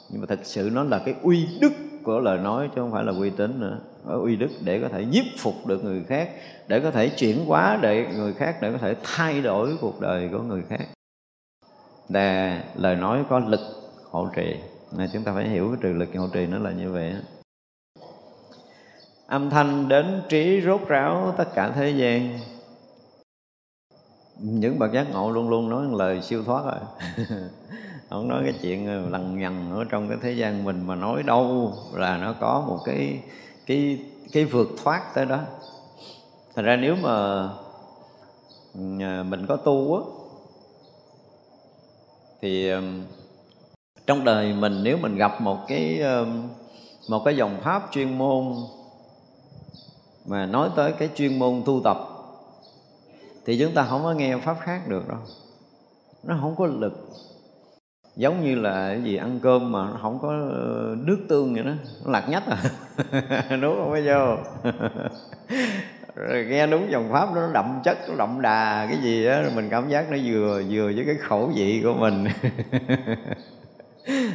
[0.09, 1.71] Nhưng mà thật sự nó là cái uy đức
[2.03, 3.79] của lời nói chứ không phải là uy tín nữa.
[4.05, 6.29] Ở uy đức để có thể giúp phục được người khác
[6.67, 10.29] để có thể chuyển hóa để người khác để có thể thay đổi cuộc đời
[10.31, 10.85] của người khác.
[12.09, 13.61] Là lời nói có lực
[14.11, 14.55] hộ trì.
[14.97, 17.13] Này chúng ta phải hiểu cái trừ lực hộ trì nó là như vậy
[19.31, 22.39] âm thanh đến trí rốt ráo tất cả thế gian.
[24.39, 26.79] Những bậc giác ngộ luôn luôn nói lời siêu thoát rồi.
[28.09, 31.73] Không nói cái chuyện lằng nhằng ở trong cái thế gian mình mà nói đâu
[31.93, 33.23] là nó có một cái
[33.65, 33.99] cái
[34.31, 35.39] cái vượt thoát tới đó.
[36.55, 37.43] Thành ra nếu mà
[38.73, 38.79] ừ,
[39.23, 40.01] mình có tu á,
[42.41, 42.71] thì
[44.07, 46.01] trong đời mình nếu mình gặp một cái
[47.09, 48.53] một cái dòng pháp chuyên môn
[50.25, 51.97] mà nói tới cái chuyên môn tu tập,
[53.45, 55.17] thì chúng ta không có nghe pháp khác được đâu.
[56.23, 57.09] Nó không có lực.
[58.15, 61.63] Giống như là cái gì ăn cơm mà nó không có ờ, nước tương vậy
[61.63, 61.71] đó.
[62.05, 62.57] Nó lạc nhách à.
[63.61, 63.89] Đúng không?
[63.89, 64.37] Có giờ
[66.15, 69.69] rồi nghe đúng dòng pháp nó đậm chất, nó đậm đà, cái gì đó mình
[69.69, 72.27] cảm giác nó vừa vừa với cái khẩu vị của mình.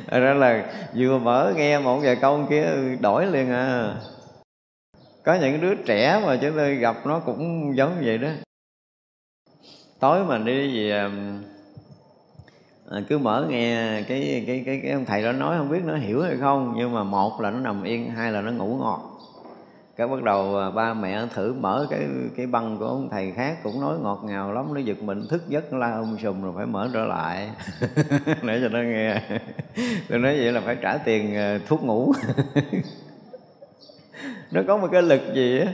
[0.11, 2.67] Ra là vừa mở nghe một vài câu kia
[3.01, 3.95] đổi liền à
[5.27, 8.29] có những đứa trẻ mà chúng tôi gặp nó cũng giống như vậy đó.
[10.01, 11.11] Tối mà đi về
[12.91, 15.97] à, cứ mở nghe cái cái cái cái ông thầy đó nói không biết nó
[15.97, 19.01] hiểu hay không nhưng mà một là nó nằm yên hai là nó ngủ ngọt
[19.97, 22.01] cái bắt đầu à, ba mẹ thử mở cái
[22.37, 25.49] cái băng của ông thầy khác cũng nói ngọt ngào lắm nó giật mình thức
[25.49, 27.51] giấc la ông sùm rồi phải mở trở lại.
[28.43, 29.23] Để cho nó nghe
[30.09, 32.13] tôi nói vậy là phải trả tiền à, thuốc ngủ.
[34.51, 35.73] nó có một cái lực gì á?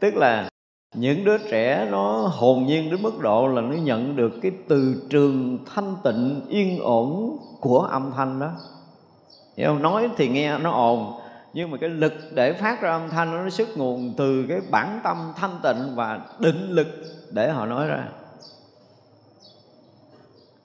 [0.00, 0.48] Tức là
[0.94, 5.06] những đứa trẻ nó hồn nhiên đến mức độ là nó nhận được cái từ
[5.10, 8.50] trường thanh tịnh, yên ổn của âm thanh đó.
[9.56, 9.82] Hiểu không?
[9.82, 11.20] Nói thì nghe nó ồn,
[11.52, 15.00] nhưng mà cái lực để phát ra âm thanh nó xuất nguồn từ cái bản
[15.04, 16.88] tâm thanh tịnh và định lực
[17.30, 18.08] để họ nói ra.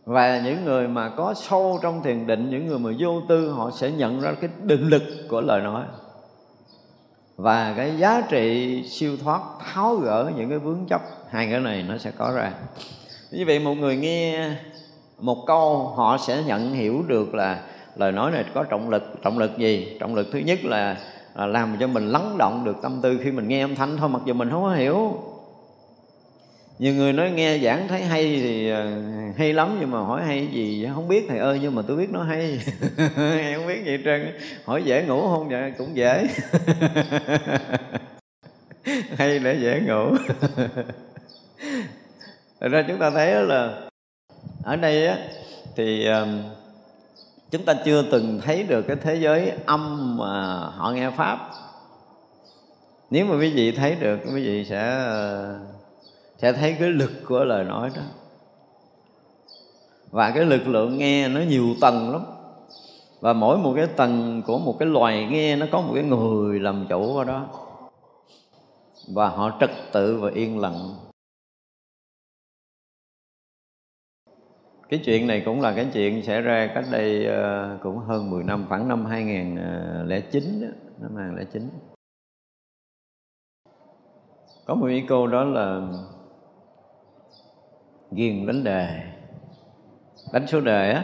[0.06, 3.72] Và những người mà có sâu trong thiền định, những người mà vô tư, họ
[3.72, 5.84] sẽ nhận ra cái định lực của lời nói
[7.38, 11.86] và cái giá trị siêu thoát tháo gỡ những cái vướng chấp hai cái này
[11.88, 12.52] nó sẽ có ra.
[13.32, 14.50] Như vậy một người nghe
[15.20, 17.62] một câu họ sẽ nhận hiểu được là
[17.96, 19.04] lời nói này có trọng lực.
[19.22, 19.98] Trọng lực gì?
[20.00, 20.98] Trọng lực thứ nhất là,
[21.36, 24.10] là làm cho mình lắng động được tâm tư khi mình nghe âm thanh thôi
[24.10, 25.24] mặc dù mình không có hiểu
[26.82, 28.92] nhiều người nói nghe giảng thấy hay thì ờ,
[29.38, 32.10] hay lắm, nhưng mà hỏi hay gì không biết thầy ơi, nhưng mà tôi biết
[32.10, 32.60] nó hay.
[33.56, 34.32] Không biết gì trơn
[34.66, 35.50] hỏi dễ ngủ không?
[35.50, 36.28] Vậy cũng dễ.
[39.18, 40.16] Hay để dễ ngủ.
[42.60, 43.82] Thật ra chúng ta thấy là
[44.64, 45.18] ở đây á,
[45.76, 46.28] thì ờ,
[47.52, 51.50] chúng ta chưa từng thấy được cái thế giới âm mà họ nghe pháp.
[53.10, 55.60] Nếu mà quý vị thấy được, quý vị sẽ ờ,
[56.42, 58.02] sẽ thấy cái lực của lời nói đó.
[60.12, 62.22] Và cái lực lượng nghe nó nhiều tầng lắm.
[63.20, 66.60] Và mỗi một cái tầng của một cái loài nghe nó có một cái người
[66.60, 67.48] làm chủ ở đó.
[69.14, 70.96] Và họ trật tự và yên lặng.
[74.90, 78.44] Cái chuyện này cũng là cái chuyện xảy ra cách đây ờ, cũng hơn 10
[78.44, 81.70] năm khoảng năm 2009 ờ, đó, năm 2009
[84.66, 85.82] có một cái cô đó là
[88.12, 89.02] ghiền đánh đề.
[90.34, 91.04] Đánh số đề á.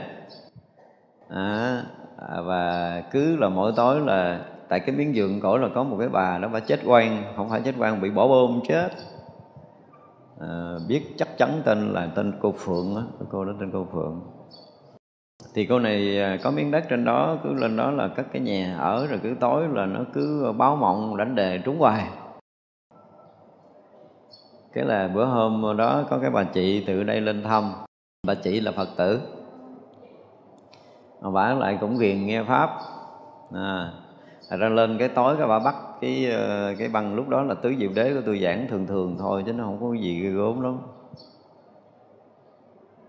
[1.29, 1.83] À,
[2.17, 5.97] à, và cứ là mỗi tối là tại cái miếng giường cổ là có một
[5.99, 8.89] cái bà đó bà chết quan không phải chết quan bị bỏ bom chết.
[10.39, 13.01] À, biết chắc chắn tên là tên cô phượng á
[13.31, 14.21] cô đó tên cô phượng.
[15.53, 18.41] Thì cô này à, có miếng đất trên đó cứ lên đó là cất cái
[18.41, 22.07] nhà ở rồi cứ tối là nó cứ báo mộng đánh đề trúng hoài
[24.77, 27.73] cái là bữa hôm đó có cái bà chị từ đây lên thăm.
[28.27, 29.21] Bà chị là phật tử.
[31.21, 32.69] Mà bà lại cũng ghiền nghe pháp.
[33.53, 33.91] À,
[34.59, 37.73] ra lên cái tối cái bà bắt cái ờ, cái băng lúc đó là tứ
[37.79, 40.61] diệu đế của tôi giảng thường thường thôi chứ nó không có gì ghê gốm
[40.61, 40.79] lắm.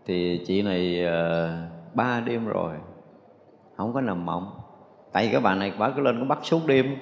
[0.07, 2.75] Thì chị này uh, ba đêm rồi
[3.77, 4.51] không có nằm mộng.
[5.13, 6.97] Tại vì các bạn này bà cứ lên có bắt suốt đêm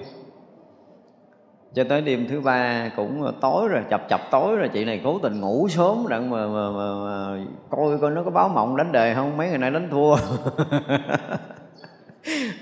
[1.73, 5.19] cho tới đêm thứ ba cũng tối rồi chập chập tối rồi chị này cố
[5.19, 7.37] tình ngủ sớm đặng mà, mà, mà, mà
[7.69, 10.15] coi coi nó có báo mộng đánh đề không mấy ngày nay đánh thua.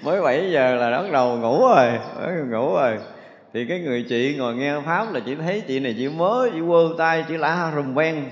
[0.04, 2.98] Mới 7 giờ là bắt đầu ngủ rồi mới ngủ rồi.
[3.54, 6.60] Thì cái người chị ngồi nghe pháp là chị thấy chị này chị mới chị
[6.68, 8.26] quơ tay chị lá rùm ven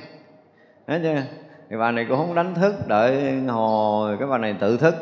[0.87, 1.21] Thấy chưa?
[1.69, 4.95] thì bà này cũng không đánh thức đợi hồi cái bà này tự thức.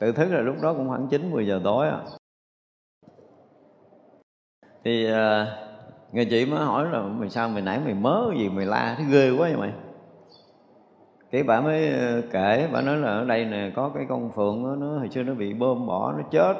[0.00, 1.98] Tự thức là lúc đó cũng khoảng chín mười giờ tối à
[4.84, 5.16] thì uh,
[6.12, 8.94] người chị mới hỏi là mày sao mày nãy mày mớ gì mày la?
[8.96, 9.72] Thấy ghê quá vậy mày.
[11.30, 14.64] Cái bà mới ờ, kể bà nói là ở đây nè có cái con phượng
[14.64, 16.54] đó, nó hồi xưa nó bị bơm bỏ nó chết.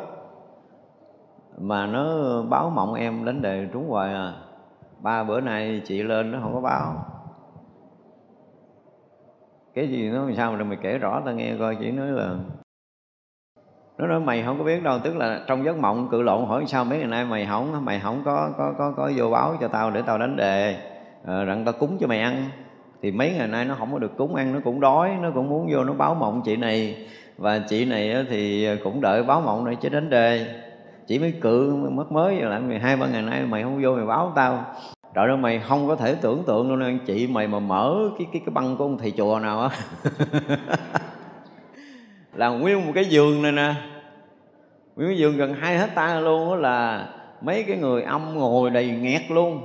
[1.58, 4.32] Mà nó báo mộng em đánh đề trúng hoài à.
[5.02, 7.04] Ba bữa nay chị lên nó không có báo.
[9.74, 11.76] Cái gì nó làm sao mà mày kể rõ tao nghe coi?
[11.80, 12.36] Chỉ nói là
[14.00, 16.64] nó nói mày không có biết đâu tức là trong giấc mộng cự lộn hỏi
[16.66, 19.68] sao mấy ngày nay mày không mày không có có có có vô báo cho
[19.68, 20.76] tao để tao đánh đề.
[21.24, 22.44] Ờ, à, rằng tao cúng cho mày ăn.
[23.02, 25.48] Thì mấy ngày nay nó không có được cúng ăn nó cũng đói nó cũng
[25.48, 27.06] muốn vô nó báo mộng chị này.
[27.38, 30.46] Và chị này thì cũng đợi báo mộng này chứ đánh đề.
[31.06, 33.94] Chỉ mới cự mất mới rồi lại mày hai ba ngày nay mày không vô
[33.94, 34.64] mày báo tao.
[35.14, 38.26] Trời ơi mày không có thể tưởng tượng luôn anh chị mày mà mở cái
[38.32, 39.70] cái cái băng của ông thầy chùa nào á.
[42.34, 43.74] Là nguyên một cái giường này nè
[45.00, 47.08] nguyên cái giường gần hai hecta luôn đó là
[47.40, 49.60] mấy cái người âm ngồi đầy nghẹt luôn.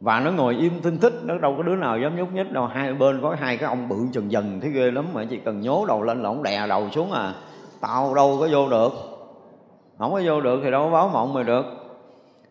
[0.00, 2.66] Và nó ngồi im tinh thích, nó đâu có đứa nào dám nhúc nhích đâu.
[2.66, 5.06] Hai bên có hai cái ông bự chừng dần, thấy ghê lắm.
[5.14, 7.34] Mà chỉ cần nhố đầu lên là ông đè đầu xuống à.
[7.80, 8.92] Tao đâu có vô được.
[9.98, 11.64] Không có vô được thì đâu có báo mộng mày được.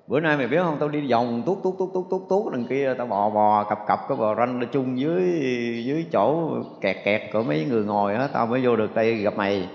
[0.08, 0.78] Bữa nay mày biết không?
[0.80, 2.94] Tao đi vòng, tuốt tuốt tuốt tuốt tuốt tuốt, đằng kia.
[2.98, 5.22] Tao bò bò, cặp cặp cái bò ranh chung dưới
[5.86, 6.50] dưới chỗ
[6.82, 8.28] kẹt kẹt của mấy người ngồi á.
[8.34, 9.68] Tao mới vô được đây gặp mày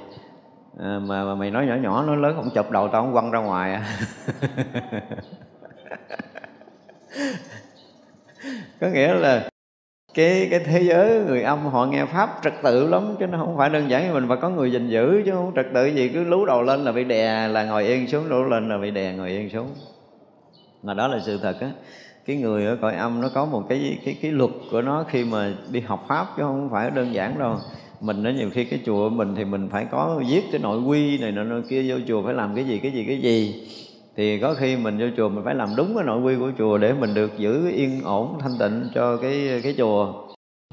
[0.79, 3.31] à, mà, mà mày nói nhỏ nhỏ nó lớn không chụp đầu tao không quăng
[3.31, 3.99] ra ngoài à.
[8.81, 9.49] có nghĩa là
[10.15, 13.57] cái cái thế giới người âm họ nghe pháp trật tự lắm chứ nó không
[13.57, 16.09] phải đơn giản như mình mà có người gìn giữ chứ không trật tự gì.
[16.09, 18.91] Cứ lú đầu lên là bị đè là ngồi yên xuống lú lên là bị
[18.91, 19.69] đè ngồi yên xuống.
[20.83, 21.71] Mà đó là sự thật á.
[22.27, 25.25] Cái người ở cõi âm nó có một cái cái cái luật của nó khi
[25.25, 27.57] mà đi học pháp chứ không phải đơn giản đâu
[28.05, 31.19] mình nó nhiều khi cái chùa mình thì mình phải có viết cái nội quy
[31.19, 33.69] này nọ kia vô chùa phải làm cái gì cái gì cái gì.
[34.17, 36.79] Thì có khi mình vô chùa mình phải làm đúng cái nội quy của chùa
[36.79, 40.13] để mình được giữ yên ổn thanh tịnh cho cái cái chùa.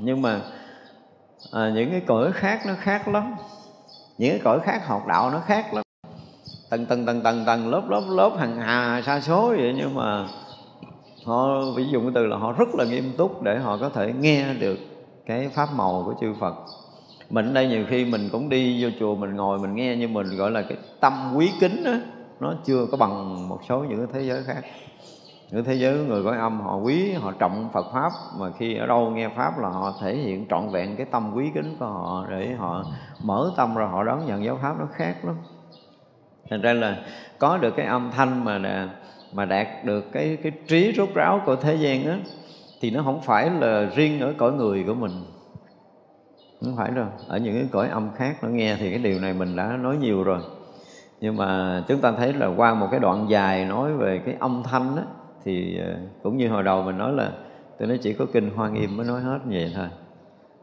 [0.01, 0.41] Nhưng mà
[1.51, 3.33] à, những cái cõi khác nó khác lắm.
[4.17, 5.83] Những cái cõi khác học đạo nó khác lắm.
[6.69, 9.73] Tầng tầng tầng tầng tầng lớp lớp lớp hàng hà sa số vậy.
[9.77, 10.27] Nhưng mà
[11.25, 14.13] họ ví dụ cái từ là họ rất là nghiêm túc để họ có thể
[14.19, 14.79] nghe được
[15.25, 16.53] cái pháp màu của chư Phật
[17.31, 20.13] mình ở đây nhiều khi mình cũng đi vô chùa mình ngồi mình nghe nhưng
[20.13, 21.93] mình gọi là cái tâm quý kính đó
[22.39, 24.61] nó chưa có bằng một số những cái thế giới khác.
[25.51, 28.85] Những thế giới người có âm họ quý họ trọng Phật pháp mà khi ở
[28.85, 32.25] đâu nghe pháp là họ thể hiện trọn vẹn cái tâm quý kính của họ
[32.29, 32.83] để họ
[33.23, 35.35] mở tâm ra họ đón nhận giáo pháp nó khác lắm.
[36.49, 36.97] Thành ra là
[37.39, 38.89] có được cái âm thanh mà đà,
[39.33, 42.17] mà đạt được cái cái trí rốt ráo của thế gian á
[42.81, 45.11] thì nó không phải là riêng ở cõi người của mình
[46.61, 49.33] không phải đâu, ở những cái cõi âm khác nó nghe thì cái điều này
[49.33, 50.39] mình đã nói nhiều rồi.
[51.21, 54.63] Nhưng mà chúng ta thấy là qua một cái đoạn dài nói về cái âm
[54.63, 55.03] thanh á,
[55.43, 57.31] thì ờ, cũng như hồi đầu mình nói là
[57.79, 59.87] tôi nói chỉ có kinh hoa nghiêm mới nói hết như vậy thôi.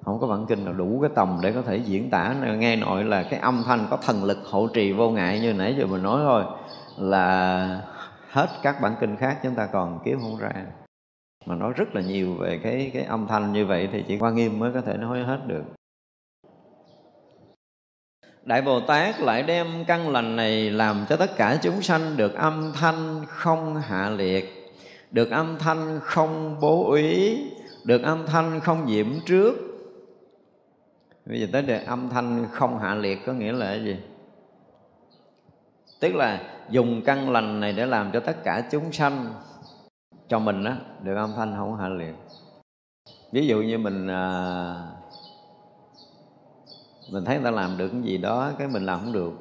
[0.05, 2.35] Không có bản kinh nào đủ cái tầm để có thể diễn tả.
[2.59, 5.75] Nghe nội là cái âm thanh có thần lực hộ trì vô ngại như nãy
[5.79, 6.45] giờ mình nói thôi,
[6.99, 7.83] là
[8.31, 10.51] hết các bản kinh khác chúng ta còn kiếm không ra.
[11.47, 14.31] Mà nói rất là nhiều về cái cái âm thanh như vậy thì chỉ Hoa
[14.31, 15.63] Nghiêm mới có thể nói hết được.
[18.49, 22.35] Đại Bồ Tát lại đem căn lành này làm cho tất cả chúng sanh được
[22.35, 24.73] âm thanh không hạ liệt,
[25.11, 27.45] được âm thanh không bố ý,
[27.85, 29.55] được âm thanh không nhiễm trước,
[31.27, 33.97] bây giờ tới đề âm thanh không hạ liệt có nghĩa là cái gì?
[36.01, 39.35] Tức là dùng căn lành này để làm cho tất cả chúng sanh
[40.29, 40.73] cho mình đó
[41.03, 42.15] được âm thanh không hạ liệt.
[43.33, 44.75] Ví dụ như mình à,
[47.11, 49.33] mình thấy người ta làm được cái gì đó cái mình làm không được.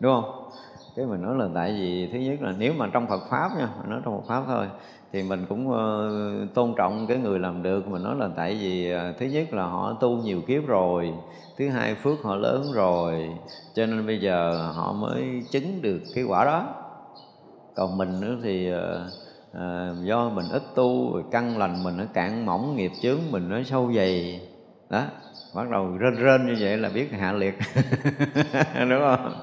[0.00, 0.50] Đúng không?
[0.96, 3.68] Cái mình nói là tại vì thứ nhất là nếu mà trong Phật pháp nha
[3.80, 4.66] mình nói trong Phật pháp thôi
[5.12, 7.88] thì mình cũng uh, tôn trọng cái người làm được.
[7.88, 11.14] Mình nói là tại vì uh, thứ nhất là họ tu nhiều kiếp rồi
[11.58, 13.30] thứ hai phước họ lớn rồi
[13.74, 16.68] cho nên bây giờ họ mới chứng được cái quả đó.
[17.74, 18.78] Còn mình nữa thì uh,
[19.50, 23.48] uh, do mình ít tu rồi căn lành mình nó cạn mỏng nghiệp chướng mình
[23.48, 24.40] nó sâu dày.
[24.90, 25.02] Đó
[25.54, 27.54] bắt đầu rên rên như vậy là biết hạ liệt.
[28.90, 29.34] Đúng không?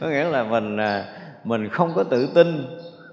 [0.00, 1.04] Có nghĩa là mình à,
[1.44, 2.66] mình không có tự tin.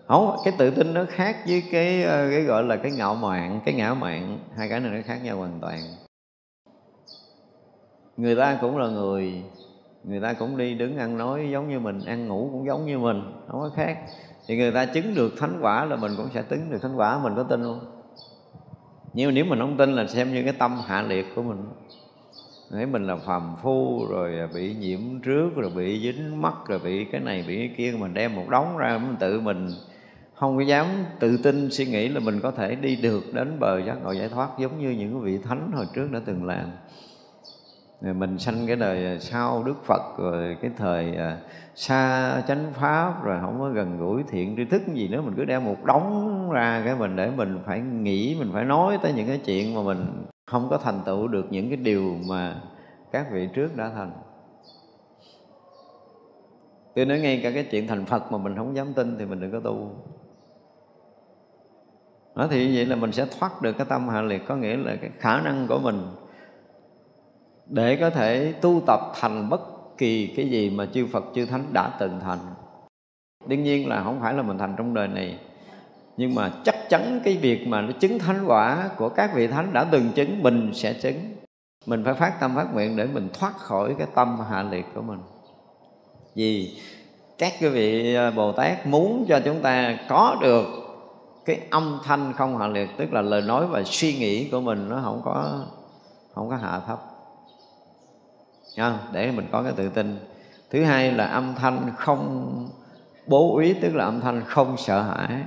[0.08, 3.60] Không cái tự tin nó khác với cái ờ, cái gọi là cái ngạo mạn,
[3.66, 4.40] cái ngã mạn.
[4.58, 5.96] Hai cái này nó khác nhau hoàn toàn.
[8.18, 9.44] Người ta cũng là người
[10.04, 13.00] người ta cũng đi đứng ăn nói giống như mình, ăn ngủ cũng giống như
[13.00, 13.98] mình, không có khác.
[14.48, 17.20] Thì người ta chứng được thánh quả là mình cũng sẽ chứng được thánh quả,
[17.24, 18.02] mình có tin không?
[19.14, 21.58] Nhưng nếu mình không tin là xem như cái tâm hạ liệt của mình
[22.72, 27.06] thấy mình là phàm phu rồi bị nhiễm trước, rồi bị dính mắt, rồi bị
[27.12, 29.68] cái này, bị cái kia, mình đem một đống ra mình tự mình
[30.34, 30.86] không có dám
[31.20, 34.30] tự tin suy nghĩ là mình có thể đi được đến bờ giác ngộ giải
[34.30, 36.72] thoát giống như những vị thánh hồi trước đã từng làm.
[38.02, 41.38] Rồi mình sanh cái đời sau Đức Phật, rồi cái thời à,
[41.76, 45.46] xa chánh pháp, rồi không có gần gũi thiện tri thức gì nữa, mình cứ
[45.46, 49.28] đem một đống ra cái mình để mình phải nghĩ, mình phải nói tới những
[49.28, 50.06] cái chuyện mà mình
[50.50, 52.62] không có thành tựu được những cái điều mà
[53.12, 54.12] các vị trước đã thành.
[56.96, 59.40] Tôi nói ngay cả cái chuyện thành Phật mà mình không dám tin thì mình
[59.40, 59.92] đừng có tu.
[62.36, 64.96] Đó thì vậy là mình sẽ thoát được cái tâm hạ liệt, có nghĩa là
[65.02, 66.02] cái khả năng của mình
[67.66, 69.62] để có thể tu tập thành bất
[69.98, 72.40] kỳ cái gì mà chư Phật, chư Thánh đã từng thành.
[73.48, 75.40] Đương nhiên là không phải là mình thành trong đời này
[76.20, 79.74] nhưng mà chắc chắn cái việc mà nó chứng thánh quả của các vị thánh
[79.74, 81.16] đã từng chứng, mình sẽ chứng.
[81.86, 85.02] Mình phải phát tâm phát nguyện để mình thoát khỏi cái tâm hạ liệt của
[85.02, 85.20] mình.
[86.36, 86.78] Vì
[87.38, 90.66] các cái vị à, bồ tát muốn cho chúng ta có được
[91.46, 94.90] cái âm thanh không hạ liệt, tức là lời nói và suy nghĩ của mình
[94.90, 95.66] nó không có
[96.34, 97.00] không có hạ thấp.
[99.12, 100.20] Để mình có cái tự tin.
[100.70, 102.70] Thứ hai là âm thanh không
[103.28, 105.42] bố úy tức là âm thanh không sợ hãi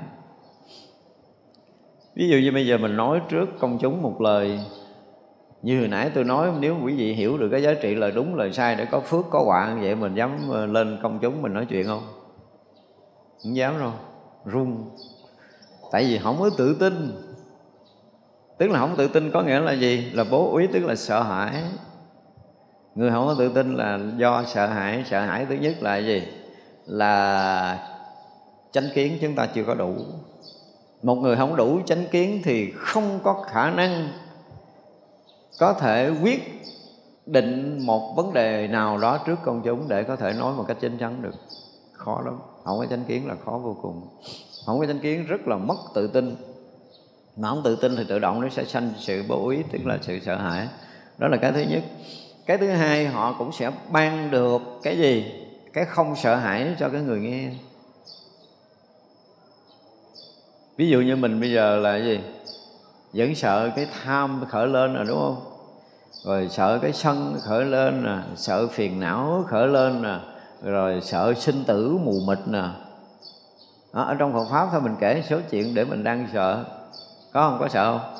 [2.14, 4.60] ví dụ như bây giờ mình nói trước công chúng một lời,
[5.62, 8.34] như hồi nãy tôi nói, nếu quý vị hiểu được cái giá trị lời đúng,
[8.34, 11.54] lời sai, để có phước, có quả vậy, mình dám ờ, lên công chúng mình
[11.54, 12.02] nói chuyện không?
[13.42, 13.92] Không dám đâu,
[14.44, 14.90] run.
[15.92, 17.12] Tại vì không có tự tin.
[18.58, 20.10] Tức là không tự tin có nghĩa là gì?
[20.14, 21.62] Là bố úy, tức là sợ hãi.
[22.94, 25.04] Người không có tự tin là do sợ hãi.
[25.06, 26.22] Sợ hãi thứ nhất là gì?
[26.86, 27.88] Là
[28.72, 29.94] chánh kiến chúng ta chưa có đủ
[31.02, 34.08] một người không đủ chánh kiến thì không có khả năng
[35.58, 36.62] có thể quyết
[37.26, 40.76] định một vấn đề nào đó trước công chúng để có thể nói một cách
[40.80, 41.34] chính chắn được.
[41.92, 42.38] Khó lắm.
[42.64, 44.08] Không có chánh kiến là khó vô cùng.
[44.66, 46.36] Không có chánh kiến rất là mất tự tin.
[47.36, 49.98] Mà không tự tin thì tự động nó sẽ sanh sự bố ý, tức là
[50.02, 50.68] sự sợ hãi.
[51.18, 51.82] Đó là cái thứ nhất.
[52.46, 55.32] Cái thứ hai, họ cũng sẽ ban được cái gì?
[55.72, 57.50] Cái không sợ hãi cho cái người nghe.
[60.82, 62.20] Ví dụ như mình bây giờ là gì?
[63.12, 65.36] Vẫn sợ cái tham khởi lên rồi đúng không?
[66.24, 70.18] Rồi sợ cái sân khởi lên nè sợ phiền não khởi lên nè
[70.62, 72.64] rồi sợ sinh tử mù mịt nè.
[73.92, 76.64] Đó, ở trong Phật pháp thôi mình kể số chuyện để mình đang sợ.
[77.32, 77.58] Có không?
[77.60, 78.14] Có sợ không?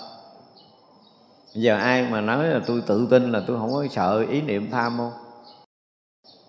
[1.54, 4.70] Giờ ai mà nói là tôi tự tin là tôi không có sợ ý niệm
[4.70, 5.12] tham không?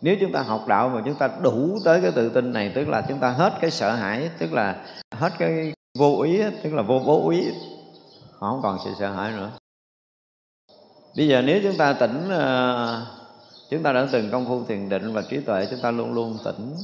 [0.02, 2.88] Nếu chúng ta học đạo mà chúng ta đủ tới cái tự tin này tức
[2.88, 4.76] là chúng ta hết cái sợ hãi tức là
[5.11, 7.51] hết cái vô ý tức là vô bố ý.
[8.39, 9.51] Họ không còn sự sợ hãi nữa.
[11.17, 13.05] Bây giờ nếu chúng ta tỉnh ờ,
[13.69, 16.37] chúng ta đã từng công phu thiền định và trí tuệ, chúng ta luôn luôn
[16.45, 16.75] tỉnh,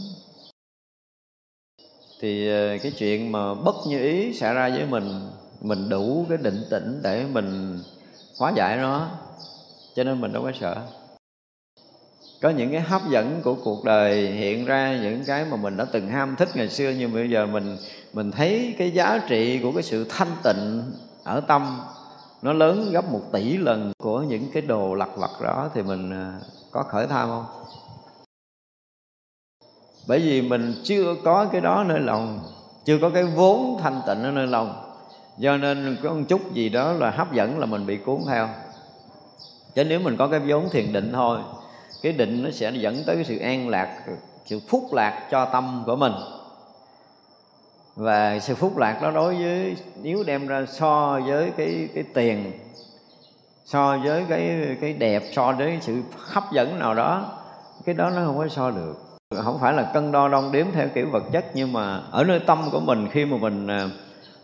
[2.22, 5.30] thì ờ, cái chuyện mà bất như ý xảy ra với mình
[5.61, 7.80] mình đủ cái định tĩnh để mình
[8.40, 9.10] hóa giải nó.
[9.95, 10.88] Cho nên mình đâu có sợ
[12.41, 15.86] có những cái hấp dẫn của cuộc đời hiện ra, những cái mà mình đã
[15.91, 17.78] từng ham thích ngày xưa, nhưng bây giờ mình
[18.14, 20.84] mình thấy cái giá trị của cái sự thanh tịnh
[21.24, 21.82] ở tâm,
[22.41, 26.11] nó lớn gấp một tỷ lần của những cái đồ lặt vặt đó, thì mình
[26.11, 26.40] à,
[26.72, 27.45] có khởi tham không?
[30.07, 32.40] Bởi vì mình chưa có cái đó nơi lòng,
[32.86, 34.86] chưa có cái vốn thanh tịnh ở nơi lòng.
[35.38, 38.49] Do nên có một chút gì đó là hấp dẫn là mình bị cuốn theo.
[39.76, 41.40] Chứ nếu mình có cái vốn thiền định thôi
[42.02, 44.00] cái định nó sẽ dẫn tới cái sự an lạc
[44.46, 46.14] sự phúc lạc cho tâm của mình.
[47.96, 52.52] Và sự phúc lạc đó đối với nếu đem ra so với cái cái tiền
[53.66, 57.40] so với cái cái đẹp so với sự hấp dẫn nào đó
[57.86, 58.96] cái đó nó không có so được.
[59.44, 62.40] Không phải là cân đo đong đếm theo kiểu vật chất nhưng mà ở nơi
[62.40, 63.90] tâm của mình khi mà mình à,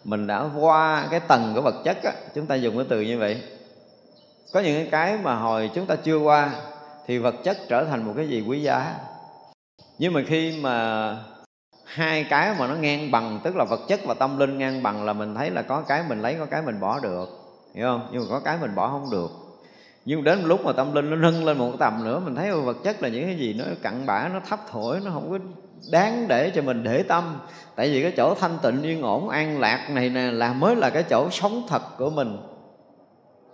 [0.03, 3.19] mình đã qua cái tầng của vật chất á, chúng ta dùng cái từ như
[3.19, 3.41] vậy.
[4.53, 6.51] Có những cái mà hồi chúng ta chưa qua
[7.07, 8.95] thì vật chất trở thành một cái gì quý giá.
[9.99, 11.17] Nhưng mà khi mà
[11.85, 15.05] hai cái mà nó ngang bằng, tức là vật chất và tâm linh ngang bằng
[15.05, 17.29] là mình thấy là có cái mình lấy, có cái mình bỏ được.
[17.75, 18.07] Hiểu không?
[18.11, 19.31] Nhưng mà có cái mình bỏ không được.
[20.05, 22.77] Nhưng đến lúc mà tâm linh nó nâng lên một tầm nữa, mình thấy vật
[22.83, 25.37] chất là những cái gì nó cặn bã, nó thấp thổi, nó không có
[25.91, 27.39] đáng để cho mình để tâm.
[27.75, 30.89] Tại vì cái chỗ thanh tịnh, yên ổn, an lạc này nè là mới là
[30.89, 32.37] cái chỗ sống thật của mình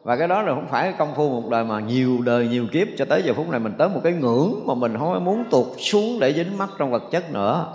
[0.04, 2.88] và cái đó là không phải công phu một đời mà nhiều đời nhiều kiếp
[2.98, 5.68] cho tới giờ phút này mình tới một cái ngưỡng mà mình không muốn tụt
[5.78, 7.74] xuống để dính mắt trong vật chất nữa.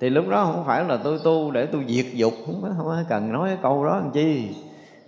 [0.00, 2.86] Thì lúc đó không phải là tôi tu để tôi diệt dục không có, không
[2.86, 4.48] có cần nói cái câu đó làm chi.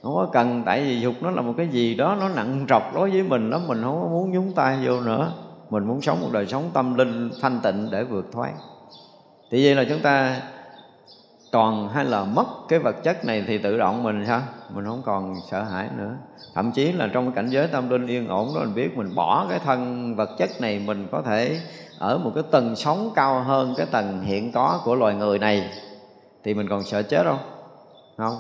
[0.03, 2.95] Không có cần tại vì dục nó là một cái gì đó nó nặng trọc
[2.95, 5.33] đối với mình đó mình không có muốn nhúng tay vô nữa.
[5.71, 8.53] Mình muốn sống một đời sống tâm linh thanh tịnh để vượt thoát.
[9.51, 10.41] Thì vậy là chúng ta
[11.55, 14.41] còn hay là mất cái vật chất này thì tự động mình sao?
[14.75, 16.17] Mình không còn sợ hãi nữa.
[16.55, 19.15] Thậm chí là trong cái cảnh giới tâm linh yên ổn đó, mình biết mình
[19.15, 21.61] bỏ cái thân vật chất này, mình có thể
[21.99, 25.71] ở một cái tầng sống cao hơn cái tầng hiện có của loài người này,
[26.45, 27.39] thì mình còn sợ chết không?
[28.17, 28.37] Không.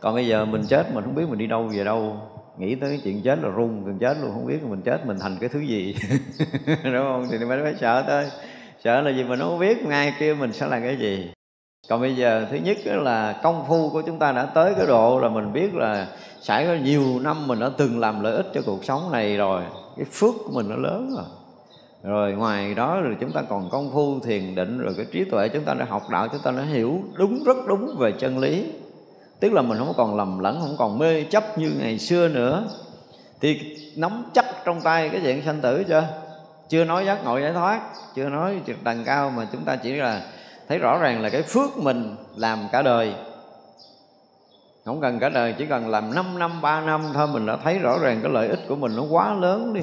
[0.00, 2.16] Còn bây giờ mình chết, mình không biết mình đi đâu về đâu.
[2.58, 5.18] Nghĩ tới cái chuyện chết là run, gần chết luôn, không biết mình chết, mình
[5.20, 5.96] thành cái thứ gì.
[6.84, 7.26] Đúng không?
[7.30, 8.24] Thì mới phải sợ thôi.
[8.84, 11.32] Sợ là gì mình không biết, ngay kia mình sẽ là cái gì?
[11.88, 15.18] Còn bây giờ, thứ nhất là công phu của chúng ta đã tới cái độ
[15.20, 16.06] là mình biết là
[16.42, 19.62] trải qua nhiều năm mình đã từng làm lợi ích cho cuộc sống này rồi.
[19.96, 21.24] Cái phước của mình nó lớn rồi.
[22.02, 25.48] Rồi ngoài đó rồi chúng ta còn công phu, thiền định, rồi cái trí tuệ
[25.48, 28.72] chúng ta đã học đạo, chúng ta đã hiểu đúng, rất đúng về chân lý.
[29.40, 32.64] Tức là mình không còn lầm lẫn, không còn mê chấp như ngày xưa nữa.
[33.40, 36.04] Thì nắm chắc trong tay cái chuyện sanh tử chưa?
[36.68, 37.80] Chưa nói giác ngộ giải thoát,
[38.14, 40.22] chưa nói trực cao mà chúng ta chỉ là
[40.72, 43.14] thấy rõ ràng là cái phước mình làm cả đời.
[44.84, 47.78] Không cần cả đời chỉ cần làm 5 năm 3 năm thôi mình đã thấy
[47.78, 49.80] rõ ràng cái lợi ích của mình nó quá lớn đi.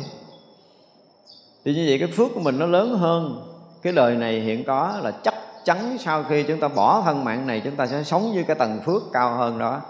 [1.65, 3.41] Thì như vậy cái phước của mình nó lớn hơn.
[3.81, 5.33] Cái đời này hiện có là chắc
[5.65, 8.55] chắn sau khi chúng ta bỏ thân mạng này chúng ta sẽ sống với cái
[8.55, 9.81] tầng phước cao hơn đó.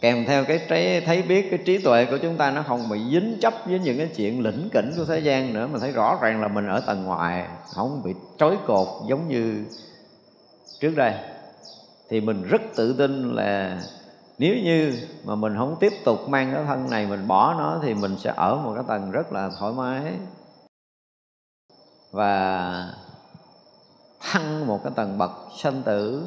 [0.00, 3.00] Kèm theo cái trí, thấy biết cái trí tuệ của chúng ta nó không bị
[3.10, 6.18] dính chấp với những cái chuyện lĩnh kỉnh của thế gian nữa mình thấy rõ
[6.20, 9.64] ràng là mình ở tầng ngoài không bị trói cột giống như
[10.82, 11.14] trước đây
[12.08, 13.82] thì mình rất tự tin là
[14.38, 17.94] nếu như mà mình không tiếp tục mang cái thân này, mình bỏ nó thì
[17.94, 20.02] mình sẽ ở một cái tầng rất là thoải mái.
[22.10, 22.94] Và
[24.20, 26.26] thăng một cái tầng bậc sanh tử,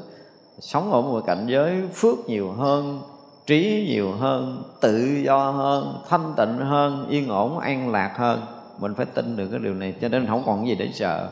[0.59, 3.01] sống ở một cảnh giới phước nhiều hơn,
[3.45, 8.41] trí nhiều hơn, tự do hơn, thanh tịnh hơn, yên ổn, an lạc hơn.
[8.79, 11.29] Mình phải tin được cái điều này, cho nên không còn gì để sợ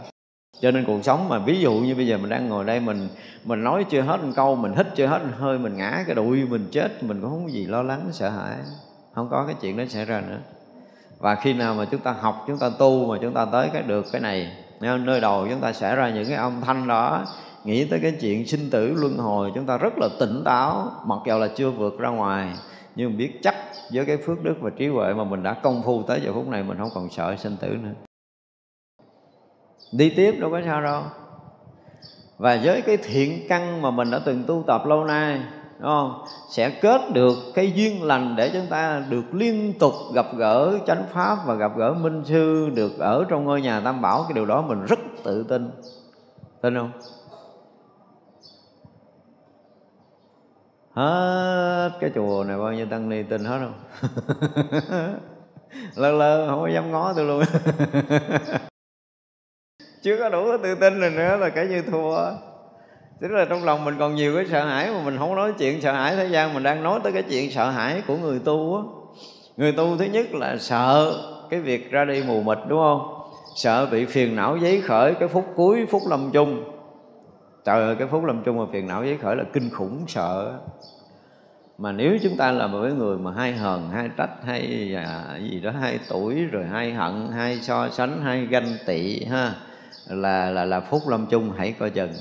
[0.64, 3.08] cho nên cuộc sống mà, ví dụ như bây giờ mình đang ngồi đây, mình
[3.46, 6.16] mình nói chưa hết một câu, mình hít chưa hết một hơi, mình ngã cái
[6.16, 8.58] đùi, mình chết, mình cũng không có gì lo lắng, sợ hãi.
[9.14, 10.38] Không có cái chuyện đó xảy ra nữa.
[11.20, 13.84] Và khi nào mà chúng ta học, chúng ta tu mà chúng ta tới cái
[13.84, 17.26] được cái này nơi đầu chúng ta xảy ra những cái âm thanh đó,
[17.64, 21.20] nghĩ tới cái chuyện sinh tử, luân hồi, chúng ta rất là tỉnh táo, mặc
[21.28, 22.54] dầu là chưa vượt ra ngoài.
[22.96, 23.56] Nhưng biết chắc
[23.94, 26.48] với cái phước đức và trí huệ mà mình đã công phu tới giờ phút
[26.48, 27.94] này, mình không còn sợ sinh tử nữa
[29.98, 31.04] đi tiếp đâu có sao đâu.
[32.38, 35.42] Và với cái thiện căn mà mình đã từng tu tập lâu nay,
[35.80, 36.26] đúng không?
[36.50, 41.04] Sẽ kết được cái duyên lành để chúng ta được liên tục gặp gỡ chánh
[41.14, 44.24] pháp và gặp gỡ minh sư, được ở trong ngôi nhà tam bảo.
[44.24, 45.72] Cái điều đó mình rất tự tin.
[46.62, 46.92] Tin không?
[50.94, 54.10] Hết cái chùa này bao nhiêu tăng ni tin hết không?
[55.96, 57.44] Lơ lơ, không có dám ngó tôi luôn.
[60.04, 62.18] chưa có đủ tự tin rồi nữa là cái như thua.
[63.22, 65.82] Tức là trong lòng mình còn nhiều cái sợ hãi mà mình không nói chuyện
[65.82, 66.16] sợ hãi.
[66.16, 68.82] Thế gian mình đang nói tới cái chuyện sợ hãi của người tu á.
[69.58, 71.14] Người tu thứ nhất là sợ
[71.50, 73.20] cái việc ra đi mù mịt đúng không?
[73.56, 76.64] Sợ bị phiền não giấy khởi cái phút cuối phút lâm chung.
[77.66, 80.54] Trời ơi cái phút lâm chung mà phiền não giấy khởi là kinh khủng sợ.
[81.78, 85.38] Mà nếu chúng ta là một cái người mà hay hờn hay trách hay à,
[85.52, 89.54] gì đó hay tuổi rồi hay hận hay so sánh hay ganh tị ha
[90.08, 92.12] là là là phúc lâm chung, hãy coi chừng.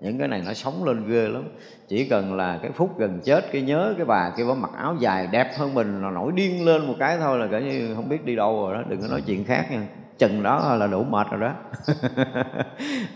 [0.00, 1.48] Những cái này nó sống lên ghê lắm.
[1.88, 4.96] Chỉ cần là cái phút gần chết, cái nhớ cái bà kia có mặc áo
[5.00, 8.08] dài đẹp hơn mình là nổi điên lên một cái thôi là cả như không
[8.08, 8.82] biết đi đâu rồi đó.
[8.88, 9.86] Đừng có nói chuyện khác nha.
[10.18, 11.52] Chừng đó là đủ mệt rồi đó.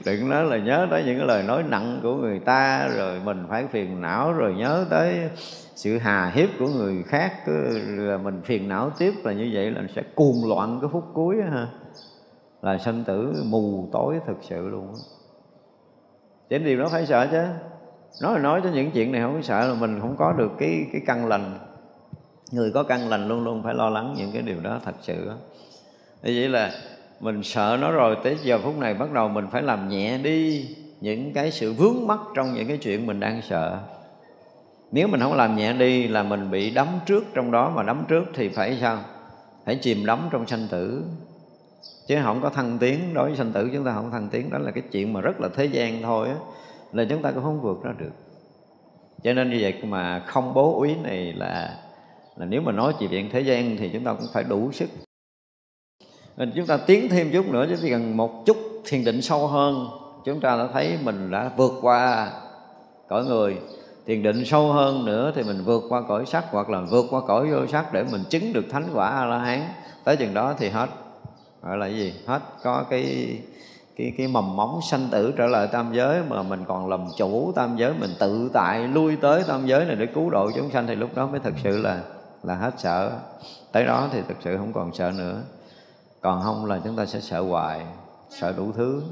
[0.04, 3.44] Đừng nói là nhớ tới những cái lời nói nặng của người ta, rồi mình
[3.48, 5.30] phải phiền não, rồi nhớ tới
[5.74, 7.32] sự hà hiếp của người khác.
[7.46, 11.04] Cứ là mình phiền não tiếp là như vậy là sẽ cuồng loạn cái phút
[11.14, 11.66] cuối ha
[12.62, 14.94] là sanh tử mù tối thực sự luôn
[16.48, 17.42] Chính điều đó phải sợ chứ.
[18.22, 20.86] Nói là nói cho những chuyện này không sợ là mình không có được cái
[20.92, 21.58] cái căn lành.
[22.52, 25.26] Người có căn lành luôn luôn phải lo lắng những cái điều đó thật sự
[25.26, 25.34] đó.
[26.22, 26.72] Vậy là
[27.20, 30.68] mình sợ nó rồi tới giờ phút này bắt đầu mình phải làm nhẹ đi
[31.00, 33.78] những cái sự vướng mắc trong những cái chuyện mình đang sợ.
[34.92, 38.04] Nếu mình không làm nhẹ đi là mình bị đắm trước trong đó mà đắm
[38.08, 38.98] trước thì phải sao?
[39.64, 41.04] Phải chìm đắm trong sanh tử
[42.08, 44.58] chứ không có thăng tiến, đối với sanh tử chúng ta không thăng tiến, đó
[44.58, 46.36] là cái chuyện mà rất là thế gian thôi á,
[46.92, 48.12] là chúng ta cũng không vượt ra được.
[49.22, 51.78] Cho nên như vậy mà không bố úy này là
[52.36, 54.90] là nếu mà nói chuyện thế gian thì chúng ta cũng phải đủ sức.
[56.36, 59.46] Nên chúng ta tiến thêm chút nữa, chứ chỉ cần một chút thiền định sâu
[59.46, 59.88] hơn,
[60.24, 62.30] chúng ta đã thấy mình đã vượt qua
[63.08, 63.56] cõi người.
[64.06, 67.20] Thiền định sâu hơn nữa thì mình vượt qua cõi sắc, hoặc là vượt qua
[67.26, 69.60] cõi vô sắc để mình chứng được thánh quả a la hán
[70.04, 70.88] tới chừng đó thì hết
[71.62, 72.14] gọi là gì?
[72.26, 73.36] Hết, có cái
[73.96, 77.52] cái cái mầm móng sanh tử trở lại tam giới mà mình còn làm chủ
[77.56, 80.86] tam giới, mình tự tại lui tới tam giới này để cứu độ chúng sanh,
[80.86, 82.02] thì lúc đó mới thực sự là
[82.42, 83.12] là hết sợ.
[83.72, 85.42] Tới đó thì thực sự không còn sợ nữa.
[86.20, 87.86] Còn không là chúng ta sẽ sợ hoài,
[88.30, 89.02] sợ đủ thứ.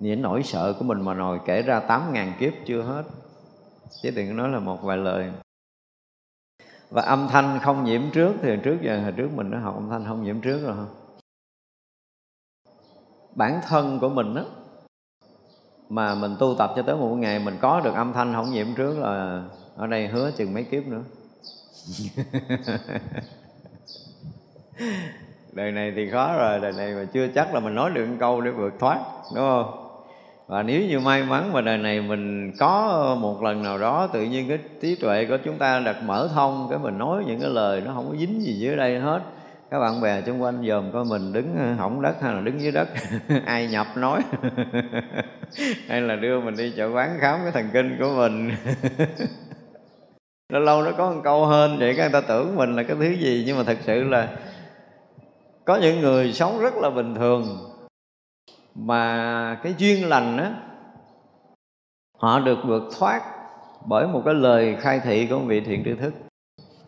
[0.00, 3.02] Những nỗi sợ của mình mà nồi kể ra tám ngàn kiếp chưa hết.
[4.02, 5.32] Chứ đừng nói là một vài lời.
[6.90, 9.90] Và âm thanh không nhiễm trước, thì trước giờ hồi trước mình đã học âm
[9.90, 10.76] thanh không nhiễm trước rồi.
[10.76, 10.97] không
[13.38, 14.42] bản thân của mình đó
[15.88, 18.66] mà mình tu tập cho tới một ngày mình có được âm thanh không nhiễm
[18.76, 19.42] trước là
[19.76, 21.02] ở đây hứa chừng mấy kiếp nữa.
[25.52, 28.16] Đời này thì khó rồi, đời này mà chưa chắc là mình nói được một
[28.20, 29.00] câu để vượt thoát,
[29.34, 29.84] đúng không?
[30.46, 34.22] Và nếu như may mắn mà đời này mình có một lần nào đó tự
[34.22, 37.50] nhiên cái trí tuệ của chúng ta đặt mở thông, cái mình nói những cái
[37.50, 39.20] lời nó không có dính gì dưới đây hết
[39.70, 42.60] các bạn bè xung quanh dòm coi mình đứng ờ, hỏng đất hay là đứng
[42.60, 42.88] dưới đất.
[43.46, 44.22] Ai nhập nói.
[45.88, 48.48] Hay là đưa mình đi chợ quán khám cái thần kinh của mình.
[50.52, 52.96] Lâu lâu nó có một câu hơn vậy các người ta tưởng mình là cái
[53.00, 54.28] thứ gì, nhưng mà thật sự là
[55.64, 57.58] có những người sống rất là bình thường.
[58.74, 60.52] Mà cái duyên lành á,
[62.18, 63.22] họ được vượt thoát
[63.86, 66.14] bởi một cái lời khai thị của một vị thiện tri thức.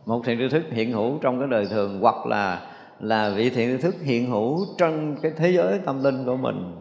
[0.06, 2.69] Một thiện tri thức hiện hữu trong cái đời thường, hoặc là
[3.00, 6.76] là vị thiện thức hiện hữu trong cái thế giới tâm linh của mình.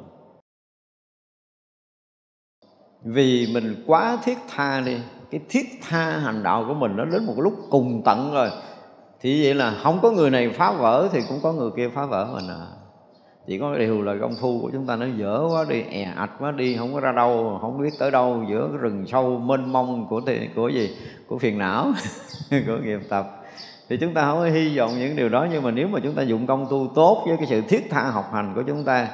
[3.04, 4.98] Vì mình quá thiết tha đi,
[5.32, 8.50] cái thiết tha hành đạo của mình nó đến một lúc cùng tận rồi.
[9.22, 12.06] Thì vậy là không có người này phá vỡ thì cũng có người kia phá
[12.06, 12.68] vỡ mình à.
[13.48, 16.32] Chỉ có điều là công phu của chúng ta nó dở quá đi è ạch
[16.40, 19.74] quá đi, không có ra đâu, không biết tới đâu, giữa cái rừng sâu mênh
[19.74, 20.22] mông của
[20.56, 20.98] của gì?
[21.28, 21.92] Của phiền não,
[22.68, 23.39] của nghiệp tập
[23.90, 26.16] thì chúng ta không có hy vọng những điều đó nhưng mà nếu mà chúng
[26.16, 29.08] ta dụng công tu tốt với cái sự thiết tha học hành của chúng ta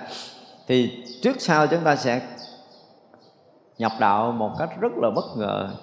[0.67, 2.21] thì trước sau chúng ta sẽ
[3.77, 5.75] nhập đạo một cách rất là bất ngờ.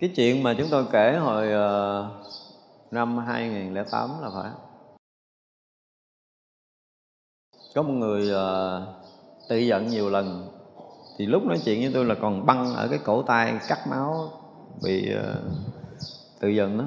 [0.00, 2.10] Cái chuyện mà chúng tôi kể hồi ờ,
[2.90, 4.50] năm 2008 là phải.
[7.74, 8.86] Có một người ờ,
[9.48, 10.48] tự giận nhiều lần.
[11.18, 14.30] Thì lúc nói chuyện với tôi là còn băng ở cái cổ tay cắt máu
[14.82, 15.69] bị uh,
[16.40, 16.84] tự giận đó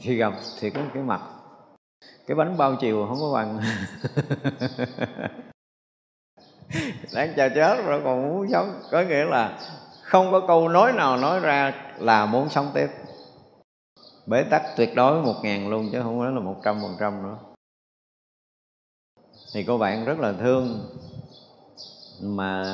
[0.00, 1.20] khi gặp thì có cái mặt,
[2.26, 3.60] cái bánh bao chiều không có bằng.
[7.14, 8.82] Đang chờ chết rồi, còn muốn sống.
[8.90, 9.58] Có nghĩa là
[10.02, 12.88] không có câu nói nào nói ra là muốn sống tiếp.
[14.26, 17.22] Bế tắc tuyệt đối một ngàn luôn chứ không nói là một trăm phần trăm
[17.22, 17.38] nữa.
[19.54, 20.96] Thì cô bạn rất là thương,
[22.22, 22.64] mà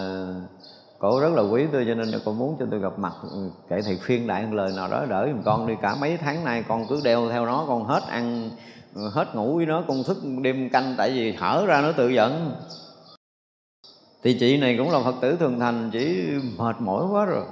[0.98, 3.82] cổ rất là quý tôi cho nên cô muốn cho tôi gặp mặt ừ, kể
[3.82, 5.74] thầy phiên đại một lời nào đó, đỡ giùm con đi.
[5.82, 8.50] Cả mấy tháng nay con cứ đeo theo nó, con hết ăn
[8.94, 12.08] ừ, hết ngủ với nó, con thức đêm canh, tại vì hở ra nó tự
[12.08, 12.52] giận.
[14.22, 16.26] Thì chị này cũng là phật tử thường thành chỉ
[16.58, 17.44] mệt mỏi quá rồi.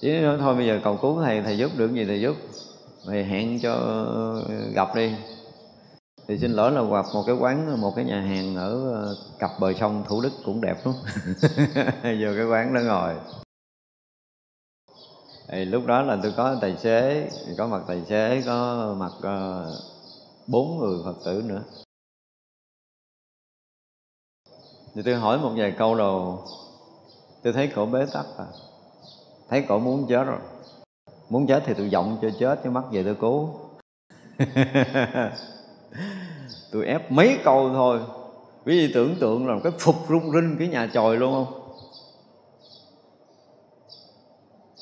[0.00, 2.36] Chỉ nói thôi, bây giờ cầu cứu thầy thầy giúp được gì thầy giúp.
[3.06, 4.04] Thầy hẹn cho
[4.74, 5.12] gặp đi
[6.28, 9.50] thì xin lỗi là gặp một cái quán một cái nhà hàng ở ờ, cặp
[9.60, 10.94] bờ sông thủ đức cũng đẹp lắm.
[12.02, 13.14] Vô cái quán đó ngồi.
[15.48, 17.28] Thì lúc đó là tôi có tài xế
[17.58, 19.74] có mặt tài xế có mặt uh,
[20.46, 21.62] bốn người phật tử nữa.
[24.94, 26.44] Thì tôi hỏi một vài câu đầu
[27.42, 28.46] tôi thấy cổ bế tắc à.
[29.48, 30.40] Thấy cổ muốn chết rồi.
[31.28, 33.50] Muốn chết thì tôi giọng cho chết chứ mắt về tôi cứu.
[36.72, 38.00] tôi ép mấy câu thôi.
[38.64, 41.58] Quý vị tưởng tượng là một cái phục rung rinh cái nhà chòi luôn không?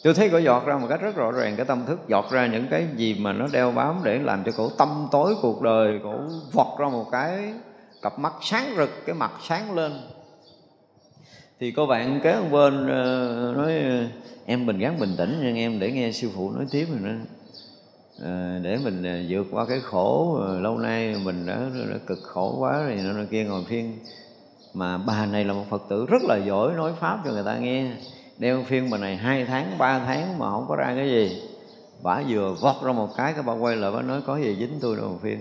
[0.04, 2.46] Tôi thấy cổ giọt ra một cách rất rõ ràng cái tâm thức giọt ra
[2.46, 6.00] những cái gì mà nó đeo bám để làm cho cổ tâm tối cuộc đời
[6.02, 6.14] cổ
[6.52, 7.54] vọt ra một cái
[8.02, 9.92] cặp mắt sáng rực cái mặt sáng lên.
[11.60, 13.72] Thì cô bạn kế bên uh, nói
[14.46, 17.16] em bình gắng bình tĩnh nhưng em để nghe sư phụ nói tiếp rồi nữa
[18.20, 21.60] Ờ, để mình ờ, vượt qua cái khổ ờ, lâu nay mình đã,
[21.90, 23.98] đã cực khổ quá rồi nó kia ngồi phiên.
[24.74, 27.58] Mà bà này là một phật tử rất là giỏi nói pháp cho người ta
[27.58, 27.92] nghe.
[28.38, 31.42] Đeo phiên bà này hai tháng ba tháng mà không có ra cái gì.
[32.02, 34.78] Bà vừa vót ra một cái cái bà quay lại bà nói có gì dính
[34.80, 35.38] tôi đâu phiên.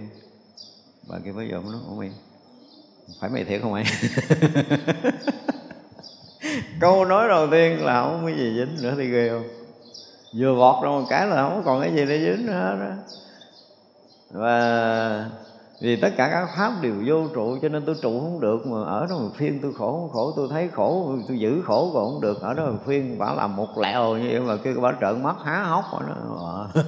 [1.09, 2.11] Bà kia bây giờ nó không yên.
[3.19, 3.83] Phải mày thiệt không mày?
[6.79, 9.58] Câu nói đầu tiên là không có gì dính nữa thì ghê không?
[10.33, 12.95] Vừa vọt ra một cái là không còn cái gì để dính nữa hết đó
[14.31, 15.29] và
[15.81, 18.83] vì tất cả các pháp đều vô trụ cho nên tôi trụ không được mà
[18.83, 22.11] ở đó mà phiên tôi khổ không khổ tôi thấy khổ tôi giữ khổ còn
[22.11, 24.93] không được ở đó mà phiên bả làm một lẹo như vậy mà kêu bả
[25.01, 26.67] trợn mắt há hốc mà nó ờ.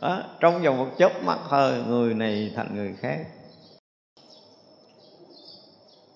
[0.00, 3.26] đó, trong vòng một chớp mắt thôi người này thành người khác.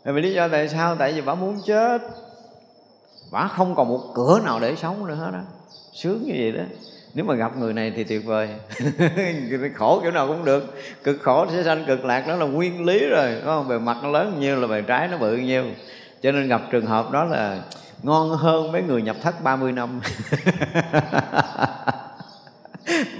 [0.05, 0.97] Vì lý do tại sao?
[0.97, 2.03] Tại vì bà muốn chết
[3.31, 5.41] bà không còn một cửa nào để sống nữa hết đó
[5.93, 6.63] sướng như vậy đó.
[7.15, 8.49] Nếu mà gặp người này thì tuyệt vời.
[9.75, 10.75] Khổ kiểu nào cũng được.
[11.05, 13.69] Cực khổ sẽ sanh cực lạc, đó là nguyên lý rồi đúng không?
[13.69, 15.65] Bề mặt nó lớn nhiêu là bề trái nó bự nhiêu.
[16.23, 17.63] Cho nên gặp trường hợp đó là
[18.03, 20.01] ngon hơn mấy người nhập thất 30 năm.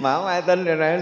[0.01, 1.01] mà không ai tin rồi này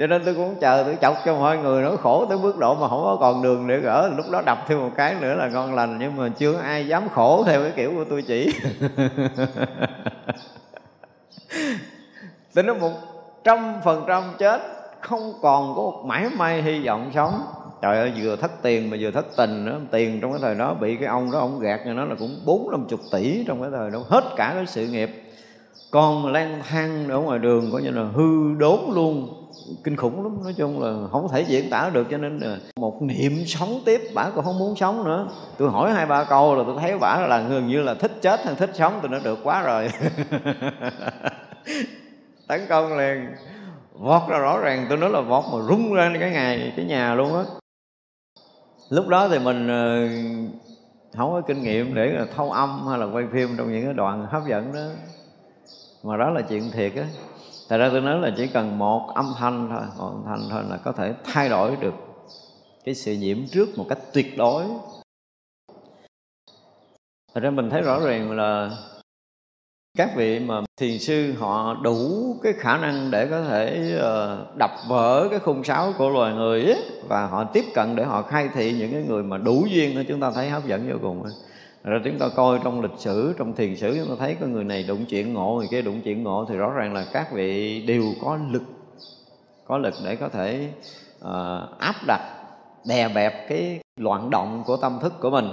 [0.00, 2.74] cho nên tôi cũng chờ, tôi chọc cho mọi người nó khổ tới mức độ
[2.74, 4.10] mà không có còn đường để gỡ.
[4.16, 7.08] Lúc đó đập thêm một cái nữa là ngon lành, nhưng mà chưa ai dám
[7.08, 8.52] khổ theo cái kiểu của tôi chỉ.
[12.54, 12.90] Tính nó một
[13.44, 14.60] trăm phần trăm chết,
[15.00, 17.42] không còn có một mãi may hy vọng sống.
[17.82, 19.80] Trời ơi, vừa thất tiền mà vừa thất tình nữa.
[19.90, 22.40] Tiền trong cái thời đó bị cái ông đó, ông gạt cho nó là cũng
[22.44, 23.98] bốn năm chục tỷ trong cái thời đó.
[24.08, 25.29] Hết cả cái sự nghiệp
[25.90, 29.36] con lang thang ở ngoài đường, coi như là hư đốn luôn.
[29.84, 30.44] Kinh khủng lắm.
[30.44, 34.00] Nói chung là không thể diễn tả được, cho nên là một niệm sống tiếp.
[34.14, 35.28] Bả còn không muốn sống nữa.
[35.58, 38.40] Tôi hỏi hai ba câu là tôi thấy bả là gần như là thích chết
[38.44, 39.88] hay thích sống, tôi nó được quá rồi.
[42.48, 43.26] Tấn công liền.
[43.98, 47.14] Vọt ra rõ ràng, tôi nói là vọt mà rung ra cái ngày, cái nhà
[47.14, 47.42] luôn á.
[48.90, 50.08] Lúc đó thì mình ờ,
[51.16, 53.94] không có kinh nghiệm để là thâu âm hay là quay phim trong những cái
[53.94, 54.86] đoạn hấp dẫn đó
[56.02, 57.06] mà đó là chuyện thiệt á.
[57.68, 60.62] Thật ra tôi nói là chỉ cần một âm thanh thôi Một âm thanh thôi
[60.68, 61.94] là có thể thay đổi được
[62.84, 64.64] Cái sự nhiễm trước một cách tuyệt đối.
[67.34, 68.70] Thật ra mình thấy rõ ràng là
[69.98, 74.70] các vị mà thiền sư họ đủ cái khả năng để có thể ờ, đập
[74.88, 78.48] vỡ cái khung sáo của loài người ấy, và họ tiếp cận để họ khai
[78.54, 81.24] thị những cái người mà đủ duyên chúng ta thấy hấp dẫn vô cùng
[81.84, 84.64] rồi chúng ta coi trong lịch sử trong thiền sử chúng ta thấy có người
[84.64, 87.82] này đụng chuyện ngộ người kia đụng chuyện ngộ thì rõ ràng là các vị
[87.86, 88.62] đều có lực
[89.66, 90.68] có lực để có thể
[91.18, 92.20] uh, áp đặt
[92.84, 95.48] đè bẹp cái loạn động của tâm thức của mình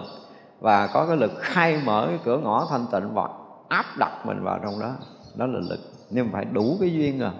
[0.60, 3.30] và có cái lực khai mở cái cửa ngõ thanh tịnh và
[3.70, 4.96] áp đặt mình vào trong đó.
[5.36, 5.80] Đó là lực
[6.10, 7.32] nhưng phải đủ cái duyên à.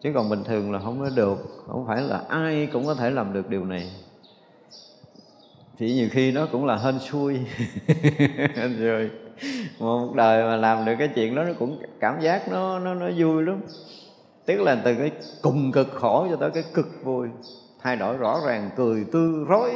[0.00, 3.10] Chứ còn bình thường là không có được không phải là ai cũng có thể
[3.10, 3.90] làm được điều này
[5.78, 7.34] thì nhiều khi nó cũng là hên xui.
[8.54, 9.10] Hên xui
[9.78, 13.10] một đời mà làm được cái chuyện đó, nó cũng cảm giác nó nó nó
[13.16, 13.60] vui lắm.
[14.46, 15.10] Tức là từ cái
[15.42, 17.28] cùng cực khổ cho tới cái cực vui.
[17.82, 19.70] Thay đổi rõ ràng, cười tươi rối.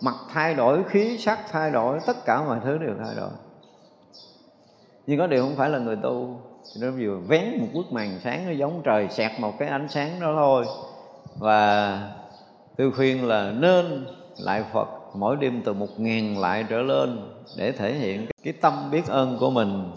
[0.00, 3.30] Mặt thay đổi, khí sắc thay đổi, tất cả mọi thứ đều thay đổi.
[5.06, 6.40] Nhưng có điều không phải là người tu.
[6.80, 10.20] Nó vừa vén một bức màn sáng, nó giống trời xẹt một cái ánh sáng
[10.20, 10.64] đó thôi.
[11.38, 12.00] Và
[12.76, 14.06] tôi khuyên là nên
[14.38, 18.90] lại Phật mỗi đêm từ một ngàn lại trở lên để thể hiện cái tâm
[18.90, 19.90] biết ơn của mình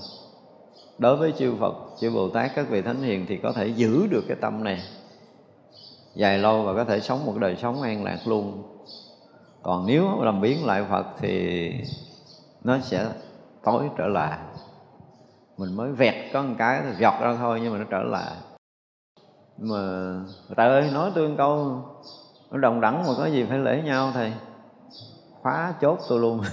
[0.97, 4.07] đối với chư Phật, chư Bồ Tát, các vị Thánh Hiền thì có thể giữ
[4.07, 4.81] được cái tâm này
[6.15, 8.63] dài lâu và có thể sống một đời sống an lạc luôn.
[9.63, 11.71] Còn nếu làm biến lại Phật thì
[12.63, 13.07] nó sẽ
[13.63, 14.39] tối trở lại.
[15.57, 18.31] Mình mới vẹt có một cái thì giọt ra thôi nhưng mà nó trở lại.
[19.57, 20.13] mà
[20.57, 21.81] trời ơi nói tương câu
[22.51, 24.33] nó đồng đẳng mà có gì phải lễ nhau thầy
[25.41, 26.41] khóa chốt tôi luôn.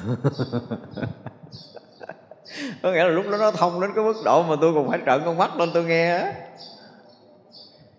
[2.82, 5.00] Có nghĩa là lúc đó nó thông đến cái mức độ mà tôi còn phải
[5.06, 6.34] trợn con mắt lên tôi nghe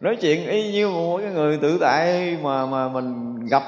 [0.01, 3.63] nói chuyện y như một cái người tự tại mà mà mình gặp.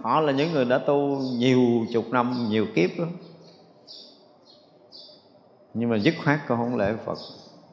[0.00, 1.60] Họ là những người đã tu nhiều
[1.92, 3.04] chục năm, nhiều kiếp đó
[5.74, 7.18] nhưng mà dứt khoát con không lễ phật.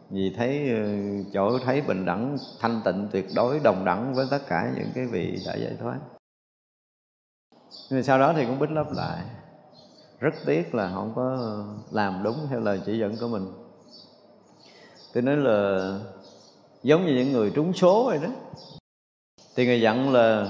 [0.09, 0.83] Vì thấy ờ,
[1.33, 5.05] chỗ thấy bình đẳng, thanh tịnh, tuyệt đối, đồng đẳng với tất cả những cái
[5.05, 5.99] vị đã giải thoát
[7.89, 9.23] nhưng sau đó thì cũng bít lấp lại.
[10.19, 11.55] Rất tiếc là không có
[11.91, 13.45] làm đúng theo lời chỉ dẫn của mình.
[15.13, 15.89] Tôi nói là
[16.83, 18.29] giống như những người trúng số vậy đó.
[19.55, 20.47] Thì người dặn là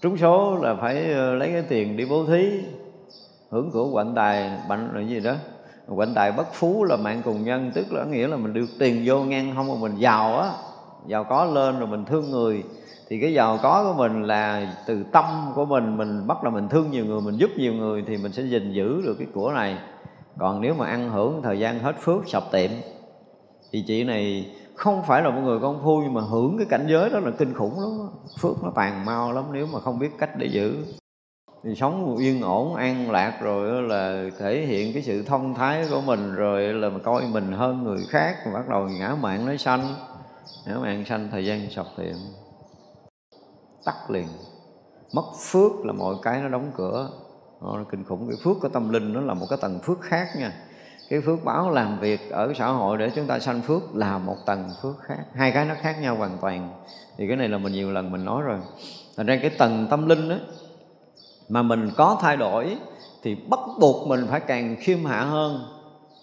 [0.00, 2.60] trúng số là phải ờ, lấy cái tiền đi bố thí,
[3.50, 5.34] hưởng của quạnh tài bệnh là gì đó.
[5.96, 9.02] Quạnh tài bất phú là mạng cùng nhân, tức là nghĩa là mình được tiền
[9.06, 10.52] vô ngang không mà mình giàu á.
[11.06, 12.64] Giàu có lên rồi mình thương người
[13.08, 15.24] thì cái giàu có của mình là từ tâm
[15.54, 18.32] của mình mình bắt đầu mình thương nhiều người, mình giúp nhiều người thì mình
[18.32, 19.78] sẽ gìn giữ được cái của này.
[20.38, 22.70] Còn nếu mà ăn hưởng thời gian hết phước, sập tiệm,
[23.72, 26.86] thì chị này không phải là một người công phu nhưng mà hưởng cái cảnh
[26.90, 28.08] giới đó là kinh khủng lắm
[28.40, 30.76] phước nó tàn mau lắm nếu mà không biết cách để giữ.
[31.64, 36.00] Thì sống yên ổn, an lạc rồi là thể hiện cái sự thông thái của
[36.00, 39.94] mình rồi là mà coi mình hơn người khác, bắt đầu ngã mạng nó sanh.
[40.66, 42.16] Ngã mạng sanh, thời gian sập tiệm
[43.84, 44.28] tắt liền.
[45.12, 47.10] Mất phước là mọi cái nó đóng cửa.
[47.62, 48.28] Nó kinh khủng.
[48.28, 50.52] Cái phước của tâm linh nó là một cái tầng phước khác nha.
[51.08, 54.36] Cái phước báo làm việc ở xã hội để chúng ta sanh phước là một
[54.46, 55.24] tầng phước khác.
[55.34, 56.70] Hai cái nó khác nhau hoàn toàn.
[57.16, 58.58] Thì cái này là mình nhiều lần mình nói rồi.
[59.16, 60.36] Thành ra cái tầng tâm linh đó
[61.48, 62.76] mà mình có thay đổi
[63.22, 65.60] thì bắt buộc mình phải càng khiêm hạ hơn.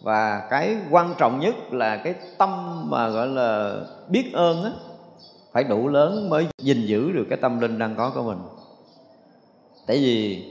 [0.02, 3.76] Và cái quan trọng nhất là cái tâm mà gọi là
[4.10, 4.72] biết ơn á
[5.56, 8.38] phải đủ lớn mới gìn giữ được cái tâm linh đang có của mình.
[9.88, 10.46] Tại vì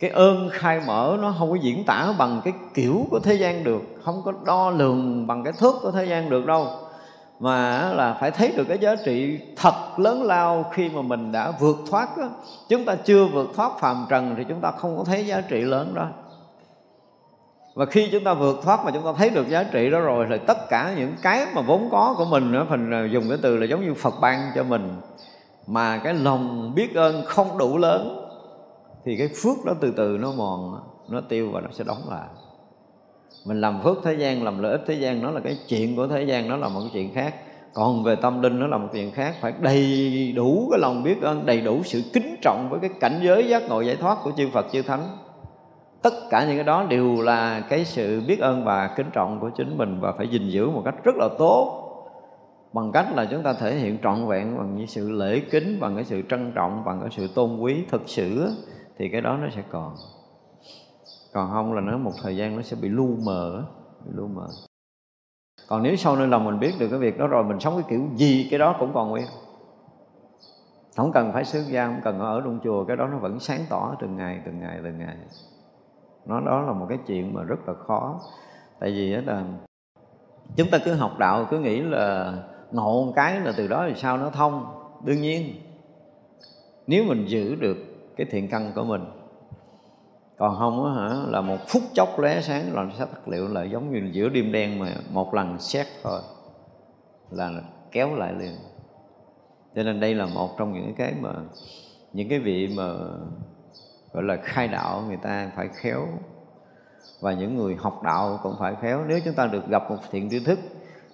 [0.00, 3.64] cái ơn khai mở nó không có diễn tả bằng cái kiểu của thế gian
[3.64, 6.66] được, không có đo lường bằng cái thước của thế gian được đâu.
[7.40, 11.52] Mà là phải thấy được cái giá trị thật lớn lao khi mà mình đã
[11.60, 12.28] vượt thoát đó.
[12.68, 15.60] chúng ta chưa vượt thoát phàm trần thì chúng ta không có thấy giá trị
[15.60, 16.08] lớn đó
[17.74, 20.26] và khi chúng ta vượt thoát mà chúng ta thấy được giá trị đó rồi
[20.30, 23.38] thì tất cả những cái mà vốn có của mình nữa mình à, dùng cái
[23.42, 24.96] từ là giống như Phật ban cho mình,
[25.66, 28.28] mà cái lòng biết ơn không đủ lớn,
[29.04, 32.28] thì cái phước đó từ từ nó mòn, nó tiêu và nó sẽ đóng lại.
[33.46, 36.06] Mình làm phước thế gian, làm lợi ích thế gian, nó là cái chuyện của
[36.06, 37.34] thế gian, nó là một cái chuyện khác.
[37.74, 39.34] Còn về tâm linh, nó là một chuyện khác.
[39.40, 43.20] Phải đầy đủ cái lòng biết ơn, đầy đủ sự kính trọng với cái cảnh
[43.22, 45.18] giới giác ngộ giải thoát của chư Phật, chư Thánh
[46.02, 49.50] tất cả những cái đó đều là cái sự biết ơn và kính trọng của
[49.56, 51.78] chính mình và phải gìn giữ một cách rất là tốt.
[52.72, 55.94] Bằng cách là chúng ta thể hiện trọn vẹn bằng những sự lễ kính, bằng
[55.94, 58.48] cái sự trân trọng, bằng cái sự tôn quý thực sự,
[58.98, 59.94] thì cái đó nó sẽ còn.
[61.32, 63.64] Còn không là nó một thời gian nó sẽ bị lu mờ,
[64.04, 64.46] bị lu mờ.
[65.68, 67.84] Còn nếu sau nơi lòng mình biết được cái việc đó rồi, mình sống cái
[67.88, 69.26] kiểu gì, cái đó cũng còn nguyên.
[70.96, 73.60] Không cần phải xuất gia, không cần ở trong chùa, cái đó nó vẫn sáng
[73.68, 75.16] tỏ từng ngày từng ngày từng ngày
[76.26, 78.20] nó, đó là một cái chuyện mà rất là khó.
[78.80, 79.44] Tại vì là
[80.56, 82.34] chúng ta cứ học đạo, cứ nghĩ là
[82.72, 84.66] ngộ một cái là từ đó thì sao nó thông.
[85.04, 85.54] Đương nhiên,
[86.86, 87.76] nếu mình giữ được
[88.16, 89.04] cái thiện căn của mình,
[90.38, 93.48] còn không á hả, là một phút chốc lóe sáng là nó sẽ tắt liệu
[93.48, 96.20] lại, giống như giữa đêm đen mà một lần xét thôi,
[97.30, 97.50] là
[97.90, 98.52] kéo lại liền.
[99.74, 101.30] Cho nên đây là một trong những cái mà,
[102.12, 102.94] những cái vị mà
[104.12, 106.06] gọi là khai đạo người ta phải khéo.
[107.20, 109.04] Và những người học đạo cũng phải khéo.
[109.06, 110.58] Nếu chúng ta được gặp một thiện tri thức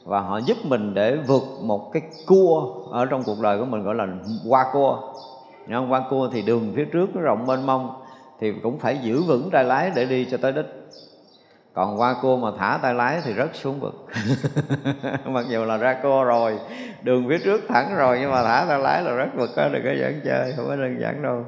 [0.04, 3.82] và họ giúp mình để vượt một cái cua ở trong cuộc đời của mình,
[3.82, 4.06] gọi là
[4.48, 5.12] qua cua.
[5.72, 5.92] Không?
[5.92, 8.02] qua cua thì đường phía trước nó rộng mênh mông
[8.40, 10.66] thì cũng phải giữ vững tay lái để đi cho tới đích.
[11.72, 14.06] Còn qua cua mà thả tay lái thì rất xuống vực.
[15.24, 16.58] Mặc dù là ra cua rồi,
[17.02, 19.84] đường phía trước thẳng rồi nhưng mà thả tay lái là rất vực đó đừng
[19.84, 21.44] có giỡn chơi, không có đơn giản đâu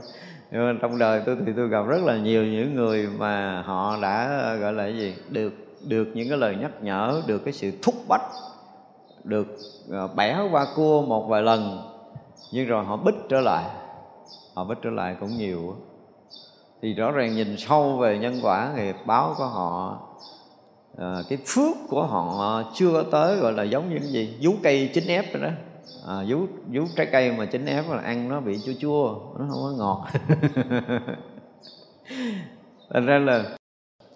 [0.51, 3.99] nhưng mà trong đời tôi thì tôi gặp rất là nhiều những người mà họ
[4.03, 5.53] đã gọi là cái gì được
[5.89, 8.23] được những cái lời nhắc nhở được cái sự thúc bách
[9.25, 9.47] được
[9.91, 11.83] ờ, bẻ qua cua một vài lần
[12.53, 13.65] nhưng rồi họ bích trở lại
[14.55, 15.77] họ bích trở lại cũng nhiều
[16.83, 19.99] thì rõ ràng nhìn sâu về nhân quả nghiệp báo của họ
[20.99, 24.53] à, cái phước của họ chưa có tới gọi là giống như cái gì vú
[24.63, 25.51] cây chín ép rồi đó
[26.07, 29.47] à, vú vú trái cây mà chín ép là ăn nó bị chua chua nó
[29.51, 30.07] không có ngọt.
[32.91, 33.45] Thành ra là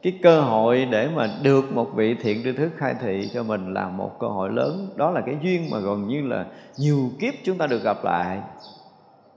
[0.02, 3.74] cái cơ hội để mà được một vị thiện tri thức khai thị cho mình
[3.74, 4.88] là một cơ hội lớn.
[4.96, 6.46] Đó là cái duyên mà gần như là
[6.78, 8.40] nhiều kiếp chúng ta được gặp lại.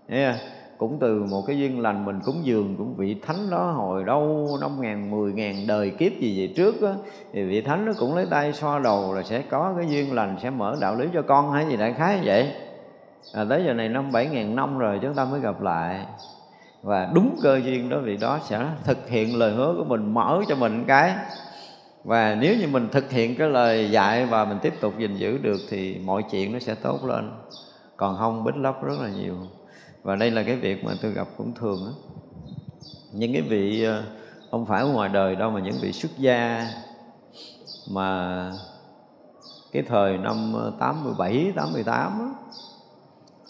[0.07, 0.35] Yeah
[0.77, 4.47] cũng từ một cái duyên lành mình cúng dường cũng vị thánh đó hồi đâu
[4.61, 6.93] năm ngàn mười ngàn đời kiếp gì vậy trước á
[7.33, 10.35] thì vị thánh nó cũng lấy tay xoa đầu là sẽ có cái duyên lành
[10.43, 12.53] sẽ mở đạo lý cho con hay gì đại khái vậy.
[13.33, 16.05] À, tới giờ này năm bảy ngàn năm rồi chúng ta mới gặp lại.
[16.83, 20.41] Và đúng cơ duyên đó vị đó sẽ thực hiện lời hứa của mình mở
[20.47, 21.15] cho mình cái.
[22.03, 25.37] Và nếu như mình thực hiện cái lời dạy và mình tiếp tục gìn giữ
[25.37, 27.31] được thì mọi chuyện nó sẽ tốt lên.
[27.97, 29.35] Còn không bích lấp rất là nhiều
[30.07, 31.91] và đây là cái việc mà tôi gặp cũng thường á.
[33.11, 34.03] Những cái vị ờ,
[34.51, 36.69] không phải ở ngoài đời đâu mà những vị xuất gia
[37.87, 38.51] mà
[39.71, 42.29] cái thời năm ờ, 87, 88 á,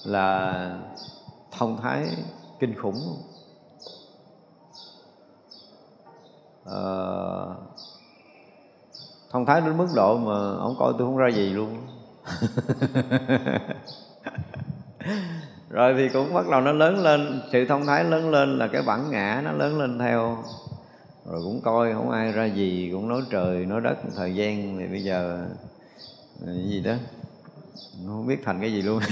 [0.03, 0.79] là
[1.51, 2.07] thông thái
[2.59, 3.17] kinh khủng.
[6.65, 6.81] À,
[9.29, 11.77] thông thái đến mức độ mà ông coi tôi không ra gì luôn.
[15.69, 18.81] rồi thì cũng bắt đầu nó lớn lên, sự thông thái lớn lên là cái
[18.81, 20.37] bản ngã nó lớn lên theo.
[21.31, 24.87] Rồi cũng coi không ai ra gì, cũng nói trời, nói đất thời gian, thì
[24.87, 25.45] bây giờ
[26.41, 26.93] ờ, cái gì đó.
[28.05, 28.99] Không biết thành cái gì luôn.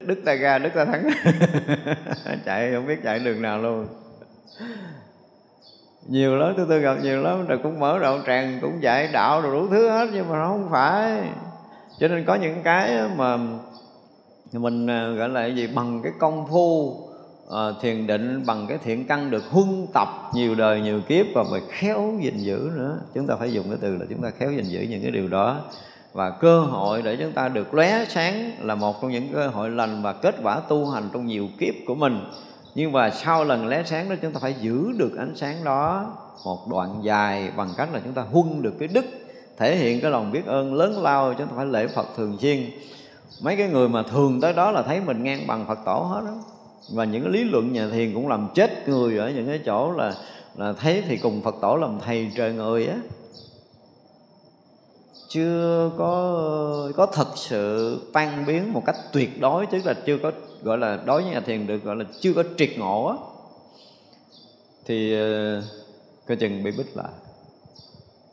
[0.00, 1.10] Đức ta ra, đức ta thắng.
[2.44, 3.86] Chạy, không biết chạy đường nào luôn.
[6.08, 9.40] Nhiều lắm, tôi tôi gặp nhiều lắm, rồi cũng mở rộng tràng, cũng dạy đạo
[9.40, 11.22] rồi đủ thứ hết, nhưng mà nó không phải
[12.00, 13.38] cho nên có những cái mà
[14.52, 16.96] mình à, gọi là cái gì bằng cái công phu
[17.46, 21.44] uh, thiền định bằng cái thiện căn được huân tập nhiều đời nhiều kiếp và
[21.50, 22.98] phải khéo gìn giữ nữa.
[23.14, 25.28] Chúng ta phải dùng cái từ là chúng ta khéo gìn giữ những cái điều
[25.28, 25.60] đó.
[26.12, 29.70] Và cơ hội để chúng ta được lóe sáng là một trong những cơ hội
[29.70, 32.20] lành và kết quả tu hành trong nhiều kiếp của mình.
[32.74, 36.12] Nhưng mà sau lần lóe sáng đó chúng ta phải giữ được ánh sáng đó
[36.44, 39.04] một đoạn dài bằng cách là chúng ta huân được cái đức
[39.60, 42.70] thể hiện cái lòng biết ơn lớn lao chứ không phải lễ Phật thường xuyên
[43.40, 46.20] mấy cái người mà thường tới đó là thấy mình ngang bằng Phật tổ hết
[46.24, 46.34] đó
[46.92, 49.92] và những cái lý luận nhà thiền cũng làm chết người ở những cái chỗ
[49.92, 50.14] là
[50.56, 52.96] là thấy thì cùng Phật tổ làm thầy trời người á.
[55.28, 60.32] Chưa có có thật sự tan biến một cách tuyệt đối, tức là chưa có,
[60.62, 63.16] gọi là đối với nhà thiền được gọi là chưa có triệt ngộ á.
[64.86, 65.62] Thì ờ,
[66.26, 67.10] coi chừng bị bích lại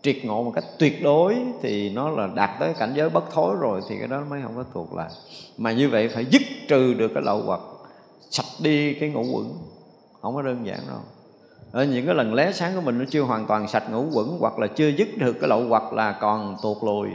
[0.01, 3.55] triệt ngộ một cách tuyệt đối thì nó là đạt tới cảnh giới bất thối
[3.59, 5.09] rồi thì cái đó mới không có thuộc lại
[5.57, 7.59] mà như vậy phải dứt trừ được cái lậu hoặc
[8.29, 9.53] sạch đi cái ngũ quẩn
[10.21, 10.99] không có đơn giản đâu.
[11.71, 14.37] Ở những cái lần lé sáng của mình nó chưa hoàn toàn sạch ngũ quẩn
[14.39, 17.09] hoặc là chưa dứt được cái lậu hoặc là còn tuột lùi.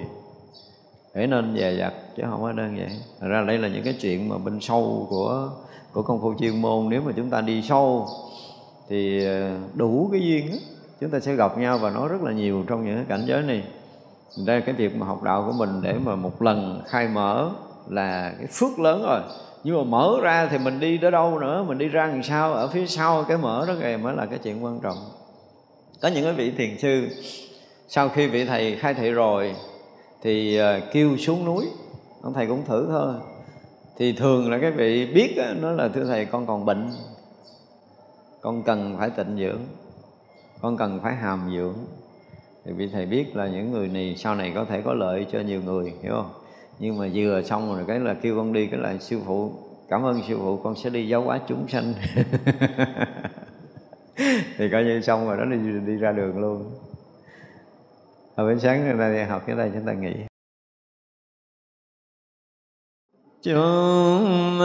[1.15, 2.91] Để nên dè dặt chứ không có đơn giản.
[3.21, 5.51] Thật ra đây là những cái chuyện mà bên sâu của
[5.93, 6.89] của công phu chuyên môn.
[6.89, 8.09] Nếu mà chúng ta đi sâu
[8.89, 10.57] thì ờ, đủ cái duyên đó,
[11.03, 13.43] chúng ta sẽ gặp nhau và nói rất là nhiều trong những cái cảnh giới
[13.43, 13.65] này.
[14.47, 17.51] Đây cái việc mà học đạo của mình để mà một lần khai mở
[17.89, 19.20] là cái phước lớn rồi.
[19.65, 21.65] Nhưng mà mở ra thì mình đi tới đâu nữa?
[21.69, 22.53] Mình đi ra làm sao?
[22.53, 24.97] Ở phía sau cái mở đó kìa mới là cái chuyện quan trọng.
[26.03, 27.09] Có những cái vị thiền sư
[27.89, 29.55] sau khi vị thầy khai thị rồi
[30.23, 31.66] thì ờ, kêu xuống núi.
[32.23, 33.15] Ông thầy cũng thử thôi.
[33.99, 36.91] Thì thường là cái vị biết đó, nó là thưa thầy con còn bệnh
[38.41, 39.61] con cần phải tịnh dưỡng
[40.63, 41.75] con cần phải hàm dưỡng.
[42.65, 45.41] Thì vị thầy biết là những người này sau này có thể có lợi cho
[45.41, 46.33] nhiều người hiểu không?
[46.79, 49.53] Nhưng mà vừa xong rồi cái là kêu con đi cái là sư phụ
[49.89, 51.95] cảm ơn sư phụ con sẽ đi giáo hóa chúng sanh.
[54.59, 55.57] Thì coi như xong rồi đó đi,
[55.87, 56.71] đi ra đường luôn.
[58.35, 60.13] Ở buổi sáng này đi học cái đây chúng ta nghỉ.
[63.43, 64.61] Chúng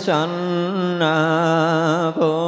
[0.00, 2.41] sanh à, phụ